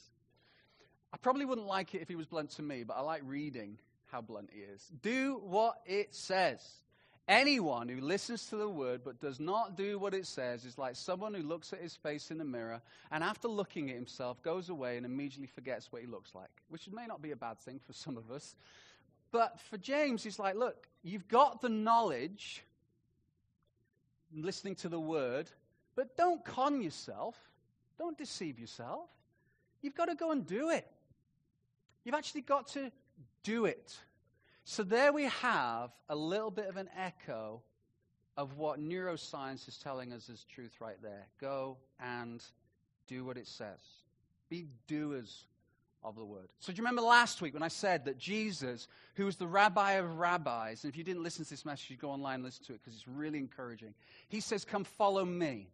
I 1.14 1.18
probably 1.18 1.46
wouldn't 1.46 1.68
like 1.68 1.96
it 1.96 2.02
if 2.02 2.08
he 2.08 2.16
was 2.16 2.26
blunt 2.26 2.52
to 2.52 2.62
me, 2.62 2.84
but 2.84 2.96
I 2.96 3.02
like 3.02 3.22
reading 3.26 3.78
how 4.08 4.22
blunt 4.22 4.50
he 4.54 4.62
is. 4.62 4.86
Do 5.02 5.42
what 5.44 5.82
it 5.86 6.14
says. 6.14 6.62
Anyone 7.28 7.90
who 7.90 8.00
listens 8.00 8.48
to 8.50 8.56
the 8.56 8.70
word 8.70 9.02
but 9.04 9.20
does 9.20 9.40
not 9.40 9.76
do 9.76 10.00
what 10.00 10.14
it 10.14 10.26
says 10.26 10.64
is 10.64 10.78
like 10.78 10.96
someone 10.96 11.34
who 11.34 11.44
looks 11.44 11.74
at 11.74 11.82
his 11.82 11.94
face 11.94 12.32
in 12.32 12.38
the 12.38 12.46
mirror 12.46 12.82
and 13.12 13.22
after 13.22 13.50
looking 13.50 13.90
at 13.90 13.96
himself 13.98 14.42
goes 14.44 14.70
away 14.70 14.96
and 14.96 15.06
immediately 15.06 15.48
forgets 15.48 15.92
what 15.92 16.02
he 16.02 16.08
looks 16.08 16.34
like, 16.34 16.50
which 16.70 16.90
may 16.90 17.06
not 17.06 17.22
be 17.22 17.32
a 17.32 17.36
bad 17.36 17.60
thing 17.60 17.82
for 17.86 17.92
some 17.92 18.16
of 18.16 18.32
us. 18.32 18.56
But 19.32 19.60
for 19.60 19.78
James, 19.78 20.24
he's 20.24 20.40
like, 20.40 20.56
look, 20.56 20.88
you've 21.04 21.28
got 21.28 21.60
the 21.60 21.68
knowledge, 21.68 22.64
listening 24.34 24.76
to 24.76 24.90
the 24.90 25.00
word, 25.00 25.50
but 25.98 26.16
don't 26.16 26.46
con 26.46 26.82
yourself. 26.82 27.36
Don't 27.98 28.18
deceive 28.18 28.60
yourself. 28.60 29.10
You've 29.82 29.96
got 29.96 30.06
to 30.06 30.16
go 30.16 30.32
and 30.32 30.46
do 30.46 30.70
it. 30.70 30.88
You've 32.06 32.16
actually 32.16 32.42
got 32.42 32.68
to 32.70 32.92
do 33.44 33.66
it. 33.66 33.98
So 34.64 34.84
there 34.84 35.12
we 35.12 35.24
have 35.24 35.92
a 36.08 36.16
little 36.16 36.52
bit 36.52 36.68
of 36.68 36.78
an 36.78 36.90
echo 36.96 37.64
of 38.38 38.58
what 38.58 38.80
neuroscience 38.80 39.68
is 39.68 39.78
telling 39.78 40.14
us 40.14 40.30
as 40.30 40.44
truth 40.44 40.80
right 40.80 41.02
there. 41.02 41.28
Go 41.42 41.78
and 42.00 42.44
do 43.08 43.26
what 43.26 43.36
it 43.36 43.48
says. 43.48 43.80
Be 44.50 44.68
doers 44.88 45.46
of 46.04 46.16
the 46.16 46.24
word. 46.24 46.48
So, 46.60 46.72
do 46.72 46.78
you 46.78 46.84
remember 46.84 47.02
last 47.02 47.42
week 47.42 47.54
when 47.56 47.64
I 47.64 47.70
said 47.70 48.06
that 48.06 48.20
Jesus, 48.20 48.88
who 49.16 49.26
was 49.26 49.36
the 49.36 49.48
rabbi 49.48 49.94
of 49.94 50.20
rabbis, 50.20 50.84
and 50.84 50.94
if 50.94 50.98
you 50.98 51.04
didn't 51.04 51.24
listen 51.24 51.44
to 51.44 51.50
this 51.50 51.66
message, 51.66 51.98
go 52.00 52.12
online 52.12 52.36
and 52.36 52.44
listen 52.44 52.64
to 52.66 52.74
it 52.74 52.82
because 52.84 52.94
it's 52.94 53.08
really 53.08 53.40
encouraging. 53.40 53.96
He 54.30 54.40
says, 54.40 54.64
Come 54.64 54.84
follow 54.84 55.26
me. 55.26 55.70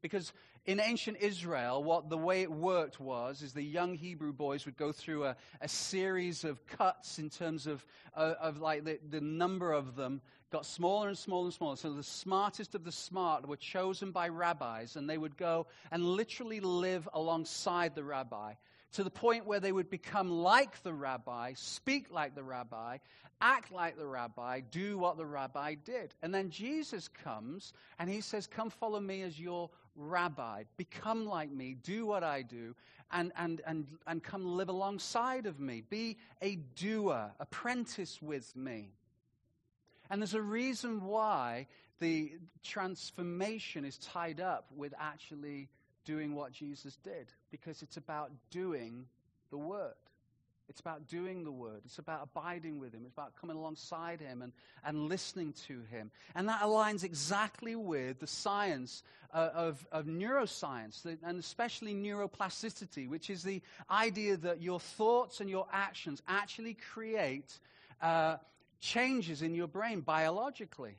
Because 0.00 0.32
in 0.66 0.80
ancient 0.80 1.18
Israel, 1.20 1.82
what 1.82 2.08
the 2.08 2.18
way 2.18 2.42
it 2.42 2.50
worked 2.50 3.00
was, 3.00 3.42
is 3.42 3.52
the 3.52 3.62
young 3.62 3.94
Hebrew 3.94 4.32
boys 4.32 4.66
would 4.66 4.76
go 4.76 4.92
through 4.92 5.24
a, 5.24 5.36
a 5.60 5.68
series 5.68 6.44
of 6.44 6.66
cuts 6.66 7.18
in 7.18 7.30
terms 7.30 7.66
of, 7.66 7.84
uh, 8.14 8.34
of 8.40 8.60
like 8.60 8.84
the, 8.84 8.98
the 9.08 9.20
number 9.20 9.72
of 9.72 9.96
them 9.96 10.20
got 10.50 10.66
smaller 10.66 11.08
and 11.08 11.18
smaller 11.18 11.46
and 11.46 11.54
smaller. 11.54 11.76
So 11.76 11.92
the 11.92 12.02
smartest 12.02 12.74
of 12.74 12.84
the 12.84 12.92
smart 12.92 13.46
were 13.46 13.56
chosen 13.56 14.12
by 14.12 14.28
rabbis, 14.28 14.96
and 14.96 15.08
they 15.08 15.18
would 15.18 15.36
go 15.36 15.66
and 15.90 16.04
literally 16.04 16.60
live 16.60 17.08
alongside 17.12 17.94
the 17.94 18.04
rabbi 18.04 18.54
to 18.92 19.04
the 19.04 19.10
point 19.10 19.46
where 19.46 19.60
they 19.60 19.72
would 19.72 19.90
become 19.90 20.30
like 20.30 20.82
the 20.82 20.92
rabbi, 20.92 21.52
speak 21.54 22.10
like 22.10 22.34
the 22.34 22.42
rabbi, 22.42 22.98
act 23.40 23.70
like 23.70 23.98
the 23.98 24.06
rabbi, 24.06 24.60
do 24.60 24.98
what 24.98 25.16
the 25.16 25.26
rabbi 25.26 25.74
did. 25.74 26.14
And 26.22 26.34
then 26.34 26.50
Jesus 26.50 27.08
comes 27.08 27.72
and 27.98 28.08
he 28.08 28.20
says, 28.20 28.46
Come 28.46 28.70
follow 28.70 29.00
me 29.00 29.22
as 29.22 29.38
your 29.38 29.70
rabbi, 29.98 30.64
become 30.76 31.26
like 31.26 31.50
me, 31.50 31.76
do 31.82 32.06
what 32.06 32.22
I 32.24 32.42
do, 32.42 32.74
and, 33.10 33.32
and, 33.36 33.60
and, 33.66 33.86
and 34.06 34.22
come 34.22 34.56
live 34.56 34.68
alongside 34.68 35.46
of 35.46 35.60
me. 35.60 35.82
Be 35.88 36.16
a 36.40 36.56
doer, 36.76 37.32
apprentice 37.40 38.22
with 38.22 38.54
me. 38.56 38.92
And 40.10 40.22
there's 40.22 40.34
a 40.34 40.42
reason 40.42 41.04
why 41.04 41.66
the 42.00 42.32
transformation 42.62 43.84
is 43.84 43.98
tied 43.98 44.40
up 44.40 44.66
with 44.76 44.94
actually 44.98 45.68
doing 46.04 46.34
what 46.34 46.52
Jesus 46.52 46.96
did 47.02 47.32
because 47.50 47.82
it's 47.82 47.96
about 47.96 48.30
doing 48.50 49.06
the 49.50 49.58
word. 49.58 49.92
It's 50.68 50.80
about 50.80 51.06
doing 51.06 51.44
the 51.44 51.50
word. 51.50 51.80
It's 51.84 51.98
about 51.98 52.20
abiding 52.22 52.78
with 52.78 52.92
him. 52.92 53.02
It's 53.04 53.14
about 53.14 53.34
coming 53.40 53.56
alongside 53.56 54.20
him 54.20 54.42
and, 54.42 54.52
and 54.84 55.08
listening 55.08 55.54
to 55.66 55.80
him. 55.90 56.10
And 56.34 56.48
that 56.48 56.60
aligns 56.60 57.04
exactly 57.04 57.74
with 57.74 58.20
the 58.20 58.26
science 58.26 59.02
uh, 59.32 59.50
of, 59.54 59.86
of 59.90 60.06
neuroscience, 60.06 61.04
and 61.22 61.38
especially 61.38 61.94
neuroplasticity, 61.94 63.08
which 63.08 63.30
is 63.30 63.42
the 63.42 63.62
idea 63.90 64.36
that 64.36 64.60
your 64.60 64.80
thoughts 64.80 65.40
and 65.40 65.48
your 65.48 65.66
actions 65.72 66.22
actually 66.28 66.74
create 66.92 67.58
uh, 68.02 68.36
changes 68.80 69.42
in 69.42 69.54
your 69.54 69.68
brain 69.68 70.00
biologically. 70.00 70.96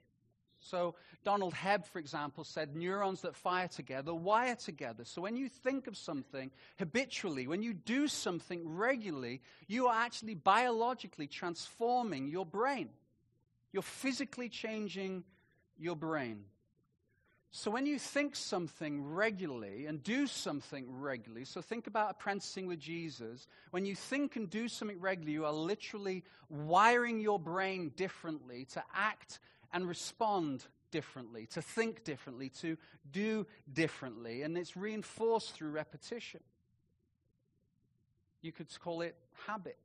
So, 0.69 0.93
Donald 1.23 1.53
Hebb, 1.53 1.85
for 1.85 1.97
example, 1.97 2.43
said 2.43 2.75
neurons 2.75 3.21
that 3.21 3.35
fire 3.35 3.67
together 3.67 4.13
wire 4.13 4.55
together. 4.55 5.03
So, 5.03 5.21
when 5.21 5.35
you 5.35 5.49
think 5.49 5.87
of 5.87 5.97
something 5.97 6.51
habitually, 6.77 7.47
when 7.47 7.63
you 7.63 7.73
do 7.73 8.07
something 8.07 8.61
regularly, 8.63 9.41
you 9.67 9.87
are 9.87 9.95
actually 9.95 10.35
biologically 10.35 11.27
transforming 11.27 12.27
your 12.27 12.45
brain. 12.45 12.89
You're 13.71 13.81
physically 13.81 14.49
changing 14.49 15.23
your 15.77 15.95
brain. 15.95 16.43
So, 17.51 17.71
when 17.71 17.87
you 17.87 17.97
think 17.97 18.35
something 18.35 19.03
regularly 19.03 19.87
and 19.87 20.03
do 20.03 20.27
something 20.27 20.85
regularly, 20.87 21.45
so 21.45 21.61
think 21.61 21.87
about 21.87 22.11
apprenticing 22.11 22.67
with 22.67 22.79
Jesus, 22.79 23.47
when 23.71 23.85
you 23.85 23.95
think 23.95 24.35
and 24.35 24.47
do 24.47 24.67
something 24.67 24.99
regularly, 24.99 25.33
you 25.33 25.45
are 25.45 25.51
literally 25.51 26.23
wiring 26.47 27.19
your 27.19 27.39
brain 27.39 27.91
differently 27.95 28.65
to 28.73 28.83
act 28.93 29.39
and 29.73 29.87
respond 29.87 30.65
differently, 30.91 31.45
to 31.47 31.61
think 31.61 32.03
differently, 32.03 32.49
to 32.61 32.77
do 33.11 33.45
differently. 33.71 34.43
And 34.43 34.57
it's 34.57 34.75
reinforced 34.75 35.53
through 35.53 35.69
repetition. 35.71 36.41
You 38.41 38.51
could 38.51 38.67
call 38.79 39.01
it 39.01 39.15
habit. 39.47 39.77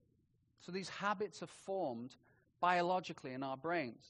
So 0.61 0.73
these 0.73 0.89
habits 0.89 1.43
are 1.43 1.49
formed 1.49 2.17
biologically 2.61 3.33
in 3.33 3.43
our 3.43 3.57
brains 3.57 4.07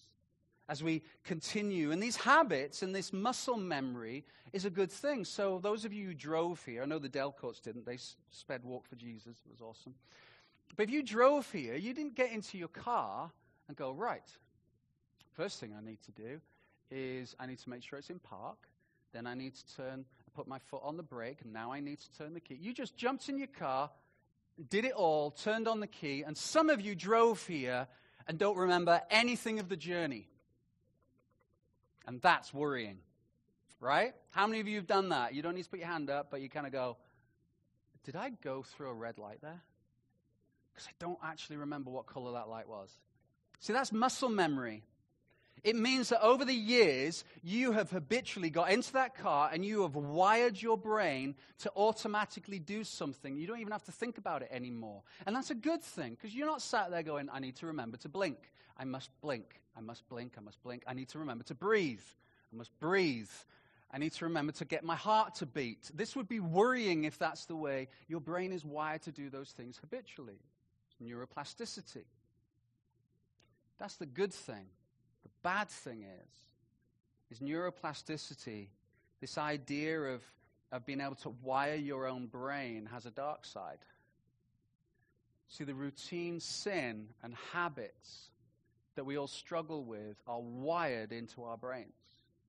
as 0.68 0.82
we 0.82 1.02
continue. 1.24 1.90
And 1.90 2.02
these 2.02 2.16
habits 2.16 2.82
and 2.82 2.94
this 2.94 3.12
muscle 3.12 3.56
memory 3.56 4.24
is 4.52 4.64
a 4.64 4.70
good 4.70 4.90
thing. 4.90 5.24
So, 5.24 5.58
those 5.58 5.84
of 5.84 5.92
you 5.92 6.06
who 6.06 6.14
drove 6.14 6.64
here, 6.64 6.82
I 6.82 6.86
know 6.86 6.98
the 6.98 7.08
Delcoats 7.08 7.60
didn't, 7.60 7.84
they 7.84 7.98
sped 8.30 8.64
Walk 8.64 8.86
for 8.86 8.96
Jesus, 8.96 9.36
it 9.44 9.50
was 9.50 9.60
awesome. 9.60 9.94
But 10.76 10.84
if 10.84 10.90
you 10.90 11.02
drove 11.02 11.50
here, 11.50 11.74
you 11.74 11.92
didn't 11.92 12.14
get 12.14 12.32
into 12.32 12.58
your 12.58 12.68
car 12.68 13.30
and 13.68 13.76
go, 13.76 13.92
right, 13.92 14.28
First 15.34 15.60
thing 15.60 15.74
I 15.76 15.84
need 15.84 15.98
to 16.02 16.12
do 16.12 16.40
is 16.90 17.34
I 17.38 17.46
need 17.46 17.58
to 17.58 17.70
make 17.70 17.82
sure 17.82 17.98
it's 17.98 18.10
in 18.10 18.20
park. 18.20 18.68
Then 19.12 19.26
I 19.26 19.34
need 19.34 19.54
to 19.54 19.76
turn, 19.76 20.04
put 20.34 20.48
my 20.48 20.58
foot 20.58 20.82
on 20.84 20.96
the 20.96 21.02
brake, 21.02 21.44
now 21.44 21.72
I 21.72 21.80
need 21.80 21.98
to 22.00 22.12
turn 22.18 22.34
the 22.34 22.40
key. 22.40 22.58
You 22.60 22.72
just 22.72 22.96
jumped 22.96 23.28
in 23.28 23.38
your 23.38 23.48
car, 23.48 23.90
did 24.68 24.84
it 24.84 24.92
all, 24.92 25.30
turned 25.30 25.68
on 25.68 25.80
the 25.80 25.86
key, 25.86 26.22
and 26.22 26.36
some 26.36 26.68
of 26.68 26.80
you 26.80 26.94
drove 26.94 27.46
here 27.46 27.86
and 28.26 28.38
don't 28.38 28.56
remember 28.56 29.00
anything 29.10 29.60
of 29.60 29.68
the 29.68 29.76
journey. 29.76 30.28
And 32.06 32.20
that's 32.20 32.52
worrying, 32.52 32.98
right? 33.80 34.14
How 34.30 34.46
many 34.46 34.60
of 34.60 34.68
you 34.68 34.76
have 34.76 34.86
done 34.86 35.10
that? 35.10 35.34
You 35.34 35.42
don't 35.42 35.54
need 35.54 35.64
to 35.64 35.70
put 35.70 35.78
your 35.78 35.88
hand 35.88 36.10
up, 36.10 36.30
but 36.30 36.40
you 36.40 36.48
kind 36.48 36.66
of 36.66 36.72
go, 36.72 36.96
Did 38.04 38.16
I 38.16 38.30
go 38.42 38.62
through 38.62 38.88
a 38.90 38.94
red 38.94 39.18
light 39.18 39.40
there? 39.42 39.62
Because 40.72 40.88
I 40.88 40.92
don't 40.98 41.18
actually 41.22 41.58
remember 41.58 41.90
what 41.90 42.06
color 42.06 42.32
that 42.32 42.48
light 42.48 42.68
was. 42.68 42.90
See, 43.60 43.72
that's 43.72 43.92
muscle 43.92 44.28
memory. 44.28 44.82
It 45.64 45.76
means 45.76 46.10
that 46.10 46.22
over 46.22 46.44
the 46.44 46.54
years, 46.54 47.24
you 47.42 47.72
have 47.72 47.90
habitually 47.90 48.50
got 48.50 48.70
into 48.70 48.92
that 48.92 49.16
car 49.16 49.48
and 49.50 49.64
you 49.64 49.80
have 49.82 49.96
wired 49.96 50.60
your 50.60 50.76
brain 50.76 51.34
to 51.60 51.72
automatically 51.74 52.58
do 52.58 52.84
something. 52.84 53.38
You 53.38 53.46
don't 53.46 53.60
even 53.60 53.72
have 53.72 53.84
to 53.84 53.92
think 53.92 54.18
about 54.18 54.42
it 54.42 54.50
anymore. 54.52 55.02
And 55.26 55.34
that's 55.34 55.50
a 55.50 55.54
good 55.54 55.82
thing 55.82 56.10
because 56.12 56.34
you're 56.34 56.46
not 56.46 56.60
sat 56.60 56.90
there 56.90 57.02
going, 57.02 57.30
I 57.32 57.40
need 57.40 57.56
to 57.56 57.66
remember 57.66 57.96
to 57.98 58.10
blink. 58.10 58.36
I 58.76 58.84
must 58.84 59.08
blink. 59.22 59.62
I 59.74 59.80
must 59.80 60.06
blink. 60.10 60.34
I 60.36 60.42
must 60.42 60.62
blink. 60.62 60.84
I 60.86 60.92
need 60.92 61.08
to 61.08 61.18
remember 61.18 61.44
to 61.44 61.54
breathe. 61.54 62.04
I 62.52 62.56
must 62.56 62.78
breathe. 62.78 63.30
I 63.90 63.96
need 63.96 64.12
to 64.12 64.26
remember 64.26 64.52
to 64.52 64.66
get 64.66 64.84
my 64.84 64.96
heart 64.96 65.36
to 65.36 65.46
beat. 65.46 65.90
This 65.94 66.14
would 66.14 66.28
be 66.28 66.40
worrying 66.40 67.04
if 67.04 67.18
that's 67.18 67.46
the 67.46 67.56
way 67.56 67.88
your 68.06 68.20
brain 68.20 68.52
is 68.52 68.66
wired 68.66 69.00
to 69.02 69.12
do 69.12 69.30
those 69.30 69.50
things 69.50 69.78
habitually. 69.80 70.40
It's 70.90 71.10
neuroplasticity. 71.10 72.04
That's 73.78 73.96
the 73.96 74.06
good 74.06 74.34
thing. 74.34 74.66
Bad 75.44 75.68
thing 75.68 76.02
is, 76.02 76.30
is 77.30 77.46
neuroplasticity, 77.46 78.68
this 79.20 79.36
idea 79.36 80.00
of, 80.00 80.22
of 80.72 80.86
being 80.86 81.02
able 81.02 81.16
to 81.16 81.34
wire 81.42 81.74
your 81.74 82.06
own 82.06 82.26
brain, 82.26 82.88
has 82.90 83.04
a 83.04 83.10
dark 83.10 83.44
side. 83.44 83.78
See, 85.48 85.64
the 85.64 85.74
routine 85.74 86.40
sin 86.40 87.08
and 87.22 87.34
habits 87.52 88.30
that 88.96 89.04
we 89.04 89.18
all 89.18 89.28
struggle 89.28 89.84
with 89.84 90.16
are 90.26 90.40
wired 90.40 91.12
into 91.12 91.44
our 91.44 91.58
brains. 91.58 91.92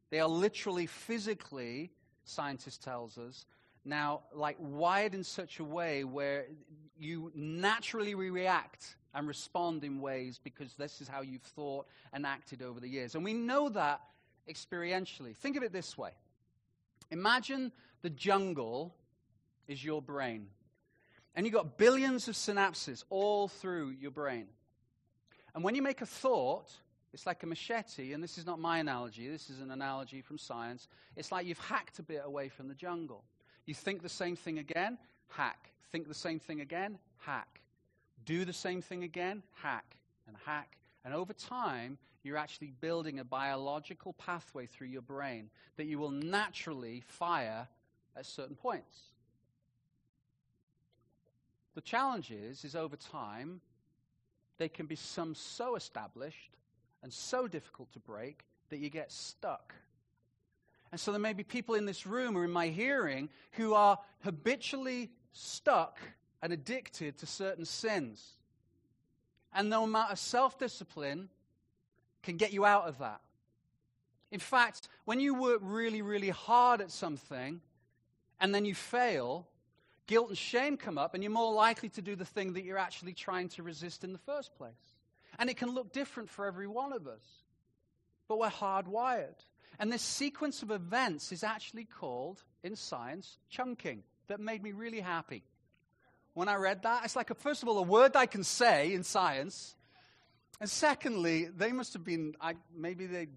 They 0.10 0.22
are 0.22 0.30
literally, 0.30 0.86
physically, 0.86 1.91
scientists 2.24 2.78
tells 2.78 3.18
us, 3.18 3.46
now 3.84 4.22
like 4.34 4.56
wired 4.58 5.14
in 5.14 5.24
such 5.24 5.60
a 5.60 5.66
way 5.66 6.06
where 6.06 6.46
you 6.98 7.30
naturally 7.36 8.16
react 8.16 8.96
and 9.16 9.28
respond 9.28 9.84
in 9.84 10.01
ways 10.01 10.39
because 10.43 10.76
this 10.76 11.01
is 11.01 11.07
how 11.07 11.22
you've 11.22 11.41
thought 11.41 11.88
and 12.13 12.26
acted 12.26 12.61
over 12.61 12.80
the 12.80 12.89
years. 12.89 13.16
And 13.16 13.24
we 13.24 13.34
know 13.34 13.70
that 13.70 14.01
experientially. 14.49 15.36
Think 15.36 15.57
of 15.57 15.63
it 15.63 15.72
this 15.72 15.97
way 15.97 16.11
Imagine 17.11 17.72
the 18.01 18.09
jungle 18.09 18.93
is 19.68 19.84
your 19.84 20.01
brain, 20.01 20.47
and 21.34 21.45
you've 21.45 21.55
got 21.55 21.78
billions 21.78 22.28
of 22.28 22.36
synapses 22.36 23.03
all 23.09 23.47
through 23.47 23.95
your 23.99 24.11
brain. 24.11 24.47
And 25.55 25.63
when 25.63 25.74
you 25.74 25.82
make 25.82 26.01
a 26.01 26.05
thought, 26.05 26.70
it's 27.13 27.26
like 27.26 27.43
a 27.43 27.47
machete, 27.47 28.11
and 28.11 28.22
this 28.22 28.38
is 28.38 28.45
not 28.45 28.59
my 28.59 28.80
analogy, 28.80 29.30
this 29.30 29.49
is 29.49 29.61
an 29.61 29.72
analogy 29.72 30.22
from 30.22 30.38
science. 30.38 30.89
It's 31.16 31.32
like 31.32 31.45
you've 31.45 31.57
hacked 31.57 31.97
a 31.99 32.03
bit 32.03 32.22
away 32.26 32.49
from 32.49 32.68
the 32.68 32.76
jungle. 32.76 33.24
You 33.66 33.74
think 33.74 34.03
the 34.03 34.09
same 34.09 34.36
thing 34.36 34.59
again, 34.59 34.97
hack. 35.30 35.72
Think 35.91 36.07
the 36.09 36.13
same 36.13 36.39
thing 36.39 36.59
again, 36.59 36.99
hack. 37.20 37.61
Do 38.26 38.45
the 38.45 38.53
same 38.53 38.82
thing 38.82 39.03
again, 39.03 39.43
hack 39.61 39.97
and 40.28 40.36
hack. 40.45 40.78
And 41.03 41.13
over 41.13 41.34
time, 41.34 41.97
you're 42.23 42.38
actually 42.38 42.71
building 42.82 43.19
a 43.19 43.23
biological 43.23 44.13
pathway 44.13 44.65
through 44.65 44.88
your 44.88 45.03
brain 45.03 45.49
that 45.78 45.86
you 45.86 45.99
will 45.99 46.09
naturally 46.09 47.03
fire 47.05 47.67
at 48.17 48.26
certain 48.26 48.55
points. 48.55 48.99
The 51.76 51.82
challenge 51.82 52.32
is, 52.32 52.63
is 52.63 52.76
over 52.76 52.95
time, 52.95 53.61
they 54.57 54.69
can 54.69 54.86
be 54.86 54.95
some 54.95 55.36
so 55.36 55.76
established 55.76 56.57
and 57.03 57.13
so 57.13 57.47
difficult 57.47 57.91
to 57.93 57.99
break 57.99 58.45
that 58.69 58.80
you 58.80 58.89
get 58.89 59.11
stuck. 59.11 59.76
And 60.91 60.99
so 60.99 61.11
there 61.11 61.19
may 61.19 61.34
be 61.34 61.43
people 61.43 61.76
in 61.76 61.86
this 61.86 62.07
room 62.07 62.38
or 62.38 62.45
in 62.45 62.51
my 62.51 62.69
hearing 62.69 63.30
who 63.51 63.73
are 63.73 63.99
habitually 64.23 65.11
stuck 65.34 65.99
and 66.46 66.54
addicted 66.54 67.18
to 67.18 67.26
certain 67.26 67.66
sins. 67.66 68.24
And 69.52 69.68
no 69.68 69.84
amount 69.84 70.12
of 70.12 70.20
self 70.20 70.60
discipline 70.60 71.30
can 72.22 72.38
get 72.38 72.54
you 72.54 72.64
out 72.64 72.88
of 72.88 73.00
that. 73.00 73.20
In 74.30 74.39
fact, 74.39 74.88
when 75.06 75.20
you 75.20 75.34
work 75.34 75.60
really, 75.64 76.04
really 76.04 76.30
hard 76.30 76.82
at 76.82 76.91
something 76.91 77.62
and 78.39 78.54
then 78.54 78.64
you 78.64 78.76
fail, 78.76 79.48
guilt 80.06 80.30
and 80.30 80.38
shame 80.38 80.78
come 80.78 81.00
up, 81.00 81.16
and 81.16 81.24
you're 81.24 81.32
more 81.32 81.52
likely 81.52 81.89
to 81.89 82.02
do 82.04 82.16
the 82.16 82.26
thing 82.26 82.54
that 82.54 82.64
you're 82.64 82.78
actually 82.78 83.14
trying 83.14 83.50
to 83.50 83.64
resist 83.64 84.04
in 84.04 84.14
the 84.14 84.20
first 84.20 84.54
place. 84.54 84.93
And 85.39 85.50
it 85.50 85.58
can 85.58 85.74
look 85.74 85.93
different 85.93 86.30
for 86.30 86.46
every 86.46 86.68
one 86.68 86.93
of 86.93 87.08
us, 87.08 87.26
but 88.28 88.38
we're 88.38 88.50
hardwired. 88.50 89.39
And 89.80 89.91
this 89.91 90.04
sequence 90.04 90.62
of 90.62 90.70
events 90.70 91.32
is 91.32 91.43
actually 91.43 91.86
called, 91.86 92.43
in 92.64 92.76
science, 92.76 93.39
chunking. 93.50 94.04
That 94.28 94.39
made 94.39 94.62
me 94.62 94.74
really 94.74 95.00
happy 95.00 95.41
when 96.36 96.48
I 96.48 96.56
read 96.56 96.84
that. 96.84 97.04
It's 97.04 97.16
like, 97.16 97.32
a, 97.32 97.34
first 97.36 97.64
of 97.64 97.70
all, 97.70 97.80
a 97.80 97.82
word 97.82 98.16
I 98.16 98.28
can 98.28 98.44
say 98.44 98.94
in 98.94 99.04
science. 99.04 99.76
And 100.62 100.70
secondly, 100.70 101.46
they 101.46 101.72
must 101.72 101.94
have 101.94 102.04
been, 102.04 102.36
I, 102.40 102.54
maybe 102.76 103.08
they 103.08 103.30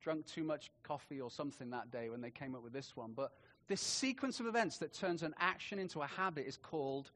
drunk 0.00 0.26
too 0.26 0.44
much 0.44 0.70
coffee 0.82 1.20
or 1.20 1.30
something 1.30 1.70
that 1.70 1.90
day 1.90 2.08
when 2.08 2.22
they 2.22 2.30
came 2.30 2.54
up 2.54 2.62
with 2.62 2.72
this 2.72 2.96
one. 2.96 3.12
But 3.14 3.32
this 3.68 3.80
sequence 3.80 4.40
of 4.40 4.46
events 4.46 4.78
that 4.78 4.94
turns 4.94 5.22
an 5.22 5.34
action 5.38 5.78
into 5.78 6.00
a 6.00 6.06
habit 6.06 6.46
is 6.46 6.56
called 6.56 7.10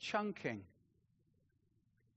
chunking. 0.00 0.62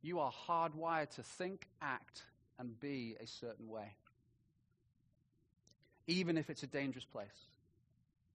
You 0.04 0.20
are 0.20 0.32
hardwired 0.32 1.10
to 1.16 1.24
think, 1.24 1.68
act, 1.82 2.24
and 2.60 2.80
be 2.80 3.16
a 3.20 3.26
certain 3.26 3.68
way, 3.68 3.96
even 6.06 6.38
if 6.38 6.50
it's 6.50 6.64
a 6.64 6.68
dangerous 6.68 7.06
place. 7.06 7.28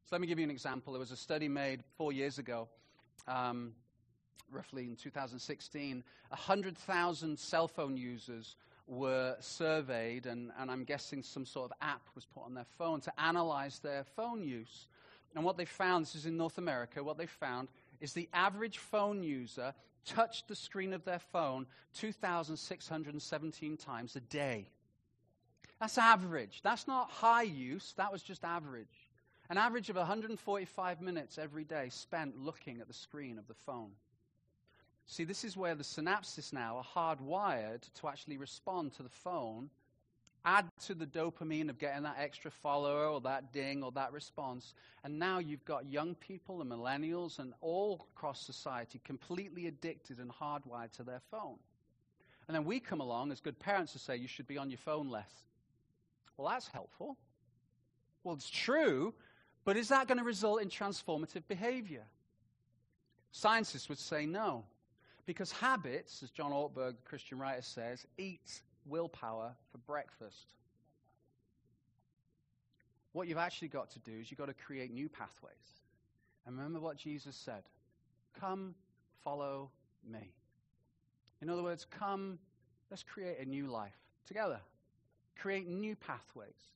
So 0.04 0.14
let 0.14 0.20
me 0.20 0.26
give 0.26 0.38
you 0.38 0.44
an 0.44 0.50
example. 0.50 0.92
There 0.92 1.00
was 1.00 1.12
a 1.12 1.16
study 1.16 1.48
made 1.48 1.82
four 1.96 2.12
years 2.12 2.38
ago, 2.38 2.68
um, 3.26 3.72
roughly 4.50 4.84
in 4.84 4.96
2016. 4.96 6.02
100,000 6.28 7.38
cell 7.38 7.68
phone 7.68 7.96
users 7.96 8.56
were 8.86 9.36
surveyed, 9.40 10.26
and, 10.26 10.52
and 10.58 10.70
I'm 10.70 10.84
guessing 10.84 11.22
some 11.22 11.44
sort 11.44 11.70
of 11.70 11.76
app 11.80 12.02
was 12.14 12.24
put 12.24 12.44
on 12.44 12.54
their 12.54 12.66
phone 12.78 13.00
to 13.02 13.20
analyze 13.20 13.80
their 13.80 14.04
phone 14.04 14.42
use. 14.42 14.86
And 15.34 15.44
what 15.44 15.56
they 15.56 15.64
found, 15.64 16.06
this 16.06 16.14
is 16.14 16.26
in 16.26 16.36
North 16.36 16.58
America, 16.58 17.02
what 17.02 17.18
they 17.18 17.26
found 17.26 17.68
is 18.00 18.12
the 18.12 18.28
average 18.32 18.78
phone 18.78 19.22
user 19.22 19.74
touched 20.04 20.48
the 20.48 20.54
screen 20.54 20.92
of 20.92 21.04
their 21.04 21.18
phone 21.18 21.66
2,617 21.94 23.76
times 23.76 24.16
a 24.16 24.20
day. 24.20 24.68
That's 25.80 25.98
average. 25.98 26.60
That's 26.62 26.86
not 26.86 27.10
high 27.10 27.42
use, 27.42 27.92
that 27.96 28.12
was 28.12 28.22
just 28.22 28.44
average. 28.44 29.10
An 29.50 29.58
average 29.58 29.90
of 29.90 29.96
145 29.96 31.00
minutes 31.00 31.38
every 31.38 31.64
day 31.64 31.88
spent 31.90 32.38
looking 32.38 32.80
at 32.80 32.88
the 32.88 32.94
screen 32.94 33.38
of 33.38 33.46
the 33.46 33.54
phone. 33.54 33.90
See, 35.06 35.24
this 35.24 35.44
is 35.44 35.56
where 35.56 35.74
the 35.74 35.84
synapses 35.84 36.52
now 36.52 36.78
are 36.78 37.16
hardwired 37.16 37.82
to 38.00 38.08
actually 38.08 38.38
respond 38.38 38.92
to 38.94 39.04
the 39.04 39.08
phone, 39.08 39.70
add 40.44 40.66
to 40.86 40.94
the 40.94 41.06
dopamine 41.06 41.70
of 41.70 41.78
getting 41.78 42.02
that 42.02 42.16
extra 42.18 42.50
follower 42.50 43.06
or 43.06 43.20
that 43.20 43.52
ding 43.52 43.84
or 43.84 43.92
that 43.92 44.12
response. 44.12 44.74
And 45.04 45.18
now 45.18 45.38
you've 45.38 45.64
got 45.64 45.86
young 45.86 46.16
people 46.16 46.60
and 46.60 46.70
millennials 46.70 47.38
and 47.38 47.52
all 47.60 48.06
across 48.16 48.40
society 48.44 49.00
completely 49.04 49.68
addicted 49.68 50.18
and 50.18 50.30
hardwired 50.30 50.90
to 50.96 51.04
their 51.04 51.20
phone. 51.30 51.58
And 52.48 52.54
then 52.54 52.64
we 52.64 52.80
come 52.80 53.00
along 53.00 53.30
as 53.30 53.40
good 53.40 53.58
parents 53.58 53.92
to 53.92 53.98
say 53.98 54.16
you 54.16 54.28
should 54.28 54.46
be 54.46 54.58
on 54.58 54.70
your 54.70 54.78
phone 54.78 55.08
less. 55.08 55.30
Well, 56.36 56.48
that's 56.48 56.68
helpful. 56.68 57.16
Well, 58.24 58.34
it's 58.34 58.50
true, 58.50 59.14
but 59.64 59.76
is 59.76 59.88
that 59.88 60.08
going 60.08 60.18
to 60.18 60.24
result 60.24 60.62
in 60.62 60.68
transformative 60.68 61.42
behavior? 61.46 62.02
Scientists 63.30 63.88
would 63.88 63.98
say 63.98 64.26
no. 64.26 64.64
Because 65.26 65.50
habits, 65.50 66.22
as 66.22 66.30
John 66.30 66.52
Ortberg, 66.52 66.96
the 66.96 67.02
Christian 67.04 67.38
writer, 67.38 67.62
says, 67.62 68.06
eat 68.16 68.62
willpower 68.86 69.52
for 69.72 69.78
breakfast. 69.78 70.54
What 73.12 73.26
you've 73.26 73.38
actually 73.38 73.68
got 73.68 73.90
to 73.90 73.98
do 73.98 74.12
is 74.12 74.30
you've 74.30 74.38
got 74.38 74.46
to 74.46 74.54
create 74.54 74.92
new 74.92 75.08
pathways. 75.08 75.82
And 76.46 76.56
remember 76.56 76.80
what 76.80 76.96
Jesus 76.96 77.34
said 77.34 77.62
Come, 78.38 78.74
follow 79.24 79.70
me. 80.08 80.32
In 81.42 81.50
other 81.50 81.62
words, 81.62 81.86
come, 81.90 82.38
let's 82.90 83.02
create 83.02 83.38
a 83.40 83.44
new 83.44 83.66
life 83.66 83.96
together. 84.26 84.60
Create 85.38 85.66
new 85.66 85.96
pathways. 85.96 86.75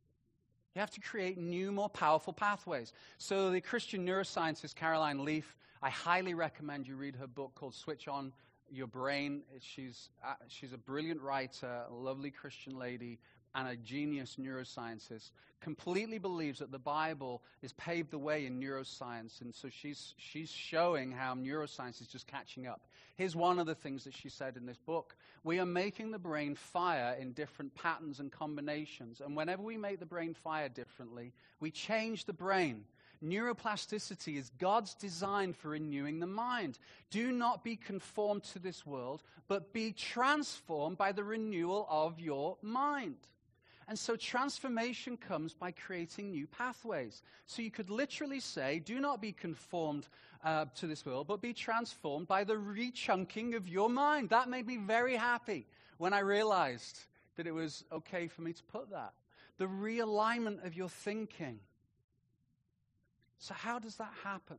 You 0.75 0.81
have 0.81 0.91
to 0.93 1.01
create 1.01 1.37
new, 1.37 1.73
more 1.73 1.89
powerful 1.89 2.33
pathways. 2.33 2.93
So, 3.18 3.51
the 3.51 3.61
Christian 3.61 4.07
neuroscientist 4.07 4.77
Caroline 4.77 5.25
Leaf 5.25 5.57
I 5.83 5.89
highly 5.89 6.35
recommend 6.35 6.87
you 6.87 6.97
read 6.97 7.16
her 7.16 7.27
book 7.27 7.53
called 7.55 7.75
Switch 7.75 8.07
On 8.07 8.33
Your 8.71 8.87
Brain. 8.87 9.41
She's, 9.61 10.11
uh, 10.23 10.35
she's 10.47 10.75
a 10.75 10.79
brilliant 10.79 11.23
writer, 11.23 11.85
a 11.89 11.95
lovely 11.95 12.31
Christian 12.31 12.79
lady, 12.79 13.18
and 13.55 13.69
a 13.69 13.77
genius 13.77 14.37
neuroscientist. 14.41 15.31
Completely 15.61 16.19
believes 16.19 16.61
that 16.61 16.73
the 16.73 16.79
Bible 16.79 17.43
has 17.63 17.73
paved 17.75 18.11
the 18.11 18.19
way 18.19 18.47
in 18.47 18.61
neuroscience. 18.61 19.41
And 19.41 19.55
so 19.55 19.69
she's, 19.69 20.15
she's 20.17 20.51
showing 20.51 21.13
how 21.13 21.35
neuroscience 21.35 22.01
is 22.01 22.09
just 22.09 22.27
catching 22.27 22.67
up. 22.67 22.81
Here's 23.17 23.37
one 23.37 23.59
of 23.59 23.67
the 23.67 23.75
things 23.75 24.05
that 24.05 24.15
she 24.15 24.29
said 24.31 24.57
in 24.57 24.65
this 24.65 24.79
book 24.79 25.17
We 25.45 25.59
are 25.59 25.67
making 25.67 26.11
the 26.11 26.19
brain 26.19 26.55
fire 26.55 27.17
in 27.21 27.33
different 27.33 27.75
patterns 27.75 28.21
and 28.21 28.33
combinations. 28.33 29.21
And 29.21 29.37
whenever 29.37 29.63
we 29.63 29.77
make 29.77 30.01
the 30.01 30.07
brain 30.07 30.35
fire 30.35 30.69
differently, 30.69 31.33
we 31.61 31.71
change 31.71 32.25
the 32.25 32.33
brain. 32.33 32.85
Neuroplasticity 33.23 34.39
is 34.39 34.51
God's 34.59 34.95
design 34.95 35.53
for 35.53 35.71
renewing 35.71 36.21
the 36.21 36.27
mind. 36.27 36.79
Do 37.11 37.33
not 37.33 37.63
be 37.63 37.77
conformed 37.77 38.45
to 38.45 38.59
this 38.59 38.87
world, 38.87 39.23
but 39.47 39.75
be 39.75 39.93
transformed 39.93 40.97
by 40.97 41.13
the 41.13 41.25
renewal 41.25 41.87
of 41.91 42.19
your 42.19 42.57
mind. 42.63 43.17
And 43.91 43.99
so 43.99 44.14
transformation 44.14 45.16
comes 45.16 45.53
by 45.53 45.72
creating 45.72 46.30
new 46.30 46.47
pathways. 46.47 47.22
So 47.47 47.61
you 47.61 47.72
could 47.72 47.91
literally 47.91 48.38
say, 48.38 48.78
do 48.78 49.01
not 49.01 49.20
be 49.20 49.32
conformed 49.32 50.07
uh, 50.45 50.66
to 50.76 50.86
this 50.86 51.05
world, 51.05 51.26
but 51.26 51.43
be 51.43 51.53
transformed 51.53 52.28
by 52.28 52.45
the 52.45 52.55
rechunking 52.55 53.57
of 53.57 53.66
your 53.66 53.91
mind. 53.91 54.28
That 54.28 54.49
made 54.49 54.64
me 54.64 54.76
very 54.76 55.16
happy 55.16 55.66
when 55.99 56.12
I 56.12 56.20
realized 56.20 57.01
that 57.34 57.49
it 57.49 57.51
was 57.51 57.82
okay 57.91 58.28
for 58.28 58.43
me 58.43 58.53
to 58.53 58.62
put 58.62 58.91
that. 58.91 59.12
The 59.59 59.66
realignment 59.66 60.64
of 60.64 60.76
your 60.76 60.88
thinking. 60.88 61.59
So, 63.41 63.55
how 63.55 63.80
does 63.80 63.97
that 63.97 64.12
happen? 64.22 64.59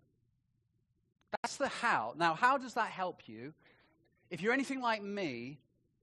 That's 1.42 1.56
the 1.56 1.70
how. 1.70 2.16
Now, 2.18 2.34
how 2.34 2.58
does 2.58 2.74
that 2.74 2.90
help 2.90 3.30
you? 3.30 3.54
If 4.30 4.42
you're 4.42 4.52
anything 4.52 4.82
like 4.82 5.02
me, 5.02 5.62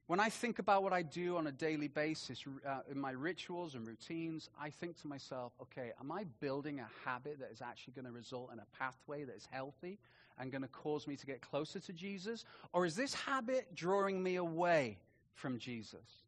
when 0.08 0.20
I 0.20 0.30
think 0.30 0.58
about 0.58 0.82
what 0.82 0.94
I 0.94 1.02
do 1.02 1.36
on 1.36 1.46
a 1.46 1.52
daily 1.52 1.86
basis 1.86 2.42
uh, 2.66 2.78
in 2.90 2.98
my 2.98 3.10
rituals 3.10 3.74
and 3.74 3.86
routines, 3.86 4.48
I 4.58 4.70
think 4.70 4.98
to 5.02 5.06
myself, 5.06 5.52
okay, 5.60 5.92
am 6.00 6.10
I 6.10 6.24
building 6.40 6.80
a 6.80 6.88
habit 7.04 7.38
that 7.40 7.50
is 7.52 7.60
actually 7.60 7.92
going 7.92 8.06
to 8.06 8.10
result 8.10 8.48
in 8.50 8.58
a 8.58 8.64
pathway 8.78 9.24
that 9.24 9.36
is 9.36 9.46
healthy 9.50 9.98
and 10.38 10.50
going 10.50 10.62
to 10.62 10.68
cause 10.68 11.06
me 11.06 11.14
to 11.16 11.26
get 11.26 11.42
closer 11.42 11.78
to 11.80 11.92
Jesus? 11.92 12.46
Or 12.72 12.86
is 12.86 12.96
this 12.96 13.12
habit 13.12 13.74
drawing 13.74 14.22
me 14.22 14.36
away 14.36 14.96
from 15.34 15.58
Jesus? 15.58 16.24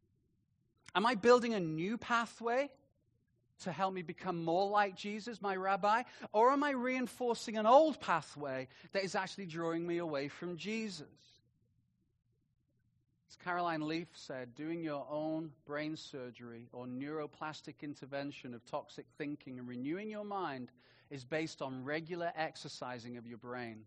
Am 0.93 1.03
I 1.03 1.15
building 1.15 1.55
a 1.55 1.59
new 1.59 1.97
pathway 1.97 2.69
to 3.63 3.71
help 3.71 3.95
me 3.95 4.03
become 4.03 4.45
more 4.45 4.69
like 4.69 4.95
Jesus, 4.95 5.41
my 5.41 5.55
rabbi? 5.55 6.03
Or 6.33 6.51
am 6.51 6.63
I 6.63 6.69
reinforcing 6.71 7.57
an 7.57 7.65
old 7.65 7.99
pathway 7.99 8.67
that 8.91 9.03
is 9.03 9.15
actually 9.15 9.47
drawing 9.47 9.87
me 9.87 9.97
away 9.97 10.27
from 10.27 10.55
Jesus? 10.55 11.07
As 13.31 13.37
Caroline 13.37 13.87
Leaf 13.87 14.09
said, 14.11 14.55
doing 14.55 14.83
your 14.83 15.07
own 15.09 15.51
brain 15.65 15.95
surgery 15.95 16.67
or 16.73 16.85
neuroplastic 16.85 17.75
intervention 17.81 18.53
of 18.53 18.65
toxic 18.65 19.05
thinking 19.17 19.57
and 19.57 19.69
renewing 19.69 20.09
your 20.09 20.25
mind 20.25 20.69
is 21.09 21.23
based 21.23 21.61
on 21.61 21.85
regular 21.85 22.33
exercising 22.35 23.15
of 23.15 23.25
your 23.25 23.37
brain. 23.37 23.85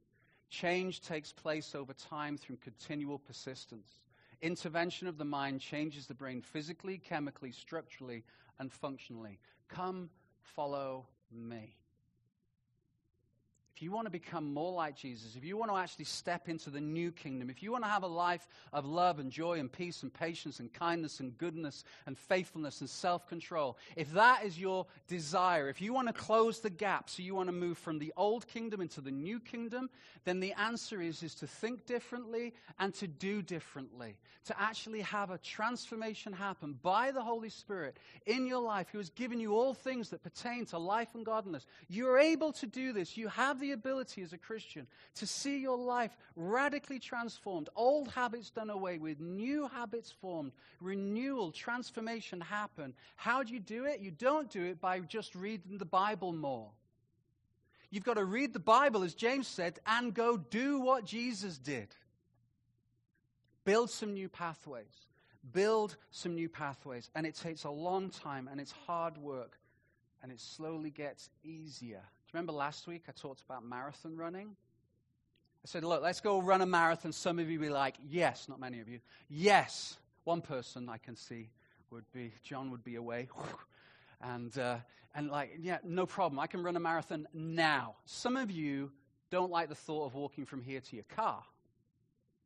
Change 0.48 1.02
takes 1.02 1.30
place 1.30 1.74
over 1.74 1.92
time 1.92 2.38
through 2.38 2.56
continual 2.56 3.18
persistence. 3.18 3.98
Intervention 4.40 5.08
of 5.08 5.18
the 5.18 5.26
mind 5.26 5.60
changes 5.60 6.06
the 6.06 6.14
brain 6.14 6.40
physically, 6.40 6.96
chemically, 6.96 7.52
structurally, 7.52 8.24
and 8.58 8.72
functionally. 8.72 9.38
Come 9.68 10.08
follow 10.40 11.04
me. 11.30 11.76
If 13.74 13.82
you 13.82 13.90
want 13.90 14.06
to 14.06 14.10
become 14.10 14.54
more 14.54 14.72
like 14.72 14.94
Jesus, 14.94 15.34
if 15.34 15.44
you 15.44 15.56
want 15.56 15.68
to 15.72 15.76
actually 15.76 16.04
step 16.04 16.48
into 16.48 16.70
the 16.70 16.80
new 16.80 17.10
kingdom, 17.10 17.50
if 17.50 17.60
you 17.60 17.72
want 17.72 17.82
to 17.82 17.90
have 17.90 18.04
a 18.04 18.08
life 18.08 18.46
of 18.72 18.86
love 18.86 19.18
and 19.18 19.32
joy 19.32 19.58
and 19.58 19.70
peace 19.70 20.04
and 20.04 20.14
patience 20.14 20.60
and 20.60 20.72
kindness 20.72 21.18
and 21.18 21.36
goodness 21.38 21.82
and 22.06 22.16
faithfulness 22.16 22.82
and 22.82 22.88
self 22.88 23.26
control, 23.26 23.76
if 23.96 24.12
that 24.12 24.44
is 24.44 24.60
your 24.60 24.86
desire, 25.08 25.68
if 25.68 25.82
you 25.82 25.92
want 25.92 26.06
to 26.06 26.14
close 26.14 26.60
the 26.60 26.70
gap, 26.70 27.10
so 27.10 27.20
you 27.20 27.34
want 27.34 27.48
to 27.48 27.52
move 27.52 27.76
from 27.76 27.98
the 27.98 28.12
old 28.16 28.46
kingdom 28.46 28.80
into 28.80 29.00
the 29.00 29.10
new 29.10 29.40
kingdom, 29.40 29.90
then 30.24 30.38
the 30.38 30.52
answer 30.52 31.02
is, 31.02 31.24
is 31.24 31.34
to 31.34 31.46
think 31.48 31.84
differently 31.84 32.54
and 32.78 32.94
to 32.94 33.08
do 33.08 33.42
differently. 33.42 34.14
To 34.46 34.60
actually 34.60 35.00
have 35.00 35.30
a 35.30 35.38
transformation 35.38 36.32
happen 36.32 36.78
by 36.82 37.10
the 37.10 37.22
Holy 37.22 37.48
Spirit 37.48 37.96
in 38.26 38.46
your 38.46 38.60
life, 38.60 38.88
who 38.92 38.98
has 38.98 39.10
given 39.10 39.40
you 39.40 39.56
all 39.56 39.74
things 39.74 40.10
that 40.10 40.22
pertain 40.22 40.66
to 40.66 40.78
life 40.78 41.14
and 41.14 41.24
godliness. 41.24 41.66
You're 41.88 42.18
able 42.18 42.52
to 42.52 42.66
do 42.66 42.92
this. 42.92 43.16
You 43.16 43.28
have 43.28 43.63
the 43.64 43.72
ability 43.72 44.20
as 44.20 44.34
a 44.34 44.38
Christian 44.38 44.86
to 45.14 45.26
see 45.26 45.58
your 45.58 45.78
life 45.78 46.14
radically 46.36 46.98
transformed, 46.98 47.70
old 47.74 48.08
habits 48.08 48.50
done 48.50 48.68
away 48.68 48.98
with, 48.98 49.20
new 49.20 49.66
habits 49.68 50.12
formed, 50.20 50.52
renewal, 50.80 51.50
transformation 51.50 52.42
happen. 52.42 52.92
How 53.16 53.42
do 53.42 53.54
you 53.54 53.60
do 53.60 53.86
it? 53.86 54.00
You 54.00 54.10
don't 54.10 54.50
do 54.50 54.62
it 54.64 54.80
by 54.82 55.00
just 55.00 55.34
reading 55.34 55.78
the 55.78 55.86
Bible 55.86 56.32
more. 56.32 56.68
You've 57.90 58.04
got 58.04 58.14
to 58.14 58.24
read 58.24 58.52
the 58.52 58.58
Bible, 58.58 59.02
as 59.02 59.14
James 59.14 59.48
said, 59.48 59.78
and 59.86 60.12
go 60.12 60.36
do 60.36 60.80
what 60.80 61.06
Jesus 61.06 61.56
did. 61.56 61.88
Build 63.64 63.88
some 63.88 64.12
new 64.12 64.28
pathways. 64.28 65.06
Build 65.52 65.96
some 66.10 66.34
new 66.34 66.50
pathways. 66.50 67.08
And 67.14 67.24
it 67.24 67.34
takes 67.34 67.64
a 67.64 67.70
long 67.70 68.10
time 68.10 68.46
and 68.50 68.60
it's 68.60 68.74
hard 68.86 69.16
work 69.16 69.58
and 70.22 70.30
it 70.30 70.40
slowly 70.40 70.90
gets 70.90 71.30
easier 71.42 72.02
remember 72.34 72.52
last 72.52 72.88
week 72.88 73.04
I 73.08 73.12
talked 73.12 73.42
about 73.48 73.64
marathon 73.64 74.16
running? 74.16 74.56
I 75.64 75.66
said, 75.66 75.84
look, 75.84 76.02
let's 76.02 76.20
go 76.20 76.42
run 76.42 76.60
a 76.62 76.66
marathon. 76.66 77.12
Some 77.12 77.38
of 77.38 77.48
you 77.48 77.60
be 77.60 77.70
like, 77.70 77.94
yes, 78.10 78.48
not 78.48 78.58
many 78.58 78.80
of 78.80 78.88
you. 78.88 78.98
Yes. 79.30 79.96
One 80.24 80.40
person 80.40 80.88
I 80.88 80.98
can 80.98 81.14
see 81.14 81.48
would 81.90 82.04
be, 82.12 82.32
John 82.42 82.72
would 82.72 82.82
be 82.82 82.96
away. 82.96 83.28
and, 84.20 84.58
uh, 84.58 84.78
and 85.14 85.30
like, 85.30 85.58
yeah, 85.62 85.78
no 85.84 86.06
problem. 86.06 86.40
I 86.40 86.48
can 86.48 86.62
run 86.62 86.76
a 86.76 86.80
marathon 86.80 87.28
now. 87.32 87.94
Some 88.04 88.36
of 88.36 88.50
you 88.50 88.90
don't 89.30 89.52
like 89.52 89.68
the 89.68 89.76
thought 89.76 90.06
of 90.06 90.14
walking 90.14 90.44
from 90.44 90.60
here 90.60 90.80
to 90.80 90.96
your 90.96 91.04
car. 91.04 91.42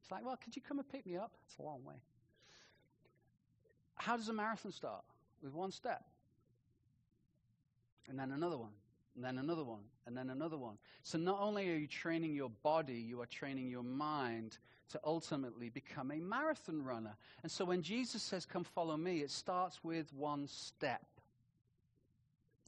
It's 0.03 0.11
like, 0.11 0.25
well, 0.25 0.37
could 0.37 0.55
you 0.55 0.61
come 0.61 0.79
and 0.79 0.89
pick 0.89 1.07
me 1.07 1.17
up? 1.17 1.33
It's 1.47 1.59
a 1.59 1.63
long 1.63 1.83
way. 1.83 1.97
How 3.95 4.19
does 4.19 4.29
a 4.29 4.35
marathon 4.35 4.71
start? 4.71 5.03
With 5.43 5.55
one 5.55 5.73
step. 5.73 6.05
And 8.07 8.19
then 8.19 8.33
another 8.33 8.59
one 8.59 8.73
and 9.19 9.25
then 9.25 9.39
another 9.39 9.65
one, 9.65 9.83
and 10.07 10.17
then 10.17 10.31
another 10.31 10.57
one. 10.57 10.79
So 11.03 11.19
not 11.19 11.41
only 11.41 11.69
are 11.73 11.77
you 11.77 11.89
training 11.89 12.37
your 12.37 12.51
body, 12.63 12.95
you 12.95 13.21
are 13.21 13.27
training 13.27 13.69
your 13.69 13.83
mind 13.83 14.59
to 14.93 15.01
ultimately 15.05 15.71
become 15.71 16.13
a 16.13 16.21
marathon 16.21 16.85
runner. 16.85 17.17
And 17.43 17.51
so 17.51 17.65
when 17.65 17.83
Jesus 17.83 18.23
says, 18.23 18.47
Come 18.47 18.63
follow 18.63 18.97
me, 18.97 19.23
it 19.23 19.33
starts 19.33 19.83
with 19.83 20.13
one 20.15 20.47
step. 20.47 21.03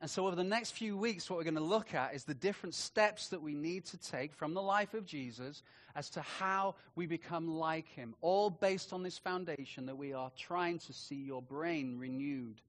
And 0.01 0.11
so 0.11 0.26
over 0.26 0.34
the 0.34 0.42
next 0.42 0.72
few 0.72 0.96
weeks, 0.96 1.30
what 1.30 1.36
we're 1.36 1.44
going 1.44 1.55
to 1.55 1.61
look 1.61 1.94
at 1.94 2.16
is 2.16 2.24
the 2.24 2.34
different 2.34 2.74
steps 2.74 3.28
that 3.28 3.40
we 3.40 3.55
need 3.55 3.84
to 3.84 3.98
take 3.98 4.34
from 4.34 4.53
the 4.53 4.62
life 4.62 4.92
of 4.92 5.07
Jesus 5.07 5.62
as 5.94 6.11
to 6.11 6.20
how 6.20 6.74
we 6.96 7.07
become 7.07 7.46
like 7.46 7.86
him, 7.86 8.16
all 8.22 8.51
based 8.51 8.92
on 8.92 9.05
this 9.05 9.18
foundation 9.18 9.86
that 9.86 9.96
we 9.96 10.14
are 10.14 10.32
trying 10.36 10.80
to 10.80 10.92
see 10.92 11.14
your 11.14 11.42
brain 11.42 11.96
renewed 11.96 12.61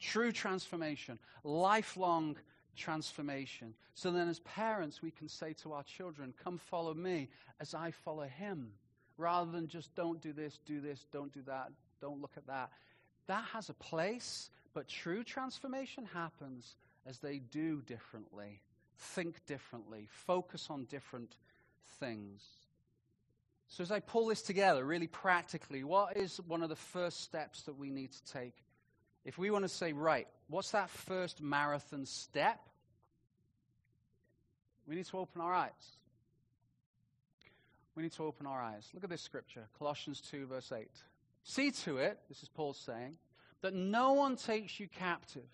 True 0.00 0.32
transformation, 0.32 1.18
lifelong 1.42 2.36
transformation. 2.76 3.74
So 3.94 4.10
then, 4.10 4.28
as 4.28 4.40
parents, 4.40 5.02
we 5.02 5.10
can 5.10 5.28
say 5.28 5.54
to 5.62 5.72
our 5.72 5.82
children, 5.82 6.34
Come 6.42 6.58
follow 6.58 6.94
me 6.94 7.28
as 7.60 7.74
I 7.74 7.90
follow 7.90 8.24
him, 8.24 8.72
rather 9.16 9.50
than 9.50 9.68
just 9.68 9.94
don't 9.94 10.20
do 10.20 10.32
this, 10.32 10.58
do 10.66 10.80
this, 10.80 11.06
don't 11.10 11.32
do 11.32 11.42
that, 11.46 11.70
don't 12.00 12.20
look 12.20 12.36
at 12.36 12.46
that. 12.46 12.70
That 13.26 13.44
has 13.52 13.70
a 13.70 13.74
place, 13.74 14.50
but 14.74 14.86
true 14.86 15.24
transformation 15.24 16.06
happens 16.12 16.76
as 17.06 17.18
they 17.18 17.38
do 17.38 17.80
differently, 17.82 18.60
think 18.98 19.44
differently, 19.46 20.06
focus 20.10 20.68
on 20.68 20.84
different 20.84 21.36
things. 21.98 22.44
So, 23.68 23.82
as 23.82 23.90
I 23.90 24.00
pull 24.00 24.26
this 24.26 24.42
together 24.42 24.84
really 24.84 25.08
practically, 25.08 25.82
what 25.82 26.16
is 26.16 26.40
one 26.46 26.62
of 26.62 26.68
the 26.68 26.76
first 26.76 27.22
steps 27.22 27.62
that 27.62 27.76
we 27.76 27.90
need 27.90 28.12
to 28.12 28.24
take 28.32 28.54
if 29.26 29.36
we 29.38 29.50
want 29.50 29.64
to 29.64 29.68
say, 29.68 29.92
right, 29.92 30.28
what's 30.48 30.70
that 30.70 30.88
first 30.88 31.42
marathon 31.42 32.06
step? 32.06 32.60
We 34.86 34.94
need 34.94 35.06
to 35.06 35.18
open 35.18 35.40
our 35.40 35.52
eyes. 35.52 35.72
We 37.96 38.04
need 38.04 38.12
to 38.12 38.22
open 38.22 38.46
our 38.46 38.62
eyes. 38.62 38.88
Look 38.94 39.02
at 39.02 39.10
this 39.10 39.22
scripture, 39.22 39.66
Colossians 39.78 40.20
2, 40.30 40.46
verse 40.46 40.70
8. 40.70 40.88
See 41.42 41.72
to 41.72 41.98
it, 41.98 42.20
this 42.28 42.44
is 42.44 42.48
Paul 42.48 42.72
saying, 42.72 43.16
that 43.62 43.74
no 43.74 44.12
one 44.12 44.36
takes 44.36 44.78
you 44.78 44.86
captive. 44.86 45.48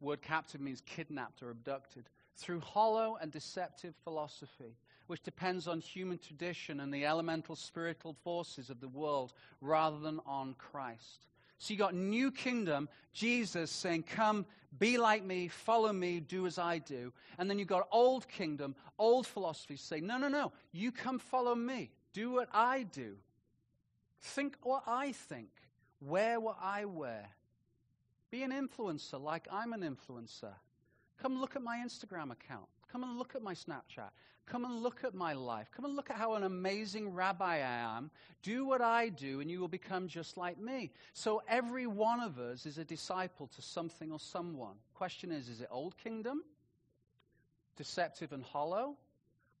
Word 0.00 0.22
captive 0.22 0.62
means 0.62 0.80
kidnapped 0.86 1.42
or 1.42 1.50
abducted 1.50 2.08
through 2.34 2.60
hollow 2.60 3.18
and 3.20 3.30
deceptive 3.30 3.94
philosophy, 4.04 4.78
which 5.06 5.22
depends 5.22 5.68
on 5.68 5.80
human 5.80 6.16
tradition 6.16 6.80
and 6.80 6.94
the 6.94 7.04
elemental 7.04 7.56
spiritual 7.56 8.16
forces 8.24 8.70
of 8.70 8.80
the 8.80 8.88
world 8.88 9.34
rather 9.60 9.98
than 9.98 10.20
on 10.24 10.54
Christ. 10.54 11.26
So 11.58 11.72
you 11.72 11.78
got 11.78 11.94
new 11.94 12.30
kingdom, 12.30 12.88
Jesus 13.12 13.70
saying, 13.70 14.04
Come, 14.04 14.46
be 14.78 14.98
like 14.98 15.24
me, 15.24 15.48
follow 15.48 15.92
me, 15.92 16.20
do 16.20 16.46
as 16.46 16.58
I 16.58 16.78
do. 16.78 17.12
And 17.38 17.48
then 17.48 17.58
you 17.58 17.64
got 17.64 17.88
old 17.90 18.28
kingdom, 18.28 18.74
old 18.98 19.26
philosophies 19.26 19.80
say, 19.80 20.00
No, 20.00 20.18
no, 20.18 20.28
no, 20.28 20.52
you 20.72 20.92
come 20.92 21.18
follow 21.18 21.54
me, 21.54 21.90
do 22.12 22.30
what 22.32 22.48
I 22.52 22.82
do. 22.84 23.16
Think 24.20 24.56
what 24.62 24.82
I 24.86 25.12
think, 25.12 25.50
wear 26.00 26.40
what 26.40 26.56
I 26.60 26.84
wear. 26.84 27.28
Be 28.30 28.42
an 28.42 28.52
influencer 28.52 29.20
like 29.20 29.46
I'm 29.50 29.72
an 29.72 29.82
influencer. 29.82 30.52
Come 31.22 31.40
look 31.40 31.56
at 31.56 31.62
my 31.62 31.78
Instagram 31.78 32.32
account. 32.32 32.66
Come 32.90 33.04
and 33.04 33.18
look 33.18 33.34
at 33.34 33.42
my 33.42 33.54
Snapchat. 33.54 34.10
Come 34.46 34.64
and 34.64 34.80
look 34.80 35.02
at 35.02 35.14
my 35.14 35.32
life. 35.32 35.68
Come 35.74 35.84
and 35.84 35.96
look 35.96 36.08
at 36.08 36.16
how 36.16 36.34
an 36.34 36.44
amazing 36.44 37.12
rabbi 37.12 37.56
I 37.56 37.96
am. 37.96 38.10
Do 38.42 38.64
what 38.64 38.80
I 38.80 39.08
do, 39.08 39.40
and 39.40 39.50
you 39.50 39.58
will 39.58 39.66
become 39.66 40.06
just 40.06 40.36
like 40.36 40.58
me. 40.58 40.92
So 41.14 41.42
every 41.48 41.88
one 41.88 42.20
of 42.20 42.38
us 42.38 42.64
is 42.64 42.78
a 42.78 42.84
disciple 42.84 43.48
to 43.48 43.62
something 43.62 44.12
or 44.12 44.20
someone. 44.20 44.76
Question 44.94 45.32
is 45.32 45.48
is 45.48 45.60
it 45.60 45.68
old 45.70 45.98
kingdom, 45.98 46.42
deceptive 47.76 48.32
and 48.32 48.44
hollow? 48.44 48.96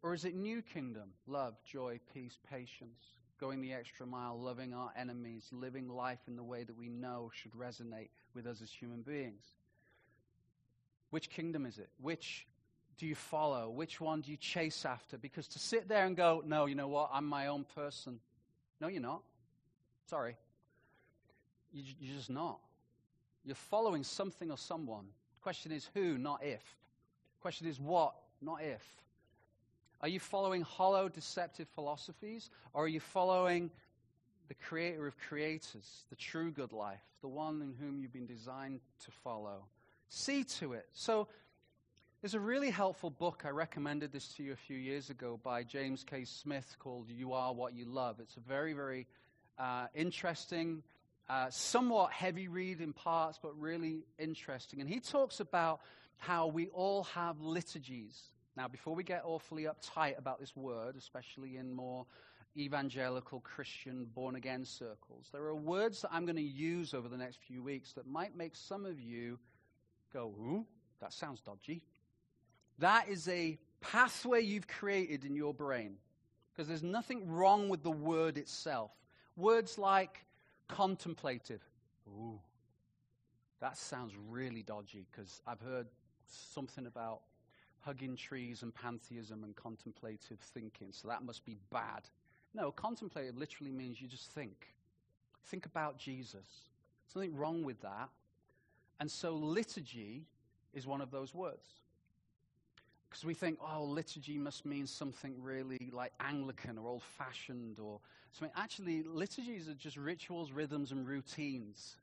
Or 0.02 0.14
is 0.14 0.24
it 0.24 0.36
new 0.36 0.62
kingdom? 0.62 1.10
Love, 1.26 1.56
joy, 1.64 1.98
peace, 2.14 2.38
patience, 2.48 3.14
going 3.40 3.60
the 3.60 3.72
extra 3.72 4.06
mile, 4.06 4.38
loving 4.38 4.72
our 4.72 4.92
enemies, 4.96 5.48
living 5.50 5.88
life 5.88 6.20
in 6.28 6.36
the 6.36 6.44
way 6.44 6.62
that 6.62 6.76
we 6.76 6.88
know 6.88 7.30
should 7.34 7.50
resonate 7.52 8.10
with 8.32 8.46
us 8.46 8.62
as 8.62 8.70
human 8.70 9.02
beings. 9.02 9.42
Which 11.10 11.28
kingdom 11.28 11.66
is 11.66 11.78
it? 11.78 11.88
Which 12.00 12.46
do 12.98 13.06
you 13.06 13.14
follow? 13.14 13.68
Which 13.68 14.00
one 14.00 14.22
do 14.22 14.30
you 14.30 14.36
chase 14.36 14.84
after? 14.84 15.18
Because 15.18 15.48
to 15.48 15.58
sit 15.58 15.88
there 15.88 16.06
and 16.06 16.16
go, 16.16 16.42
no, 16.46 16.66
you 16.66 16.74
know 16.74 16.88
what, 16.88 17.10
I'm 17.12 17.26
my 17.26 17.48
own 17.48 17.64
person. 17.74 18.20
No, 18.80 18.88
you're 18.88 19.02
not. 19.02 19.22
Sorry. 20.08 20.36
You, 21.72 21.82
you're 22.00 22.16
just 22.16 22.30
not. 22.30 22.58
You're 23.44 23.54
following 23.54 24.02
something 24.02 24.50
or 24.50 24.58
someone. 24.58 25.06
Question 25.42 25.72
is 25.72 25.88
who, 25.94 26.18
not 26.18 26.42
if. 26.42 26.62
Question 27.40 27.68
is 27.68 27.78
what, 27.78 28.14
not 28.40 28.62
if. 28.62 28.82
Are 30.00 30.08
you 30.08 30.20
following 30.20 30.62
hollow, 30.62 31.08
deceptive 31.08 31.68
philosophies, 31.74 32.50
or 32.72 32.84
are 32.84 32.88
you 32.88 33.00
following 33.00 33.70
the 34.48 34.54
creator 34.54 35.06
of 35.06 35.16
creators, 35.18 36.04
the 36.10 36.16
true 36.16 36.50
good 36.50 36.72
life, 36.72 37.02
the 37.20 37.28
one 37.28 37.62
in 37.62 37.74
whom 37.80 37.98
you've 37.98 38.12
been 38.12 38.26
designed 38.26 38.80
to 39.04 39.10
follow? 39.10 39.64
See 40.08 40.44
to 40.44 40.74
it. 40.74 40.86
So, 40.92 41.28
there's 42.22 42.34
a 42.34 42.40
really 42.40 42.70
helpful 42.70 43.10
book. 43.10 43.42
I 43.44 43.50
recommended 43.50 44.10
this 44.10 44.28
to 44.34 44.42
you 44.42 44.52
a 44.52 44.56
few 44.56 44.76
years 44.76 45.10
ago 45.10 45.38
by 45.42 45.62
James 45.62 46.02
K. 46.02 46.24
Smith 46.24 46.76
called 46.78 47.10
You 47.10 47.34
Are 47.34 47.52
What 47.52 47.74
You 47.74 47.84
Love. 47.84 48.20
It's 48.20 48.36
a 48.36 48.40
very, 48.40 48.72
very 48.72 49.06
uh, 49.58 49.86
interesting, 49.94 50.82
uh, 51.28 51.50
somewhat 51.50 52.12
heavy 52.12 52.48
read 52.48 52.80
in 52.80 52.94
parts, 52.94 53.38
but 53.40 53.58
really 53.60 54.06
interesting. 54.18 54.80
And 54.80 54.88
he 54.88 54.98
talks 54.98 55.40
about 55.40 55.80
how 56.16 56.46
we 56.46 56.68
all 56.68 57.04
have 57.04 57.38
liturgies. 57.40 58.18
Now, 58.56 58.66
before 58.66 58.94
we 58.94 59.04
get 59.04 59.22
awfully 59.24 59.64
uptight 59.64 60.18
about 60.18 60.40
this 60.40 60.56
word, 60.56 60.96
especially 60.96 61.58
in 61.58 61.70
more 61.70 62.06
evangelical 62.56 63.40
Christian 63.40 64.06
born 64.14 64.36
again 64.36 64.64
circles, 64.64 65.28
there 65.32 65.44
are 65.44 65.54
words 65.54 66.00
that 66.00 66.08
I'm 66.12 66.24
going 66.24 66.36
to 66.36 66.42
use 66.42 66.94
over 66.94 67.08
the 67.08 67.18
next 67.18 67.40
few 67.46 67.62
weeks 67.62 67.92
that 67.92 68.06
might 68.06 68.34
make 68.34 68.56
some 68.56 68.86
of 68.86 68.98
you 68.98 69.38
go, 70.14 70.34
Ooh, 70.40 70.64
that 71.02 71.12
sounds 71.12 71.42
dodgy. 71.42 71.82
That 72.78 73.08
is 73.08 73.28
a 73.28 73.58
pathway 73.80 74.42
you've 74.42 74.68
created 74.68 75.24
in 75.24 75.34
your 75.34 75.54
brain 75.54 75.96
because 76.52 76.68
there's 76.68 76.82
nothing 76.82 77.28
wrong 77.30 77.68
with 77.68 77.82
the 77.82 77.90
word 77.90 78.38
itself. 78.38 78.90
Words 79.36 79.78
like 79.78 80.24
contemplative. 80.68 81.62
Ooh, 82.08 82.40
that 83.60 83.76
sounds 83.76 84.12
really 84.28 84.62
dodgy 84.62 85.06
because 85.10 85.40
I've 85.46 85.60
heard 85.60 85.86
something 86.26 86.86
about 86.86 87.20
hugging 87.80 88.16
trees 88.16 88.62
and 88.62 88.74
pantheism 88.74 89.44
and 89.44 89.54
contemplative 89.54 90.40
thinking, 90.40 90.88
so 90.90 91.08
that 91.08 91.22
must 91.22 91.44
be 91.44 91.56
bad. 91.70 92.08
No, 92.54 92.72
contemplative 92.72 93.36
literally 93.36 93.72
means 93.72 94.00
you 94.00 94.08
just 94.08 94.30
think. 94.32 94.74
Think 95.46 95.66
about 95.66 95.98
Jesus. 95.98 96.46
There's 97.06 97.14
nothing 97.14 97.36
wrong 97.36 97.62
with 97.62 97.80
that. 97.82 98.08
And 98.98 99.10
so 99.10 99.34
liturgy 99.34 100.26
is 100.72 100.86
one 100.86 101.00
of 101.00 101.10
those 101.10 101.34
words. 101.34 101.66
Because 103.08 103.24
we 103.24 103.34
think, 103.34 103.58
oh, 103.62 103.84
liturgy 103.84 104.38
must 104.38 104.66
mean 104.66 104.86
something 104.86 105.34
really 105.40 105.90
like 105.92 106.12
Anglican 106.20 106.76
or 106.78 106.88
old 106.88 107.02
fashioned 107.02 107.78
or 107.78 108.00
something. 108.32 108.52
Actually, 108.56 109.02
liturgies 109.04 109.68
are 109.68 109.74
just 109.74 109.96
rituals, 109.96 110.50
rhythms, 110.52 110.92
and 110.92 111.06
routines. 111.06 111.96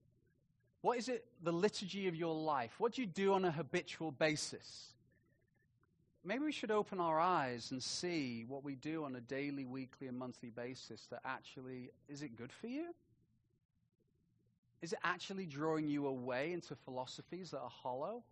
What 0.81 0.97
is 0.97 1.09
it, 1.09 1.25
the 1.41 1.51
liturgy 1.51 2.07
of 2.07 2.15
your 2.15 2.35
life? 2.35 2.73
What 2.77 2.93
do 2.93 3.01
you 3.01 3.07
do 3.07 3.33
on 3.33 3.45
a 3.45 3.51
habitual 3.51 4.11
basis? 4.11 4.87
Maybe 6.25 6.45
we 6.45 6.51
should 6.53 6.71
open 6.71 6.99
our 6.99 7.19
eyes 7.19 7.71
and 7.71 7.83
see 7.83 8.45
what 8.47 8.63
we 8.63 8.75
do 8.75 9.03
on 9.03 9.15
a 9.15 9.21
daily, 9.21 9.65
weekly, 9.65 10.07
and 10.07 10.17
monthly 10.17 10.49
basis 10.49 11.05
that 11.09 11.19
actually, 11.25 11.91
is 12.07 12.21
it 12.21 12.37
good 12.37 12.51
for 12.51 12.67
you? 12.67 12.93
Is 14.81 14.93
it 14.93 14.99
actually 15.03 15.45
drawing 15.45 15.87
you 15.87 16.07
away 16.07 16.53
into 16.53 16.75
philosophies 16.75 17.51
that 17.51 17.59
are 17.59 17.69
hollow? 17.69 18.23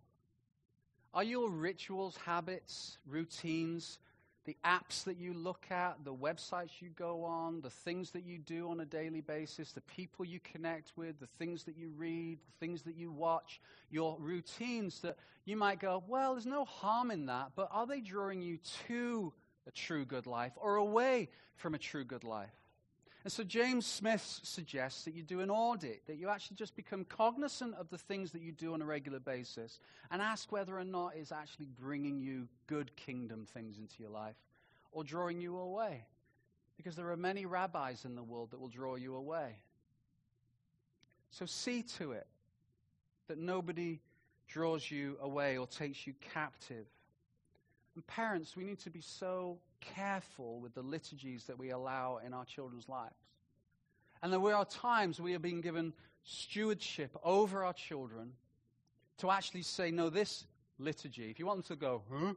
Are 1.14 1.24
your 1.24 1.50
rituals, 1.50 2.16
habits, 2.24 2.98
routines, 3.06 3.98
the 4.44 4.56
apps 4.64 5.04
that 5.04 5.18
you 5.18 5.34
look 5.34 5.66
at, 5.70 6.04
the 6.04 6.14
websites 6.14 6.80
you 6.80 6.88
go 6.96 7.22
on, 7.22 7.60
the 7.60 7.70
things 7.70 8.10
that 8.10 8.24
you 8.24 8.38
do 8.38 8.70
on 8.70 8.80
a 8.80 8.84
daily 8.84 9.20
basis, 9.20 9.72
the 9.72 9.82
people 9.82 10.24
you 10.24 10.40
connect 10.40 10.92
with, 10.96 11.20
the 11.20 11.28
things 11.38 11.64
that 11.64 11.76
you 11.76 11.90
read, 11.96 12.38
the 12.38 12.66
things 12.66 12.82
that 12.82 12.96
you 12.96 13.12
watch, 13.12 13.60
your 13.90 14.16
routines 14.18 15.00
that 15.00 15.16
you 15.44 15.56
might 15.56 15.78
go, 15.78 16.02
well, 16.08 16.32
there's 16.32 16.46
no 16.46 16.64
harm 16.64 17.10
in 17.10 17.26
that, 17.26 17.52
but 17.54 17.68
are 17.70 17.86
they 17.86 18.00
drawing 18.00 18.42
you 18.42 18.58
to 18.88 19.32
a 19.68 19.70
true 19.70 20.04
good 20.04 20.26
life 20.26 20.52
or 20.56 20.76
away 20.76 21.28
from 21.54 21.74
a 21.74 21.78
true 21.78 22.04
good 22.04 22.24
life? 22.24 22.61
And 23.24 23.32
so 23.32 23.44
James 23.44 23.86
Smith 23.86 24.40
suggests 24.42 25.04
that 25.04 25.14
you 25.14 25.22
do 25.22 25.40
an 25.40 25.50
audit, 25.50 26.02
that 26.06 26.16
you 26.16 26.28
actually 26.28 26.56
just 26.56 26.74
become 26.74 27.04
cognizant 27.04 27.74
of 27.76 27.88
the 27.88 27.98
things 27.98 28.32
that 28.32 28.42
you 28.42 28.50
do 28.50 28.74
on 28.74 28.82
a 28.82 28.84
regular 28.84 29.20
basis 29.20 29.78
and 30.10 30.20
ask 30.20 30.50
whether 30.50 30.76
or 30.76 30.84
not 30.84 31.12
it's 31.16 31.30
actually 31.30 31.68
bringing 31.78 32.20
you 32.20 32.48
good 32.66 32.94
kingdom 32.96 33.46
things 33.46 33.78
into 33.78 33.94
your 34.00 34.10
life 34.10 34.34
or 34.90 35.04
drawing 35.04 35.40
you 35.40 35.56
away. 35.56 36.04
Because 36.76 36.96
there 36.96 37.10
are 37.10 37.16
many 37.16 37.46
rabbis 37.46 38.04
in 38.04 38.16
the 38.16 38.24
world 38.24 38.50
that 38.50 38.60
will 38.60 38.68
draw 38.68 38.96
you 38.96 39.14
away. 39.14 39.56
So 41.30 41.46
see 41.46 41.82
to 41.98 42.12
it 42.12 42.26
that 43.28 43.38
nobody 43.38 44.00
draws 44.48 44.90
you 44.90 45.16
away 45.22 45.58
or 45.58 45.66
takes 45.68 46.06
you 46.06 46.14
captive. 46.34 46.86
And 47.94 48.04
parents, 48.06 48.56
we 48.56 48.64
need 48.64 48.80
to 48.80 48.90
be 48.90 49.00
so 49.00 49.58
careful 49.94 50.60
with 50.60 50.74
the 50.74 50.82
liturgies 50.82 51.44
that 51.44 51.58
we 51.58 51.70
allow 51.70 52.20
in 52.24 52.32
our 52.32 52.44
children's 52.44 52.88
lives. 52.88 53.14
And 54.22 54.32
there 54.32 54.54
are 54.54 54.64
times 54.64 55.20
we 55.20 55.34
are 55.34 55.40
being 55.40 55.60
given 55.60 55.92
stewardship 56.24 57.16
over 57.24 57.64
our 57.64 57.72
children 57.72 58.32
to 59.18 59.30
actually 59.30 59.62
say, 59.62 59.90
no, 59.90 60.10
this 60.10 60.44
liturgy, 60.78 61.30
if 61.30 61.38
you 61.38 61.46
want 61.46 61.66
them 61.66 61.76
to 61.76 61.80
go, 61.80 62.02
huh? 62.12 62.34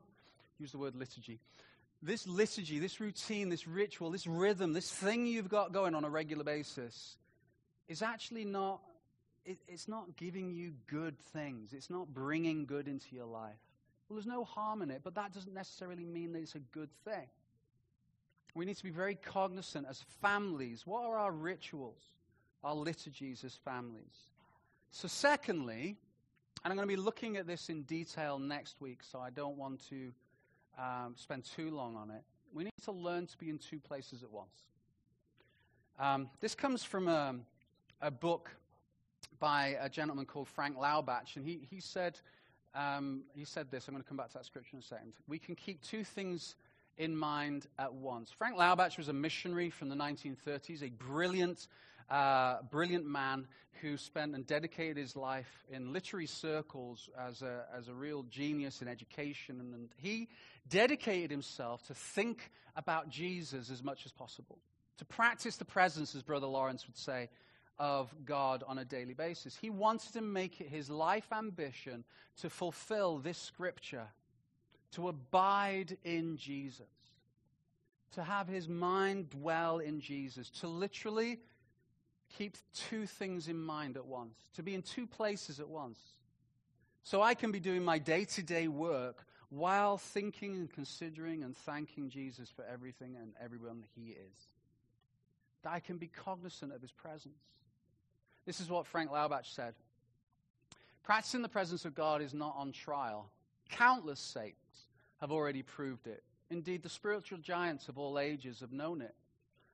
Use 0.59 0.71
the 0.71 0.77
word 0.77 0.95
liturgy. 0.95 1.39
This 2.01 2.27
liturgy, 2.27 2.79
this 2.79 2.99
routine, 2.99 3.49
this 3.49 3.67
ritual, 3.67 4.11
this 4.11 4.27
rhythm, 4.27 4.73
this 4.73 4.91
thing 4.91 5.25
you've 5.25 5.49
got 5.49 5.73
going 5.73 5.95
on 5.95 6.03
a 6.03 6.09
regular 6.09 6.43
basis 6.43 7.17
is 7.87 8.01
actually 8.01 8.45
not, 8.45 8.81
it, 9.45 9.57
it's 9.67 9.87
not 9.87 10.15
giving 10.15 10.51
you 10.51 10.73
good 10.87 11.17
things. 11.33 11.73
It's 11.73 11.89
not 11.89 12.13
bringing 12.13 12.65
good 12.65 12.87
into 12.87 13.15
your 13.15 13.25
life. 13.25 13.53
Well, 14.07 14.15
there's 14.15 14.27
no 14.27 14.43
harm 14.43 14.81
in 14.81 14.91
it, 14.91 15.01
but 15.03 15.15
that 15.15 15.33
doesn't 15.33 15.53
necessarily 15.53 16.05
mean 16.05 16.33
that 16.33 16.39
it's 16.39 16.55
a 16.55 16.59
good 16.59 16.89
thing. 17.03 17.27
We 18.53 18.65
need 18.65 18.77
to 18.77 18.83
be 18.83 18.91
very 18.91 19.15
cognizant 19.15 19.87
as 19.89 20.03
families. 20.21 20.83
What 20.85 21.03
are 21.03 21.17
our 21.17 21.31
rituals, 21.31 21.99
our 22.63 22.75
liturgies 22.75 23.43
as 23.43 23.55
families? 23.55 24.29
So, 24.91 25.07
secondly, 25.07 25.97
and 26.63 26.71
I'm 26.71 26.77
going 26.77 26.87
to 26.87 26.95
be 26.95 27.01
looking 27.01 27.37
at 27.37 27.47
this 27.47 27.69
in 27.69 27.83
detail 27.83 28.39
next 28.39 28.79
week, 28.79 29.03
so 29.03 29.19
I 29.19 29.29
don't 29.29 29.57
want 29.57 29.87
to 29.89 30.11
um, 30.79 31.13
spend 31.15 31.43
too 31.43 31.69
long 31.69 31.95
on 31.95 32.09
it. 32.09 32.23
We 32.53 32.63
need 32.63 32.71
to 32.85 32.91
learn 32.91 33.27
to 33.27 33.37
be 33.37 33.49
in 33.49 33.57
two 33.57 33.79
places 33.79 34.23
at 34.23 34.31
once. 34.31 34.63
Um, 35.99 36.29
this 36.39 36.55
comes 36.55 36.83
from 36.83 37.07
a, 37.07 37.35
a, 38.01 38.11
book 38.11 38.49
by 39.39 39.77
a 39.79 39.89
gentleman 39.89 40.25
called 40.25 40.47
Frank 40.47 40.77
Laubach, 40.77 41.35
and 41.35 41.45
he, 41.45 41.67
he 41.69 41.79
said 41.79 42.19
um, 42.75 43.23
he 43.35 43.45
said 43.45 43.71
this. 43.71 43.87
I'm 43.87 43.93
going 43.93 44.03
to 44.03 44.07
come 44.07 44.17
back 44.17 44.27
to 44.29 44.33
that 44.35 44.45
scripture 44.45 44.71
in 44.73 44.79
a 44.79 44.83
second. 44.83 45.13
We 45.27 45.39
can 45.39 45.55
keep 45.55 45.81
two 45.81 46.03
things 46.03 46.55
in 46.97 47.15
mind 47.15 47.67
at 47.79 47.93
once. 47.93 48.31
Frank 48.31 48.57
Laubach 48.57 48.97
was 48.97 49.07
a 49.07 49.13
missionary 49.13 49.69
from 49.69 49.89
the 49.89 49.95
1930s, 49.95 50.83
a 50.83 50.89
brilliant, 50.89 51.67
uh, 52.09 52.57
brilliant 52.69 53.05
man 53.05 53.47
who 53.81 53.97
spent 53.97 54.35
and 54.35 54.47
dedicated 54.47 54.97
his 54.97 55.15
life 55.15 55.65
in 55.69 55.91
literary 55.91 56.27
circles 56.27 57.09
as 57.19 57.41
a, 57.41 57.65
as 57.77 57.87
a 57.87 57.93
real 57.93 58.23
genius 58.23 58.81
in 58.81 58.87
education. 58.87 59.59
And, 59.59 59.73
and 59.73 59.89
he 59.97 60.29
dedicated 60.69 61.31
himself 61.31 61.85
to 61.87 61.93
think 61.93 62.51
about 62.75 63.09
Jesus 63.09 63.69
as 63.69 63.83
much 63.83 64.05
as 64.05 64.11
possible, 64.11 64.59
to 64.97 65.05
practice 65.05 65.57
the 65.57 65.65
presence, 65.65 66.15
as 66.15 66.23
Brother 66.23 66.47
Lawrence 66.47 66.87
would 66.87 66.97
say, 66.97 67.29
of 67.77 68.13
God 68.25 68.63
on 68.67 68.77
a 68.77 68.85
daily 68.85 69.13
basis. 69.13 69.55
He 69.55 69.69
wanted 69.69 70.13
to 70.13 70.21
make 70.21 70.61
it 70.61 70.69
his 70.69 70.89
life 70.89 71.27
ambition 71.31 72.03
to 72.41 72.49
fulfill 72.49 73.17
this 73.17 73.37
scripture, 73.37 74.07
to 74.91 75.09
abide 75.09 75.97
in 76.03 76.37
Jesus, 76.37 76.85
to 78.13 78.23
have 78.23 78.47
his 78.47 78.67
mind 78.67 79.29
dwell 79.29 79.79
in 79.79 79.99
Jesus, 79.99 80.49
to 80.61 80.67
literally 80.67 81.39
keep 82.37 82.57
two 82.73 83.05
things 83.05 83.47
in 83.47 83.59
mind 83.59 83.97
at 83.97 84.05
once, 84.05 84.35
to 84.55 84.63
be 84.63 84.73
in 84.73 84.81
two 84.81 85.05
places 85.05 85.59
at 85.59 85.67
once. 85.67 85.99
So 87.03 87.21
I 87.21 87.35
can 87.35 87.51
be 87.51 87.59
doing 87.59 87.83
my 87.83 87.99
day 87.99 88.25
to 88.25 88.41
day 88.41 88.67
work 88.67 89.25
while 89.49 89.97
thinking 89.97 90.55
and 90.55 90.69
considering 90.69 91.43
and 91.43 91.55
thanking 91.55 92.09
Jesus 92.09 92.49
for 92.49 92.65
everything 92.65 93.15
and 93.15 93.33
everyone 93.41 93.83
he 93.95 94.09
is. 94.11 94.47
That 95.63 95.73
I 95.73 95.79
can 95.79 95.97
be 95.97 96.07
cognizant 96.07 96.73
of 96.73 96.81
his 96.81 96.91
presence. 96.91 97.37
This 98.45 98.59
is 98.59 98.69
what 98.69 98.87
Frank 98.87 99.11
Laubach 99.11 99.45
said. 99.45 99.73
Practicing 101.03 101.41
the 101.41 101.49
presence 101.49 101.85
of 101.85 101.95
God 101.95 102.21
is 102.21 102.33
not 102.33 102.55
on 102.57 102.71
trial. 102.71 103.29
Countless 103.69 104.19
saints 104.19 104.87
have 105.21 105.31
already 105.31 105.61
proved 105.61 106.07
it. 106.07 106.23
Indeed, 106.49 106.83
the 106.83 106.89
spiritual 106.89 107.39
giants 107.39 107.89
of 107.89 107.97
all 107.97 108.19
ages 108.19 108.59
have 108.59 108.71
known 108.71 109.01
it. 109.01 109.15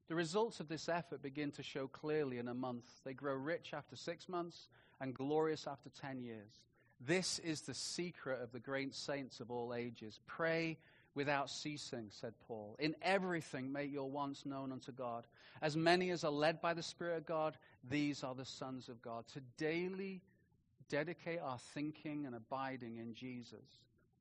The 0.08 0.16
results 0.16 0.60
of 0.60 0.68
this 0.68 0.90
effort 0.90 1.22
begin 1.22 1.52
to 1.52 1.64
show 1.64 1.88
clearly 1.88 2.38
in 2.38 2.48
a 2.48 2.54
month. 2.54 2.86
They 3.06 3.14
grow 3.14 3.36
rich 3.36 3.74
after 3.74 3.96
six 3.96 4.28
months 4.28 4.68
and 5.00 5.14
glorious 5.14 5.68
after 5.68 5.90
ten 5.90 6.22
years. 6.22 6.64
This 7.00 7.40
is 7.40 7.62
the 7.62 7.74
secret 7.74 8.42
of 8.42 8.52
the 8.52 8.60
great 8.60 8.94
saints 8.94 9.40
of 9.40 9.50
all 9.50 9.74
ages. 9.74 10.20
Pray 10.28 10.78
without 11.16 11.50
ceasing, 11.50 12.08
said 12.10 12.34
Paul. 12.48 12.76
In 12.80 12.96
everything 13.02 13.72
make 13.72 13.92
your 13.92 14.10
wants 14.10 14.46
known 14.46 14.72
unto 14.72 14.92
God. 14.92 15.28
As 15.62 15.76
many 15.76 16.10
as 16.12 16.24
are 16.24 16.32
led 16.32 16.62
by 16.62 16.74
the 16.74 16.84
Spirit 16.84 17.18
of 17.18 17.26
God, 17.26 17.58
these 17.90 18.24
are 18.24 18.36
the 18.36 18.46
sons 18.46 18.90
of 18.90 19.02
God. 19.02 19.26
To 19.34 19.42
daily 19.58 20.22
dedicate 20.90 21.40
our 21.42 21.58
thinking 21.74 22.26
and 22.26 22.36
abiding 22.36 22.98
in 22.98 23.14
Jesus 23.14 23.66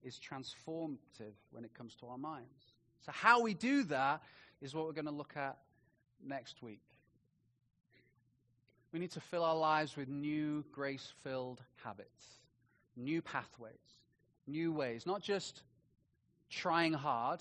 is 0.03 0.19
transformative 0.19 1.35
when 1.51 1.65
it 1.65 1.75
comes 1.75 1.95
to 1.97 2.07
our 2.07 2.19
minds. 2.19 2.75
So, 3.05 3.13
how 3.13 3.43
we 3.43 3.55
do 3.55 3.85
that 3.85 4.23
is 4.61 4.75
what 4.75 4.87
we're 4.87 4.93
going 4.93 5.07
to 5.07 5.11
look 5.11 5.37
at 5.37 5.59
next 6.25 6.63
week. 6.63 6.83
We 8.93 8.99
need 8.99 9.13
to 9.13 9.21
fill 9.21 9.45
our 9.45 9.57
lives 9.57 9.97
with 9.97 10.09
new 10.09 10.65
grace 10.73 11.13
filled 11.23 11.63
habits, 11.77 12.27
new 12.97 13.23
pathways, 13.23 13.73
new 14.47 14.73
ways, 14.73 15.07
not 15.07 15.23
just 15.23 15.63
trying 16.51 16.93
hard, 16.93 17.41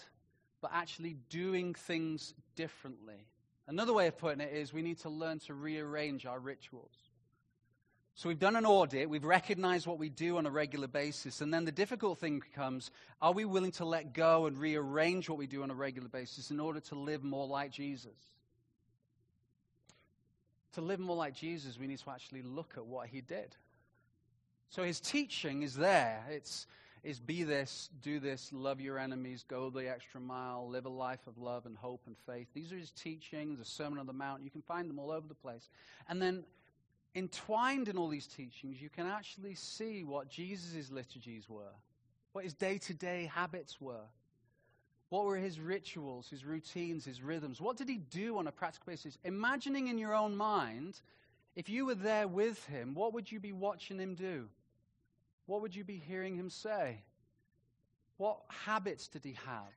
but 0.61 0.71
actually 0.73 1.15
doing 1.29 1.73
things 1.73 2.33
differently. 2.55 3.25
Another 3.69 3.93
way 3.93 4.07
of 4.07 4.17
putting 4.17 4.41
it 4.41 4.51
is 4.51 4.73
we 4.73 4.81
need 4.81 4.97
to 5.01 5.09
learn 5.09 5.37
to 5.41 5.53
rearrange 5.53 6.25
our 6.25 6.39
rituals. 6.39 6.95
So 8.15 8.27
we've 8.27 8.39
done 8.39 8.55
an 8.55 8.65
audit, 8.65 9.07
we've 9.07 9.23
recognized 9.23 9.85
what 9.85 9.99
we 9.99 10.09
do 10.09 10.37
on 10.37 10.47
a 10.47 10.49
regular 10.49 10.87
basis, 10.87 11.39
and 11.39 11.53
then 11.53 11.65
the 11.65 11.71
difficult 11.71 12.17
thing 12.17 12.39
becomes 12.39 12.89
are 13.21 13.31
we 13.31 13.45
willing 13.45 13.71
to 13.73 13.85
let 13.85 14.11
go 14.11 14.47
and 14.47 14.57
rearrange 14.57 15.29
what 15.29 15.37
we 15.37 15.45
do 15.45 15.61
on 15.61 15.69
a 15.69 15.75
regular 15.75 16.09
basis 16.09 16.49
in 16.49 16.59
order 16.59 16.79
to 16.79 16.95
live 16.95 17.23
more 17.23 17.45
like 17.45 17.69
Jesus? 17.69 18.17
To 20.73 20.81
live 20.81 20.99
more 20.99 21.15
like 21.15 21.35
Jesus, 21.35 21.77
we 21.77 21.85
need 21.85 21.99
to 21.99 22.09
actually 22.09 22.41
look 22.41 22.73
at 22.75 22.85
what 22.85 23.07
he 23.07 23.21
did. 23.21 23.55
So 24.69 24.81
his 24.81 24.99
teaching 24.99 25.61
is 25.61 25.75
there. 25.75 26.25
It's 26.31 26.65
is 27.03 27.19
be 27.19 27.43
this, 27.43 27.89
do 28.01 28.19
this, 28.19 28.51
love 28.51 28.81
your 28.81 28.97
enemies, 28.99 29.45
go 29.47 29.69
the 29.69 29.89
extra 29.89 30.19
mile, 30.19 30.67
live 30.69 30.85
a 30.85 30.89
life 30.89 31.25
of 31.27 31.37
love 31.37 31.65
and 31.65 31.77
hope 31.77 32.01
and 32.07 32.17
faith. 32.25 32.47
These 32.53 32.73
are 32.73 32.77
his 32.77 32.91
teachings, 32.91 33.59
the 33.59 33.65
Sermon 33.65 33.99
on 33.99 34.07
the 34.07 34.13
Mount. 34.13 34.43
You 34.43 34.49
can 34.49 34.61
find 34.61 34.89
them 34.89 34.99
all 34.99 35.11
over 35.11 35.27
the 35.27 35.35
place. 35.35 35.69
And 36.07 36.21
then 36.21 36.43
entwined 37.15 37.87
in 37.87 37.97
all 37.97 38.09
these 38.09 38.27
teachings, 38.27 38.81
you 38.81 38.89
can 38.89 39.07
actually 39.07 39.55
see 39.55 40.03
what 40.03 40.29
Jesus' 40.29 40.91
liturgies 40.91 41.49
were, 41.49 41.73
what 42.33 42.43
his 42.43 42.53
day 42.53 42.77
to 42.79 42.93
day 42.93 43.29
habits 43.33 43.79
were. 43.79 44.07
What 45.09 45.25
were 45.25 45.37
his 45.37 45.59
rituals, 45.59 46.29
his 46.29 46.45
routines, 46.45 47.03
his 47.03 47.23
rhythms? 47.23 47.59
What 47.59 47.77
did 47.77 47.89
he 47.89 47.97
do 47.97 48.37
on 48.37 48.45
a 48.45 48.51
practical 48.51 48.91
basis? 48.91 49.17
Imagining 49.23 49.87
in 49.87 49.97
your 49.97 50.13
own 50.13 50.37
mind, 50.37 51.01
if 51.55 51.67
you 51.67 51.87
were 51.87 51.95
there 51.95 52.27
with 52.27 52.63
him, 52.67 52.93
what 52.93 53.13
would 53.13 53.31
you 53.31 53.39
be 53.39 53.51
watching 53.51 53.97
him 53.97 54.13
do? 54.13 54.47
What 55.49 55.63
would 55.63 55.75
you 55.75 55.83
be 55.83 55.97
hearing 56.07 56.35
him 56.35 56.51
say? 56.51 57.01
What 58.17 58.37
habits 58.49 59.07
did 59.07 59.23
he 59.23 59.35
have? 59.47 59.73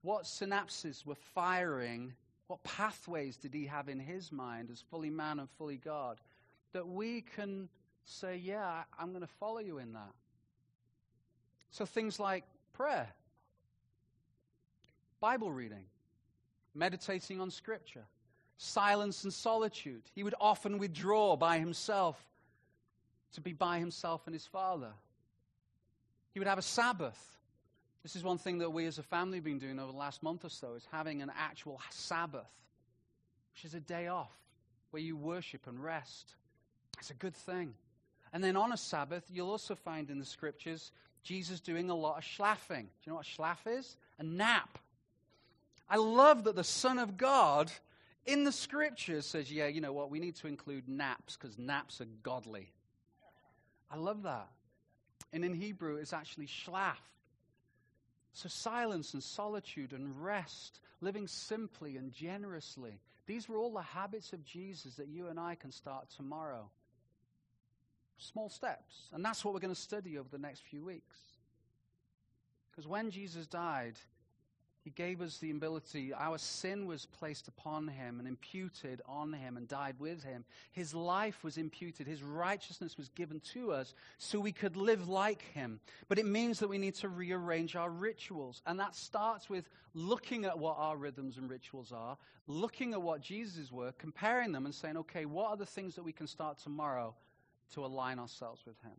What 0.00 0.24
synapses 0.24 1.04
were 1.04 1.14
firing? 1.34 2.14
What 2.46 2.64
pathways 2.64 3.36
did 3.36 3.52
he 3.52 3.66
have 3.66 3.90
in 3.90 3.98
his 3.98 4.32
mind 4.32 4.70
as 4.72 4.80
fully 4.80 5.10
man 5.10 5.40
and 5.40 5.50
fully 5.58 5.76
God? 5.76 6.22
That 6.72 6.88
we 6.88 7.20
can 7.20 7.68
say, 8.06 8.38
Yeah, 8.38 8.84
I'm 8.98 9.10
going 9.10 9.20
to 9.20 9.26
follow 9.26 9.58
you 9.58 9.76
in 9.76 9.92
that. 9.92 10.14
So 11.70 11.84
things 11.84 12.18
like 12.18 12.44
prayer, 12.72 13.10
Bible 15.20 15.52
reading, 15.52 15.84
meditating 16.74 17.42
on 17.42 17.50
Scripture, 17.50 18.06
silence 18.56 19.22
and 19.24 19.34
solitude. 19.34 20.04
He 20.14 20.22
would 20.22 20.34
often 20.40 20.78
withdraw 20.78 21.36
by 21.36 21.58
himself 21.58 22.16
to 23.36 23.40
be 23.40 23.52
by 23.52 23.78
himself 23.78 24.22
and 24.26 24.34
his 24.34 24.46
father. 24.46 24.92
He 26.32 26.40
would 26.40 26.48
have 26.48 26.58
a 26.58 26.62
Sabbath. 26.62 27.38
This 28.02 28.16
is 28.16 28.24
one 28.24 28.38
thing 28.38 28.58
that 28.58 28.70
we 28.70 28.86
as 28.86 28.98
a 28.98 29.02
family 29.02 29.38
have 29.38 29.44
been 29.44 29.58
doing 29.58 29.78
over 29.78 29.92
the 29.92 29.98
last 29.98 30.22
month 30.22 30.44
or 30.44 30.48
so, 30.48 30.74
is 30.74 30.86
having 30.90 31.22
an 31.22 31.30
actual 31.36 31.80
Sabbath, 31.90 32.50
which 33.52 33.64
is 33.64 33.74
a 33.74 33.80
day 33.80 34.08
off 34.08 34.32
where 34.90 35.02
you 35.02 35.16
worship 35.16 35.66
and 35.66 35.82
rest. 35.82 36.34
It's 36.98 37.10
a 37.10 37.14
good 37.14 37.34
thing. 37.34 37.74
And 38.32 38.42
then 38.42 38.56
on 38.56 38.72
a 38.72 38.76
Sabbath, 38.76 39.24
you'll 39.30 39.50
also 39.50 39.74
find 39.74 40.10
in 40.10 40.18
the 40.18 40.24
scriptures 40.24 40.92
Jesus 41.22 41.60
doing 41.60 41.90
a 41.90 41.94
lot 41.94 42.18
of 42.18 42.24
schlaffing. 42.24 42.82
Do 42.82 43.04
you 43.04 43.12
know 43.12 43.16
what 43.16 43.26
schlaff 43.26 43.66
is? 43.66 43.96
A 44.18 44.22
nap. 44.22 44.78
I 45.90 45.96
love 45.96 46.44
that 46.44 46.56
the 46.56 46.64
Son 46.64 46.98
of 46.98 47.16
God 47.16 47.70
in 48.24 48.44
the 48.44 48.52
scriptures 48.52 49.26
says, 49.26 49.52
yeah, 49.52 49.66
you 49.66 49.80
know 49.80 49.92
what, 49.92 50.10
we 50.10 50.20
need 50.20 50.36
to 50.36 50.46
include 50.46 50.88
naps 50.88 51.36
because 51.36 51.58
naps 51.58 52.00
are 52.00 52.06
godly. 52.22 52.72
I 53.90 53.96
love 53.96 54.22
that. 54.24 54.48
And 55.32 55.44
in 55.44 55.54
Hebrew, 55.54 55.96
it's 55.96 56.12
actually 56.12 56.46
shlaf. 56.46 56.96
So 58.32 58.48
silence 58.48 59.14
and 59.14 59.22
solitude 59.22 59.92
and 59.92 60.22
rest, 60.22 60.80
living 61.00 61.26
simply 61.26 61.96
and 61.96 62.12
generously. 62.12 63.00
These 63.26 63.48
were 63.48 63.56
all 63.56 63.72
the 63.72 63.82
habits 63.82 64.32
of 64.32 64.44
Jesus 64.44 64.96
that 64.96 65.08
you 65.08 65.28
and 65.28 65.40
I 65.40 65.54
can 65.54 65.72
start 65.72 66.08
tomorrow. 66.16 66.68
Small 68.18 68.48
steps. 68.48 69.08
And 69.12 69.24
that's 69.24 69.44
what 69.44 69.54
we're 69.54 69.60
going 69.60 69.74
to 69.74 69.80
study 69.80 70.18
over 70.18 70.28
the 70.30 70.38
next 70.38 70.62
few 70.70 70.84
weeks. 70.84 71.16
Because 72.70 72.86
when 72.86 73.10
Jesus 73.10 73.46
died, 73.46 73.94
he 74.86 74.92
gave 74.92 75.20
us 75.20 75.38
the 75.38 75.50
ability, 75.50 76.14
our 76.14 76.38
sin 76.38 76.86
was 76.86 77.06
placed 77.06 77.48
upon 77.48 77.88
him 77.88 78.20
and 78.20 78.28
imputed 78.28 79.02
on 79.04 79.32
him 79.32 79.56
and 79.56 79.66
died 79.66 79.96
with 79.98 80.22
him. 80.22 80.44
His 80.70 80.94
life 80.94 81.42
was 81.42 81.58
imputed, 81.58 82.06
his 82.06 82.22
righteousness 82.22 82.96
was 82.96 83.08
given 83.08 83.40
to 83.52 83.72
us 83.72 83.94
so 84.18 84.38
we 84.38 84.52
could 84.52 84.76
live 84.76 85.08
like 85.08 85.42
him. 85.54 85.80
But 86.06 86.20
it 86.20 86.26
means 86.26 86.60
that 86.60 86.68
we 86.68 86.78
need 86.78 86.94
to 86.96 87.08
rearrange 87.08 87.74
our 87.74 87.90
rituals. 87.90 88.62
And 88.64 88.78
that 88.78 88.94
starts 88.94 89.50
with 89.50 89.68
looking 89.92 90.44
at 90.44 90.56
what 90.56 90.76
our 90.78 90.96
rhythms 90.96 91.36
and 91.36 91.50
rituals 91.50 91.90
are, 91.90 92.16
looking 92.46 92.92
at 92.92 93.02
what 93.02 93.20
Jesus 93.20 93.72
were, 93.72 93.90
comparing 93.98 94.52
them, 94.52 94.66
and 94.66 94.74
saying, 94.74 94.98
okay, 94.98 95.24
what 95.24 95.50
are 95.50 95.56
the 95.56 95.66
things 95.66 95.96
that 95.96 96.04
we 96.04 96.12
can 96.12 96.28
start 96.28 96.58
tomorrow 96.58 97.12
to 97.74 97.84
align 97.84 98.20
ourselves 98.20 98.62
with 98.64 98.80
him? 98.82 98.94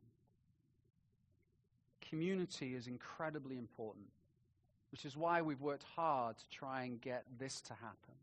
Community 2.02 2.76
is 2.76 2.88
incredibly 2.88 3.58
important 3.58 4.08
which 4.92 5.06
is 5.06 5.18
why 5.18 5.42
we've 5.42 5.62
worked 5.62 5.86
hard 5.96 6.38
to 6.38 6.50
try 6.50 6.84
and 6.84 7.02
get 7.02 7.24
this 7.40 7.62
to 7.62 7.74
happen. 7.74 8.14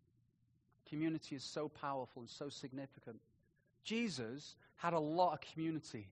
Community 0.88 1.36
is 1.36 1.44
so 1.44 1.68
powerful 1.68 2.22
and 2.22 2.28
so 2.28 2.48
significant. 2.48 3.20
Jesus 3.84 4.56
had 4.76 4.92
a 4.92 4.98
lot 4.98 5.32
of 5.32 5.40
community. 5.40 6.08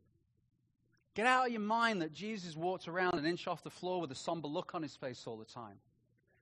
Get 1.14 1.26
out 1.26 1.46
of 1.46 1.52
your 1.52 1.60
mind 1.60 2.00
that 2.02 2.12
Jesus 2.12 2.56
walked 2.56 2.88
around 2.88 3.14
an 3.14 3.26
inch 3.26 3.46
off 3.46 3.62
the 3.62 3.70
floor 3.70 4.00
with 4.00 4.10
a 4.12 4.14
somber 4.14 4.48
look 4.48 4.74
on 4.74 4.82
his 4.82 4.96
face 4.96 5.24
all 5.26 5.36
the 5.36 5.44
time. 5.44 5.76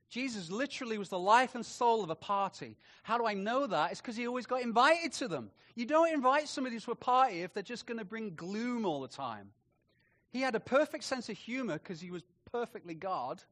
Jesus 0.09 0.51
literally 0.51 0.99
was 0.99 1.09
the 1.09 1.19
life 1.19 1.55
and 1.55 1.65
soul 1.65 2.03
of 2.03 2.11
a 2.11 2.17
party. 2.17 2.77
How 3.05 3.17
do 3.17 3.27
I 3.27 3.35
know 3.35 3.67
that? 3.67 3.93
It's 3.93 4.01
because 4.01 4.17
he 4.17 4.27
always 4.27 4.47
got 4.47 4.63
invited 4.63 5.13
to 5.15 5.29
them. 5.29 5.51
You 5.77 5.87
don't 5.87 6.13
invite 6.13 6.49
somebody 6.49 6.81
to 6.81 6.91
a 6.91 6.97
party 6.97 7.43
if 7.43 7.55
they're 7.55 7.63
just 7.63 7.87
going 7.87 7.99
to 7.99 8.05
bring 8.05 8.35
gloom 8.35 8.85
all 8.85 9.01
the 9.01 9.09
time. 9.09 9.51
He 10.31 10.41
had 10.41 10.57
a 10.57 10.61
perfect 10.61 11.05
sense 11.05 11.29
of 11.29 11.39
humor 11.39 11.75
because 11.75 12.01
he 12.01 12.11
was 12.11 12.23
perfectly 12.51 12.95
God. 12.95 13.43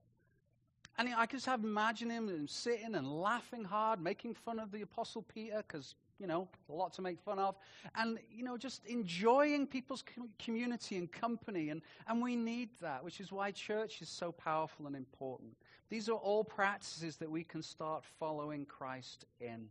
And 0.98 1.08
I 1.16 1.26
can 1.26 1.38
just 1.38 1.46
have 1.46 1.62
imagine 1.62 2.10
him 2.10 2.48
sitting 2.48 2.96
and 2.96 3.20
laughing 3.20 3.62
hard, 3.62 4.02
making 4.02 4.34
fun 4.34 4.58
of 4.58 4.72
the 4.72 4.82
Apostle 4.82 5.22
Peter, 5.22 5.62
because, 5.66 5.94
you 6.18 6.26
know, 6.26 6.48
a 6.68 6.72
lot 6.72 6.92
to 6.94 7.02
make 7.02 7.20
fun 7.20 7.38
of. 7.38 7.54
And, 7.94 8.18
you 8.34 8.42
know, 8.42 8.56
just 8.56 8.84
enjoying 8.84 9.68
people's 9.68 10.02
community 10.40 10.96
and 10.96 11.10
company. 11.10 11.70
And, 11.70 11.82
and 12.08 12.20
we 12.20 12.34
need 12.34 12.70
that, 12.80 13.04
which 13.04 13.20
is 13.20 13.30
why 13.30 13.52
church 13.52 14.02
is 14.02 14.08
so 14.08 14.32
powerful 14.32 14.88
and 14.88 14.96
important. 14.96 15.52
These 15.88 16.08
are 16.08 16.16
all 16.16 16.42
practices 16.42 17.16
that 17.18 17.30
we 17.30 17.44
can 17.44 17.62
start 17.62 18.02
following 18.18 18.66
Christ 18.66 19.24
in. 19.40 19.68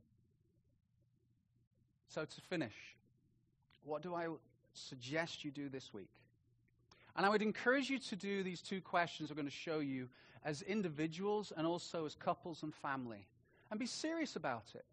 So, 2.08 2.24
to 2.24 2.41
finish, 2.49 2.95
what 3.84 4.02
do 4.02 4.16
I 4.16 4.28
suggest 4.74 5.44
you 5.44 5.52
do 5.52 5.68
this 5.68 5.94
week? 5.94 6.10
And 7.18 7.26
I 7.26 7.30
would 7.30 7.41
encourage 7.41 7.90
you 7.90 7.99
to 7.99 8.16
do 8.16 8.44
these 8.44 8.62
two 8.62 8.80
questions 8.80 9.30
I'm 9.30 9.36
going 9.36 9.45
to 9.45 9.52
show 9.52 9.80
you 9.80 10.08
as 10.45 10.61
individuals 10.61 11.51
and 11.55 11.65
also 11.65 12.05
as 12.05 12.15
couples 12.15 12.64
and 12.64 12.73
family. 12.73 13.27
And 13.69 13.80
be 13.80 13.85
serious 13.85 14.35
about 14.35 14.65
it. 14.76 14.85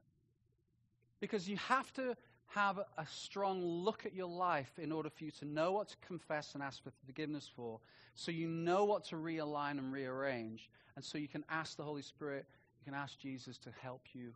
Because 1.20 1.48
you 1.48 1.56
have 1.56 1.92
to 1.94 2.16
have 2.48 2.78
a, 2.78 3.06
strong 3.06 3.62
look 3.62 4.06
at 4.06 4.14
your 4.14 4.28
life 4.28 4.78
in 4.78 4.92
order 4.92 5.10
for 5.10 5.24
you 5.24 5.30
to 5.30 5.44
know 5.44 5.72
what 5.72 5.88
to 5.88 5.96
confess 6.06 6.54
and 6.54 6.62
ask 6.62 6.82
for 6.82 6.90
forgiveness 7.06 7.50
for, 7.54 7.80
so 8.14 8.30
you 8.30 8.46
know 8.46 8.84
what 8.84 9.04
to 9.06 9.16
realign 9.16 9.78
and 9.78 9.92
rearrange, 9.92 10.70
and 10.96 11.04
so 11.04 11.18
you 11.18 11.28
can 11.28 11.44
ask 11.50 11.76
the 11.76 11.82
Holy 11.82 12.02
Spirit, 12.02 12.46
you 12.80 12.84
can 12.84 12.94
ask 12.94 13.18
Jesus 13.18 13.58
to 13.58 13.70
help 13.80 14.02
you 14.12 14.32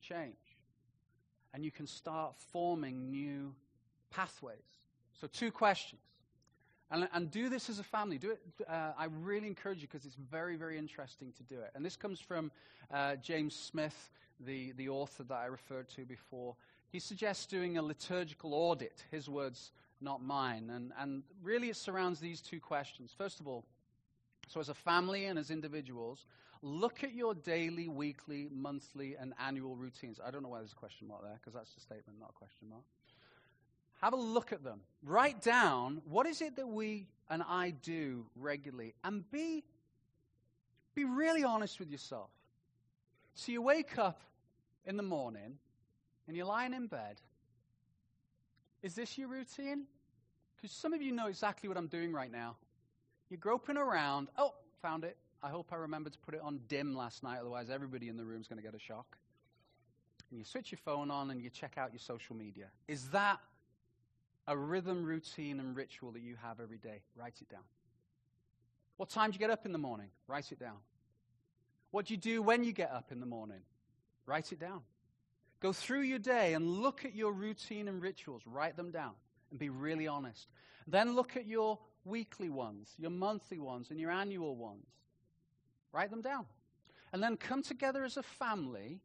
change. 0.00 0.34
And 1.52 1.64
you 1.64 1.70
can 1.70 1.86
start 1.86 2.34
forming 2.52 3.10
new 3.10 3.54
pathways. 4.10 4.56
So, 5.20 5.26
two 5.26 5.50
questions. 5.50 6.00
And, 6.92 7.08
and 7.12 7.30
do 7.30 7.48
this 7.48 7.70
as 7.70 7.78
a 7.78 7.84
family. 7.84 8.18
Do 8.18 8.32
it. 8.32 8.40
Uh, 8.68 8.92
I 8.98 9.06
really 9.22 9.46
encourage 9.46 9.80
you 9.80 9.86
because 9.86 10.04
it's 10.04 10.16
very, 10.16 10.56
very 10.56 10.76
interesting 10.76 11.32
to 11.36 11.42
do 11.44 11.60
it. 11.60 11.70
And 11.74 11.84
this 11.84 11.96
comes 11.96 12.18
from 12.20 12.50
uh, 12.92 13.14
James 13.16 13.54
Smith, 13.54 14.10
the, 14.40 14.72
the 14.72 14.88
author 14.88 15.22
that 15.24 15.34
I 15.34 15.46
referred 15.46 15.88
to 15.90 16.04
before. 16.04 16.56
He 16.90 16.98
suggests 16.98 17.46
doing 17.46 17.78
a 17.78 17.82
liturgical 17.82 18.54
audit, 18.54 19.04
his 19.12 19.28
words, 19.28 19.70
not 20.00 20.20
mine. 20.20 20.70
And, 20.70 20.92
and 20.98 21.22
really, 21.42 21.68
it 21.68 21.76
surrounds 21.76 22.18
these 22.18 22.40
two 22.40 22.58
questions. 22.58 23.14
First 23.16 23.38
of 23.38 23.46
all, 23.46 23.64
so 24.48 24.58
as 24.58 24.68
a 24.68 24.74
family 24.74 25.26
and 25.26 25.38
as 25.38 25.52
individuals, 25.52 26.26
look 26.60 27.04
at 27.04 27.14
your 27.14 27.34
daily, 27.34 27.86
weekly, 27.86 28.48
monthly, 28.52 29.14
and 29.14 29.32
annual 29.38 29.76
routines. 29.76 30.18
I 30.24 30.32
don't 30.32 30.42
know 30.42 30.48
why 30.48 30.58
there's 30.58 30.72
a 30.72 30.76
question 30.76 31.06
mark 31.06 31.22
there, 31.22 31.38
because 31.40 31.54
that's 31.54 31.76
a 31.76 31.80
statement, 31.80 32.18
not 32.18 32.30
a 32.30 32.38
question 32.38 32.68
mark. 32.68 32.82
Have 34.00 34.12
a 34.12 34.16
look 34.16 34.52
at 34.52 34.64
them. 34.64 34.80
Write 35.02 35.42
down 35.42 36.00
what 36.04 36.26
is 36.26 36.40
it 36.40 36.56
that 36.56 36.68
we 36.68 37.08
and 37.28 37.42
I 37.48 37.70
do 37.70 38.26
regularly, 38.34 38.94
and 39.04 39.30
be, 39.30 39.62
be 40.94 41.04
really 41.04 41.44
honest 41.44 41.78
with 41.78 41.88
yourself. 41.88 42.30
So 43.34 43.52
you 43.52 43.62
wake 43.62 43.98
up 43.98 44.22
in 44.84 44.96
the 44.96 45.02
morning 45.02 45.58
and 46.26 46.36
you're 46.36 46.46
lying 46.46 46.74
in 46.74 46.88
bed. 46.88 47.20
Is 48.82 48.94
this 48.94 49.16
your 49.16 49.28
routine? 49.28 49.84
Because 50.56 50.72
some 50.72 50.92
of 50.92 51.00
you 51.00 51.12
know 51.12 51.28
exactly 51.28 51.68
what 51.68 51.78
I'm 51.78 51.86
doing 51.86 52.12
right 52.12 52.32
now. 52.32 52.56
You're 53.28 53.38
groping 53.38 53.76
around. 53.76 54.28
Oh, 54.36 54.54
found 54.82 55.04
it. 55.04 55.16
I 55.42 55.48
hope 55.48 55.68
I 55.72 55.76
remembered 55.76 56.12
to 56.14 56.18
put 56.18 56.34
it 56.34 56.40
on 56.42 56.60
dim 56.68 56.94
last 56.96 57.22
night, 57.22 57.38
otherwise, 57.40 57.70
everybody 57.70 58.08
in 58.08 58.16
the 58.16 58.24
room 58.24 58.40
is 58.40 58.48
going 58.48 58.58
to 58.58 58.62
get 58.62 58.74
a 58.74 58.78
shock. 58.78 59.16
And 60.30 60.38
you 60.38 60.44
switch 60.44 60.70
your 60.72 60.80
phone 60.84 61.10
on 61.10 61.30
and 61.30 61.40
you 61.40 61.48
check 61.48 61.78
out 61.78 61.92
your 61.92 62.00
social 62.00 62.36
media. 62.36 62.66
Is 62.88 63.08
that 63.08 63.40
a 64.50 64.56
rhythm, 64.56 65.04
routine, 65.04 65.60
and 65.60 65.76
ritual 65.76 66.10
that 66.10 66.22
you 66.22 66.34
have 66.42 66.58
every 66.58 66.76
day. 66.76 67.02
Write 67.16 67.36
it 67.40 67.48
down. 67.48 67.62
What 68.96 69.08
time 69.08 69.30
do 69.30 69.36
you 69.36 69.38
get 69.38 69.50
up 69.50 69.64
in 69.64 69.70
the 69.70 69.78
morning? 69.78 70.08
Write 70.26 70.50
it 70.50 70.58
down. 70.58 70.78
What 71.92 72.06
do 72.06 72.14
you 72.14 72.18
do 72.18 72.42
when 72.42 72.64
you 72.64 72.72
get 72.72 72.90
up 72.90 73.12
in 73.12 73.20
the 73.20 73.26
morning? 73.26 73.60
Write 74.26 74.50
it 74.50 74.58
down. 74.58 74.80
Go 75.60 75.72
through 75.72 76.00
your 76.00 76.18
day 76.18 76.54
and 76.54 76.66
look 76.66 77.04
at 77.04 77.14
your 77.14 77.32
routine 77.32 77.86
and 77.86 78.02
rituals. 78.02 78.42
Write 78.44 78.76
them 78.76 78.90
down 78.90 79.12
and 79.50 79.60
be 79.60 79.68
really 79.68 80.08
honest. 80.08 80.48
Then 80.88 81.14
look 81.14 81.36
at 81.36 81.46
your 81.46 81.78
weekly 82.04 82.48
ones, 82.48 82.92
your 82.98 83.10
monthly 83.10 83.60
ones, 83.60 83.90
and 83.90 84.00
your 84.00 84.10
annual 84.10 84.56
ones. 84.56 84.86
Write 85.92 86.10
them 86.10 86.22
down. 86.22 86.46
And 87.12 87.22
then 87.22 87.36
come 87.36 87.62
together 87.62 88.04
as 88.04 88.16
a 88.16 88.22
family 88.24 89.00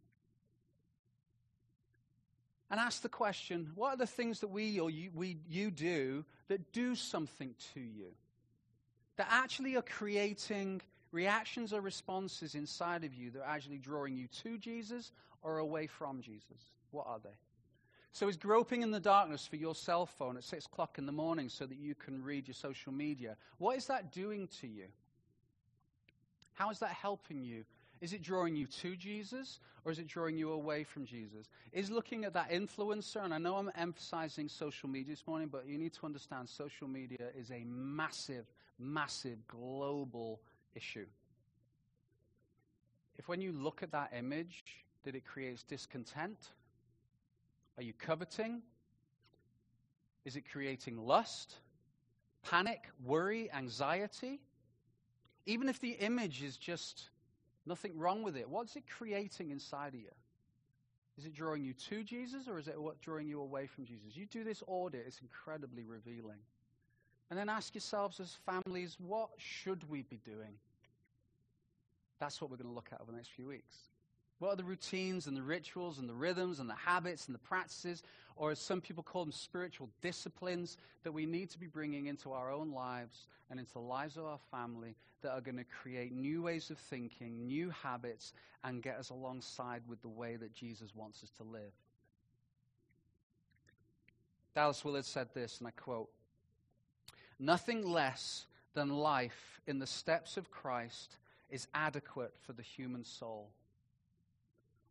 and 2.71 2.79
ask 2.79 3.01
the 3.01 3.09
question 3.09 3.71
what 3.75 3.93
are 3.93 3.97
the 3.97 4.07
things 4.07 4.39
that 4.39 4.47
we 4.47 4.79
or 4.79 4.89
you, 4.89 5.11
we, 5.13 5.37
you 5.47 5.71
do 5.71 6.25
that 6.47 6.71
do 6.73 6.95
something 6.95 7.53
to 7.73 7.79
you? 7.79 8.11
That 9.17 9.27
actually 9.29 9.75
are 9.75 9.81
creating 9.81 10.81
reactions 11.11 11.73
or 11.73 11.81
responses 11.81 12.55
inside 12.55 13.03
of 13.03 13.13
you 13.13 13.31
that 13.31 13.39
are 13.39 13.49
actually 13.49 13.77
drawing 13.77 14.17
you 14.17 14.27
to 14.43 14.57
Jesus 14.57 15.11
or 15.41 15.59
away 15.59 15.87
from 15.87 16.21
Jesus? 16.21 16.71
What 16.91 17.07
are 17.07 17.19
they? 17.23 17.37
So, 18.11 18.29
is 18.29 18.37
groping 18.37 18.81
in 18.81 18.91
the 18.91 18.99
darkness 18.99 19.45
for 19.45 19.57
your 19.57 19.75
cell 19.75 20.05
phone 20.05 20.37
at 20.37 20.43
6 20.45 20.65
o'clock 20.67 20.97
in 20.97 21.05
the 21.05 21.11
morning 21.11 21.49
so 21.49 21.65
that 21.65 21.77
you 21.77 21.95
can 21.95 22.23
read 22.23 22.47
your 22.47 22.55
social 22.55 22.93
media, 22.93 23.35
what 23.57 23.77
is 23.77 23.87
that 23.87 24.13
doing 24.13 24.47
to 24.61 24.67
you? 24.67 24.85
How 26.53 26.69
is 26.69 26.79
that 26.79 26.91
helping 26.91 27.43
you 27.43 27.65
is 28.01 28.13
it 28.13 28.21
drawing 28.21 28.55
you 28.55 28.67
to 28.67 28.95
Jesus 28.95 29.59
or 29.83 29.91
is 29.91 29.99
it 29.99 30.07
drawing 30.07 30.37
you 30.37 30.51
away 30.51 30.83
from 30.83 31.05
Jesus? 31.05 31.47
Is 31.71 31.89
looking 31.89 32.25
at 32.25 32.33
that 32.33 32.51
influencer, 32.51 33.23
and 33.23 33.33
I 33.33 33.37
know 33.37 33.55
I'm 33.55 33.71
emphasizing 33.75 34.49
social 34.49 34.89
media 34.89 35.13
this 35.13 35.27
morning, 35.27 35.47
but 35.51 35.67
you 35.67 35.77
need 35.77 35.93
to 35.93 36.05
understand 36.05 36.49
social 36.49 36.87
media 36.87 37.27
is 37.37 37.51
a 37.51 37.63
massive, 37.65 38.45
massive 38.79 39.45
global 39.47 40.41
issue. 40.75 41.05
If 43.17 43.27
when 43.27 43.41
you 43.41 43.51
look 43.51 43.81
at 43.81 43.91
that 43.91 44.11
image, 44.17 44.63
that 45.03 45.15
it 45.15 45.25
creates 45.25 45.63
discontent, 45.63 46.37
are 47.77 47.83
you 47.83 47.93
coveting? 47.93 48.61
Is 50.25 50.35
it 50.35 50.49
creating 50.51 50.97
lust, 50.97 51.55
panic, 52.43 52.89
worry, 53.03 53.51
anxiety? 53.53 54.41
Even 55.45 55.69
if 55.69 55.79
the 55.79 55.91
image 55.91 56.41
is 56.41 56.57
just 56.57 57.09
Nothing 57.65 57.97
wrong 57.97 58.23
with 58.23 58.37
it. 58.37 58.49
What's 58.49 58.75
it 58.75 58.83
creating 58.87 59.49
inside 59.49 59.93
of 59.93 59.99
you? 59.99 60.11
Is 61.17 61.25
it 61.25 61.33
drawing 61.33 61.63
you 61.63 61.73
to 61.89 62.03
Jesus 62.03 62.47
or 62.47 62.59
is 62.59 62.67
it 62.67 62.79
what 62.79 62.99
drawing 63.01 63.27
you 63.27 63.41
away 63.41 63.67
from 63.67 63.85
Jesus? 63.85 64.15
You 64.15 64.25
do 64.25 64.43
this 64.43 64.61
audit, 64.67 65.05
it's 65.07 65.21
incredibly 65.21 65.83
revealing. 65.85 66.39
And 67.29 67.39
then 67.39 67.49
ask 67.49 67.73
yourselves 67.73 68.19
as 68.19 68.37
families, 68.45 68.97
what 68.99 69.29
should 69.37 69.89
we 69.89 70.03
be 70.03 70.19
doing? 70.25 70.53
That's 72.19 72.39
what 72.41 72.51
we're 72.51 72.57
going 72.57 72.69
to 72.69 72.75
look 72.75 72.89
at 72.91 73.01
over 73.01 73.11
the 73.11 73.17
next 73.17 73.31
few 73.31 73.47
weeks. 73.47 73.75
What 74.39 74.49
are 74.49 74.55
the 74.57 74.63
routines 74.63 75.27
and 75.27 75.37
the 75.37 75.41
rituals 75.41 75.97
and 75.97 76.09
the 76.09 76.13
rhythms 76.13 76.59
and 76.59 76.69
the 76.69 76.75
habits 76.75 77.27
and 77.27 77.35
the 77.35 77.39
practices, 77.39 78.03
or 78.35 78.51
as 78.51 78.59
some 78.59 78.81
people 78.81 79.01
call 79.01 79.23
them, 79.23 79.31
spiritual 79.31 79.89
disciplines 80.01 80.77
that 81.03 81.13
we 81.13 81.25
need 81.25 81.49
to 81.51 81.59
be 81.59 81.67
bringing 81.67 82.07
into 82.07 82.33
our 82.33 82.51
own 82.51 82.71
lives 82.71 83.27
and 83.49 83.59
into 83.59 83.73
the 83.73 83.79
lives 83.79 84.17
of 84.17 84.25
our 84.25 84.39
family 84.51 84.95
that 85.21 85.31
are 85.31 85.41
going 85.41 85.57
to 85.57 85.63
create 85.63 86.11
new 86.11 86.43
ways 86.43 86.69
of 86.69 86.77
thinking, 86.77 87.47
new 87.47 87.69
habits, 87.69 88.33
and 88.63 88.83
get 88.83 88.97
us 88.97 89.09
alongside 89.09 89.81
with 89.87 90.01
the 90.01 90.09
way 90.09 90.35
that 90.35 90.53
Jesus 90.53 90.93
wants 90.93 91.23
us 91.23 91.29
to 91.37 91.43
live? 91.43 91.71
Dallas 94.53 94.83
Willard 94.83 95.05
said 95.05 95.29
this, 95.33 95.59
and 95.59 95.67
I 95.67 95.71
quote 95.71 96.09
Nothing 97.39 97.87
less 97.87 98.47
than 98.73 98.89
life 98.89 99.61
in 99.65 99.79
the 99.79 99.87
steps 99.87 100.35
of 100.35 100.51
Christ 100.51 101.17
is 101.49 101.67
adequate 101.73 102.33
for 102.45 102.53
the 102.53 102.61
human 102.61 103.03
soul 103.03 103.49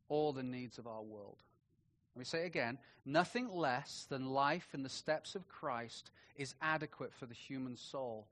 all 0.08 0.32
the 0.32 0.42
needs 0.42 0.78
of 0.78 0.86
our 0.86 1.02
world. 1.02 1.38
Let 2.14 2.20
me 2.20 2.24
say 2.24 2.46
again 2.46 2.78
nothing 3.04 3.48
less 3.48 4.06
than 4.08 4.30
life 4.30 4.68
in 4.72 4.82
the 4.82 4.88
steps 4.88 5.34
of 5.34 5.48
Christ 5.48 6.10
is 6.36 6.54
adequate 6.62 7.12
for 7.12 7.26
the 7.26 7.34
human 7.34 7.76
soul. 7.76 8.26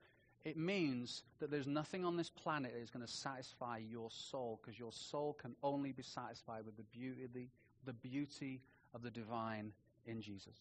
It 0.44 0.56
means 0.56 1.22
that 1.38 1.50
there's 1.50 1.66
nothing 1.66 2.04
on 2.04 2.16
this 2.16 2.30
planet 2.30 2.72
that 2.74 2.80
is 2.80 2.90
going 2.90 3.06
to 3.06 3.12
satisfy 3.12 3.78
your 3.78 4.10
soul 4.10 4.60
because 4.60 4.78
your 4.78 4.92
soul 4.92 5.34
can 5.40 5.54
only 5.62 5.92
be 5.92 6.02
satisfied 6.02 6.64
with 6.64 6.76
the 6.76 6.82
beauty, 6.84 7.28
the, 7.32 7.46
the 7.84 7.92
beauty 7.92 8.60
of 8.94 9.02
the 9.02 9.10
divine 9.10 9.72
in 10.06 10.20
Jesus 10.20 10.56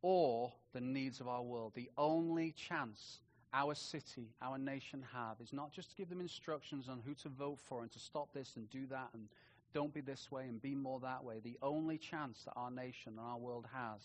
or 0.00 0.52
the 0.72 0.80
needs 0.80 1.20
of 1.20 1.28
our 1.28 1.42
world. 1.42 1.72
The 1.74 1.90
only 1.98 2.52
chance 2.52 3.20
our 3.52 3.74
city, 3.74 4.28
our 4.42 4.58
nation 4.58 5.04
have 5.12 5.40
is 5.40 5.52
not 5.52 5.72
just 5.72 5.90
to 5.90 5.96
give 5.96 6.08
them 6.08 6.20
instructions 6.20 6.88
on 6.88 7.00
who 7.04 7.14
to 7.14 7.28
vote 7.28 7.58
for 7.58 7.82
and 7.82 7.90
to 7.92 7.98
stop 7.98 8.32
this 8.32 8.54
and 8.56 8.70
do 8.70 8.86
that 8.86 9.08
and 9.14 9.28
don't 9.74 9.92
be 9.92 10.00
this 10.00 10.30
way 10.30 10.44
and 10.44 10.60
be 10.60 10.74
more 10.74 11.00
that 11.00 11.24
way. 11.24 11.40
The 11.42 11.58
only 11.62 11.98
chance 11.98 12.42
that 12.44 12.54
our 12.56 12.70
nation 12.70 13.14
and 13.18 13.20
our 13.20 13.38
world 13.38 13.66
has 13.72 14.00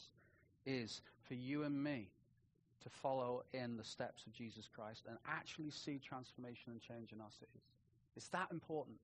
is 0.66 1.02
for 1.28 1.34
you 1.34 1.64
and 1.64 1.84
me 1.84 2.10
to 2.84 2.90
follow 2.90 3.44
in 3.54 3.78
the 3.78 3.84
steps 3.84 4.26
of 4.26 4.34
Jesus 4.34 4.68
Christ 4.74 5.04
and 5.08 5.18
actually 5.28 5.72
see 5.72 6.00
transformation 6.00 6.72
and 6.72 6.82
change 6.82 7.12
in 7.12 7.22
our 7.22 7.32
cities. 7.32 7.64
It's 8.16 8.28
that 8.30 8.48
important. 8.52 8.98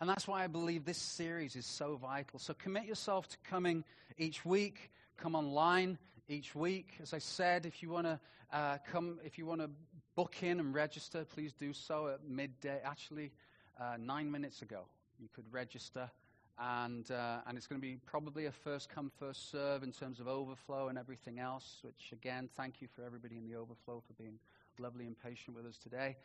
And 0.00 0.08
that's 0.08 0.28
why 0.28 0.44
I 0.44 0.46
believe 0.46 0.84
this 0.84 0.98
series 0.98 1.56
is 1.56 1.64
so 1.64 1.96
vital. 1.96 2.38
So 2.38 2.52
commit 2.54 2.84
yourself 2.84 3.28
to 3.28 3.36
coming 3.48 3.82
each 4.18 4.44
week, 4.44 4.90
come 5.16 5.34
online 5.34 5.98
each 6.28 6.54
week. 6.54 6.94
As 7.02 7.14
I 7.14 7.18
said, 7.18 7.64
if 7.64 7.82
you 7.82 7.88
want 7.88 8.06
to 8.06 8.20
uh, 8.52 8.78
come, 8.92 9.18
if 9.24 9.38
you 9.38 9.46
want 9.46 9.62
to 9.62 9.70
book 10.14 10.42
in 10.42 10.60
and 10.60 10.74
register, 10.74 11.24
please 11.24 11.54
do 11.54 11.72
so 11.72 12.08
at 12.08 12.28
midday. 12.28 12.80
Actually, 12.84 13.32
uh, 13.80 13.96
nine 13.98 14.30
minutes 14.30 14.60
ago, 14.60 14.84
you 15.20 15.28
could 15.34 15.44
register. 15.52 16.10
And, 16.58 17.10
uh, 17.10 17.38
and 17.46 17.58
it's 17.58 17.66
going 17.66 17.80
to 17.80 17.86
be 17.86 17.98
probably 18.06 18.46
a 18.46 18.52
first 18.52 18.88
come, 18.88 19.10
first 19.18 19.50
serve 19.50 19.82
in 19.82 19.92
terms 19.92 20.20
of 20.20 20.28
overflow 20.28 20.88
and 20.88 20.98
everything 20.98 21.38
else, 21.38 21.80
which, 21.82 22.12
again, 22.12 22.48
thank 22.56 22.80
you 22.80 22.88
for 22.88 23.04
everybody 23.04 23.36
in 23.36 23.44
the 23.44 23.56
overflow 23.56 24.02
for 24.06 24.14
being 24.14 24.38
lovely 24.78 25.06
and 25.06 25.16
patient 25.22 25.54
with 25.54 25.66
us 25.66 25.76
today. 25.76 26.16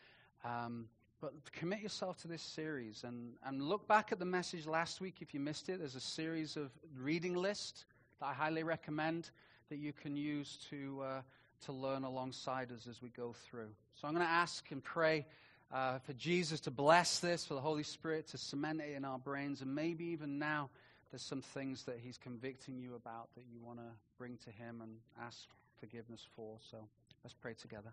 Um, 0.45 0.87
but 1.19 1.33
commit 1.51 1.81
yourself 1.81 2.17
to 2.21 2.27
this 2.27 2.41
series 2.41 3.03
and, 3.03 3.33
and 3.45 3.61
look 3.61 3.87
back 3.87 4.11
at 4.11 4.19
the 4.19 4.25
message 4.25 4.65
last 4.65 5.01
week 5.01 5.17
if 5.19 5.33
you 5.33 5.39
missed 5.39 5.69
it. 5.69 5.79
There's 5.79 5.95
a 5.95 5.99
series 5.99 6.57
of 6.57 6.71
reading 6.97 7.35
list 7.35 7.85
that 8.19 8.27
I 8.27 8.33
highly 8.33 8.63
recommend 8.63 9.29
that 9.69 9.77
you 9.77 9.93
can 9.93 10.15
use 10.15 10.57
to, 10.69 11.01
uh, 11.03 11.21
to 11.65 11.73
learn 11.73 12.05
alongside 12.05 12.71
us 12.71 12.87
as 12.87 13.01
we 13.01 13.09
go 13.09 13.33
through. 13.33 13.69
So 13.93 14.07
I'm 14.07 14.15
going 14.15 14.25
to 14.25 14.31
ask 14.31 14.71
and 14.71 14.83
pray 14.83 15.27
uh, 15.73 15.99
for 15.99 16.13
Jesus 16.13 16.59
to 16.61 16.71
bless 16.71 17.19
this, 17.19 17.45
for 17.45 17.53
the 17.53 17.61
Holy 17.61 17.83
Spirit 17.83 18.27
to 18.29 18.37
cement 18.37 18.81
it 18.81 18.95
in 18.95 19.05
our 19.05 19.19
brains, 19.19 19.61
and 19.61 19.73
maybe 19.73 20.05
even 20.05 20.37
now 20.37 20.69
there's 21.11 21.21
some 21.21 21.41
things 21.41 21.83
that 21.83 21.99
He's 22.01 22.17
convicting 22.17 22.79
you 22.79 22.95
about 22.95 23.29
that 23.35 23.43
you 23.51 23.59
want 23.65 23.79
to 23.79 23.85
bring 24.17 24.37
to 24.45 24.51
Him 24.51 24.81
and 24.81 24.91
ask 25.21 25.47
forgiveness 25.79 26.25
for. 26.35 26.57
So 26.69 26.77
let's 27.23 27.33
pray 27.33 27.53
together. 27.53 27.91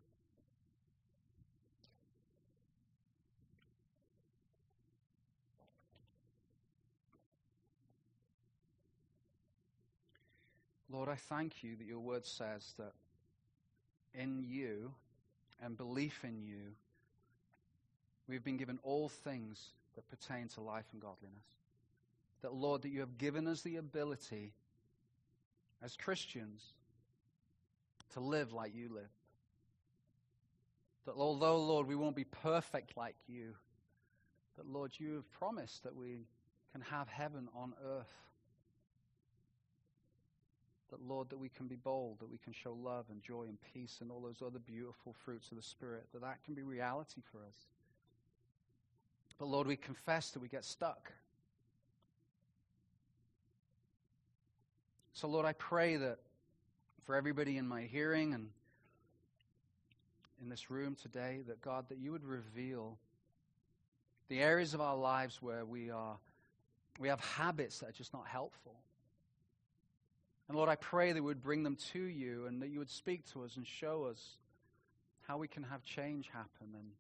Lord, 10.91 11.11
I 11.11 11.17
thank 11.17 11.63
you 11.63 11.77
that 11.77 11.87
your 11.87 12.01
word 12.01 12.25
says 12.25 12.73
that 12.79 12.93
in 14.15 14.43
you 14.49 14.91
and 15.63 15.77
belief 15.77 16.25
in 16.25 16.41
you, 16.43 16.73
we've 18.29 18.45
been 18.45 18.57
given 18.57 18.79
all 18.83 19.09
things 19.09 19.71
that 19.95 20.09
pertain 20.09 20.49
to 20.49 20.61
life 20.61 20.85
and 20.93 21.01
godliness. 21.01 21.45
That, 22.43 22.55
Lord, 22.55 22.83
that 22.83 22.91
you 22.91 23.01
have 23.01 23.19
given 23.19 23.47
us 23.49 23.63
the 23.63 23.77
ability 23.77 24.53
as 25.83 25.97
Christians 25.97 26.63
to 28.15 28.21
live 28.21 28.53
like 28.53 28.75
you 28.75 28.89
live. 28.93 29.11
That 31.07 31.15
although, 31.17 31.59
Lord, 31.59 31.87
we 31.87 31.97
won't 31.97 32.17
be 32.17 32.25
perfect 32.25 32.97
like 32.97 33.17
you, 33.27 33.55
that, 34.57 34.69
Lord, 34.69 34.93
you 34.99 35.15
have 35.15 35.31
promised 35.33 35.85
that 35.85 35.97
we 35.97 36.27
can 36.73 36.81
have 36.83 37.09
heaven 37.09 37.49
on 37.55 37.73
earth. 37.85 38.13
That, 40.91 41.03
Lord, 41.03 41.31
that 41.31 41.39
we 41.39 41.49
can 41.49 41.67
be 41.67 41.77
bold, 41.77 42.21
that 42.21 42.31
we 42.31 42.39
can 42.39 42.53
show 42.53 42.73
love 42.73 43.07
and 43.11 43.23
joy 43.23 43.45
and 43.49 43.59
peace 43.73 43.99
and 44.01 44.11
all 44.11 44.21
those 44.21 44.43
other 44.45 44.59
beautiful 44.59 45.15
fruits 45.25 45.51
of 45.51 45.57
the 45.57 45.63
Spirit, 45.63 46.07
that 46.13 46.23
that 46.23 46.43
can 46.45 46.55
be 46.55 46.63
reality 46.63 47.21
for 47.31 47.39
us. 47.39 47.67
But, 49.39 49.47
Lord, 49.47 49.67
we 49.67 49.77
confess 49.77 50.31
that 50.31 50.41
we 50.41 50.49
get 50.49 50.65
stuck. 50.65 51.13
So, 55.13 55.29
Lord, 55.29 55.47
I 55.47 55.53
pray 55.53 55.97
that 55.97 56.19
for 57.05 57.15
everybody 57.15 57.57
in 57.57 57.67
my 57.67 57.83
hearing 57.83 58.35
and 58.35 58.51
in 60.43 60.49
this 60.49 60.71
room 60.71 60.97
today, 61.01 61.41
that 61.49 61.61
God, 61.61 61.89
that 61.89 61.99
you 61.99 62.13
would 62.13 62.25
reveal 62.25 62.99
the 64.29 64.41
areas 64.41 64.75
of 64.75 64.81
our 64.81 64.97
lives 64.97 65.41
where 65.41 65.65
we 65.65 65.91
are 65.91 66.19
we 66.99 67.09
have 67.09 67.21
habits 67.21 67.79
that 67.79 67.91
are 67.91 67.93
just 67.93 68.13
not 68.13 68.27
helpful. 68.27 68.75
And 70.49 70.57
Lord, 70.57 70.69
I 70.69 70.75
pray 70.75 71.13
that 71.13 71.23
we 71.23 71.27
would 71.27 71.43
bring 71.43 71.63
them 71.63 71.77
to 71.93 72.01
you 72.01 72.47
and 72.47 72.61
that 72.63 72.69
you 72.69 72.79
would 72.79 72.91
speak 72.91 73.25
to 73.33 73.45
us 73.45 73.57
and 73.57 73.67
show 73.67 74.05
us 74.05 74.37
how 75.27 75.39
we 75.39 75.47
can 75.47 75.63
have 75.63 75.85
change 75.85 76.29
happen. 76.33 76.75
And, 76.75 76.91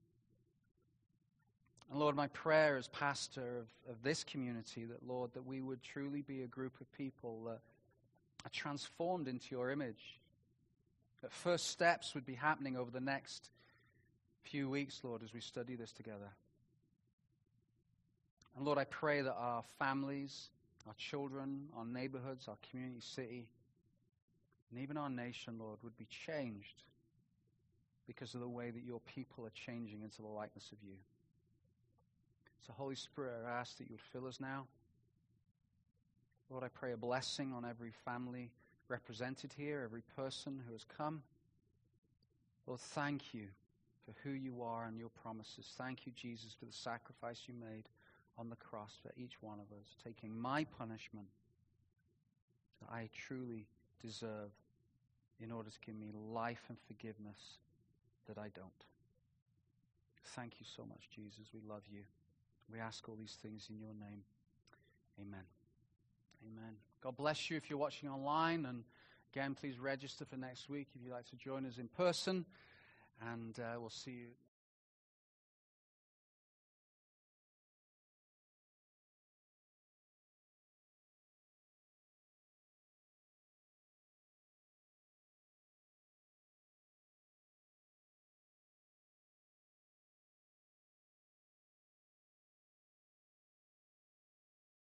and 1.91 1.99
Lord, 1.99 2.15
my 2.15 2.27
prayer 2.29 2.77
as 2.77 2.89
pastor 2.89 3.59
of, 3.59 3.69
of 3.91 4.03
this 4.03 4.23
community 4.23 4.85
that, 4.85 5.07
Lord, 5.07 5.33
that 5.35 5.47
we 5.47 5.63
would 5.63 5.83
truly 5.83 6.21
be 6.21 6.43
a 6.43 6.47
group 6.47 6.81
of 6.81 6.93
people 6.93 7.45
that 7.45 7.61
are 8.45 8.51
transformed 8.53 9.27
into 9.27 9.47
your 9.51 9.71
image. 9.71 10.21
That 11.23 11.33
first 11.33 11.69
steps 11.69 12.15
would 12.15 12.27
be 12.27 12.35
happening 12.35 12.77
over 12.77 12.91
the 12.91 13.01
next 13.01 13.51
few 14.43 14.69
weeks, 14.69 15.01
Lord, 15.03 15.23
as 15.23 15.33
we 15.33 15.41
study 15.41 15.77
this 15.77 15.93
together. 15.93 16.31
And 18.57 18.67
Lord, 18.67 18.79
I 18.79 18.85
pray 18.85 19.23
that 19.23 19.35
our 19.35 19.63
families, 19.79 20.51
our 20.87 20.95
children, 20.95 21.69
our 21.77 21.85
neighborhoods, 21.85 22.49
our 22.49 22.59
community, 22.71 23.01
city, 23.01 23.49
and 24.71 24.81
even 24.81 24.97
our 24.99 25.11
nation, 25.11 25.59
Lord, 25.59 25.79
would 25.83 25.97
be 25.97 26.07
changed 26.27 26.83
because 28.07 28.35
of 28.35 28.41
the 28.41 28.49
way 28.49 28.71
that 28.71 28.85
your 28.85 29.01
people 29.01 29.47
are 29.47 29.53
changing 29.55 30.03
into 30.03 30.23
the 30.23 30.29
likeness 30.29 30.71
of 30.73 30.79
you. 30.83 30.97
So, 32.67 32.73
Holy 32.77 32.97
Spirit, 32.97 33.33
I 33.47 33.51
ask 33.61 33.79
that 33.79 33.85
you 33.85 33.95
would 33.95 34.01
fill 34.01 34.29
us 34.29 34.41
now. 34.41 34.67
Lord, 36.51 36.65
I 36.65 36.69
pray 36.69 36.93
a 36.93 36.97
blessing 36.97 37.53
on 37.53 37.65
every 37.65 37.93
family 38.05 38.51
represented 38.89 39.53
here, 39.57 39.83
every 39.85 40.03
person 40.17 40.61
who 40.67 40.73
has 40.73 40.85
come. 40.97 41.23
Lord, 42.67 42.81
thank 42.81 43.35
you 43.35 43.47
for 44.05 44.15
who 44.23 44.35
you 44.35 44.63
are 44.63 44.87
and 44.87 44.99
your 44.99 45.11
promises. 45.23 45.67
Thank 45.77 46.07
you, 46.07 46.13
Jesus, 46.17 46.55
for 46.59 46.65
the 46.65 46.73
sacrifice 46.73 47.43
you 47.47 47.55
made 47.55 47.85
on 48.39 48.49
the 48.49 48.57
cross 48.57 48.93
for 49.03 49.13
each 49.17 49.43
one 49.43 49.59
of 49.59 49.77
us, 49.79 49.97
taking 50.05 50.39
my 50.39 50.65
punishment 50.79 51.27
that 52.81 52.91
I 52.91 53.09
truly 53.27 53.67
deserve 54.01 54.51
in 55.41 55.53
order 55.53 55.71
to 55.71 55.79
give 55.85 55.99
me 55.99 56.13
life 56.33 56.63
and 56.69 56.79
forgiveness 56.87 57.59
that 58.27 58.39
I 58.39 58.49
don't. 58.55 58.85
Thank 60.37 60.61
you 60.61 60.67
so 60.77 60.85
much, 60.85 61.09
Jesus. 61.15 61.49
We 61.53 61.61
love 61.69 61.83
you. 61.91 62.03
We 62.73 62.81
ask 62.81 63.09
all 63.09 63.17
these 63.17 63.37
things 63.43 63.69
in 63.71 63.79
your 63.79 63.95
name. 63.95 64.23
Amen. 65.21 65.45
Amen. 66.47 66.77
God 67.03 67.17
bless 67.17 67.51
you 67.51 67.57
if 67.57 67.71
you're 67.71 67.79
watching 67.79 68.09
online. 68.09 68.67
And 68.67 68.85
again, 69.33 69.55
please 69.55 69.79
register 69.79 70.25
for 70.25 70.37
next 70.37 70.69
week 70.69 70.89
if 70.95 71.03
you'd 71.03 71.13
like 71.13 71.29
to 71.31 71.37
join 71.37 71.65
us 71.67 71.79
in 71.79 71.89
person. 71.89 72.45
And 73.33 73.59
uh, 73.59 73.81
we'll 73.81 73.91
see 73.91 74.11
you. 74.13 74.48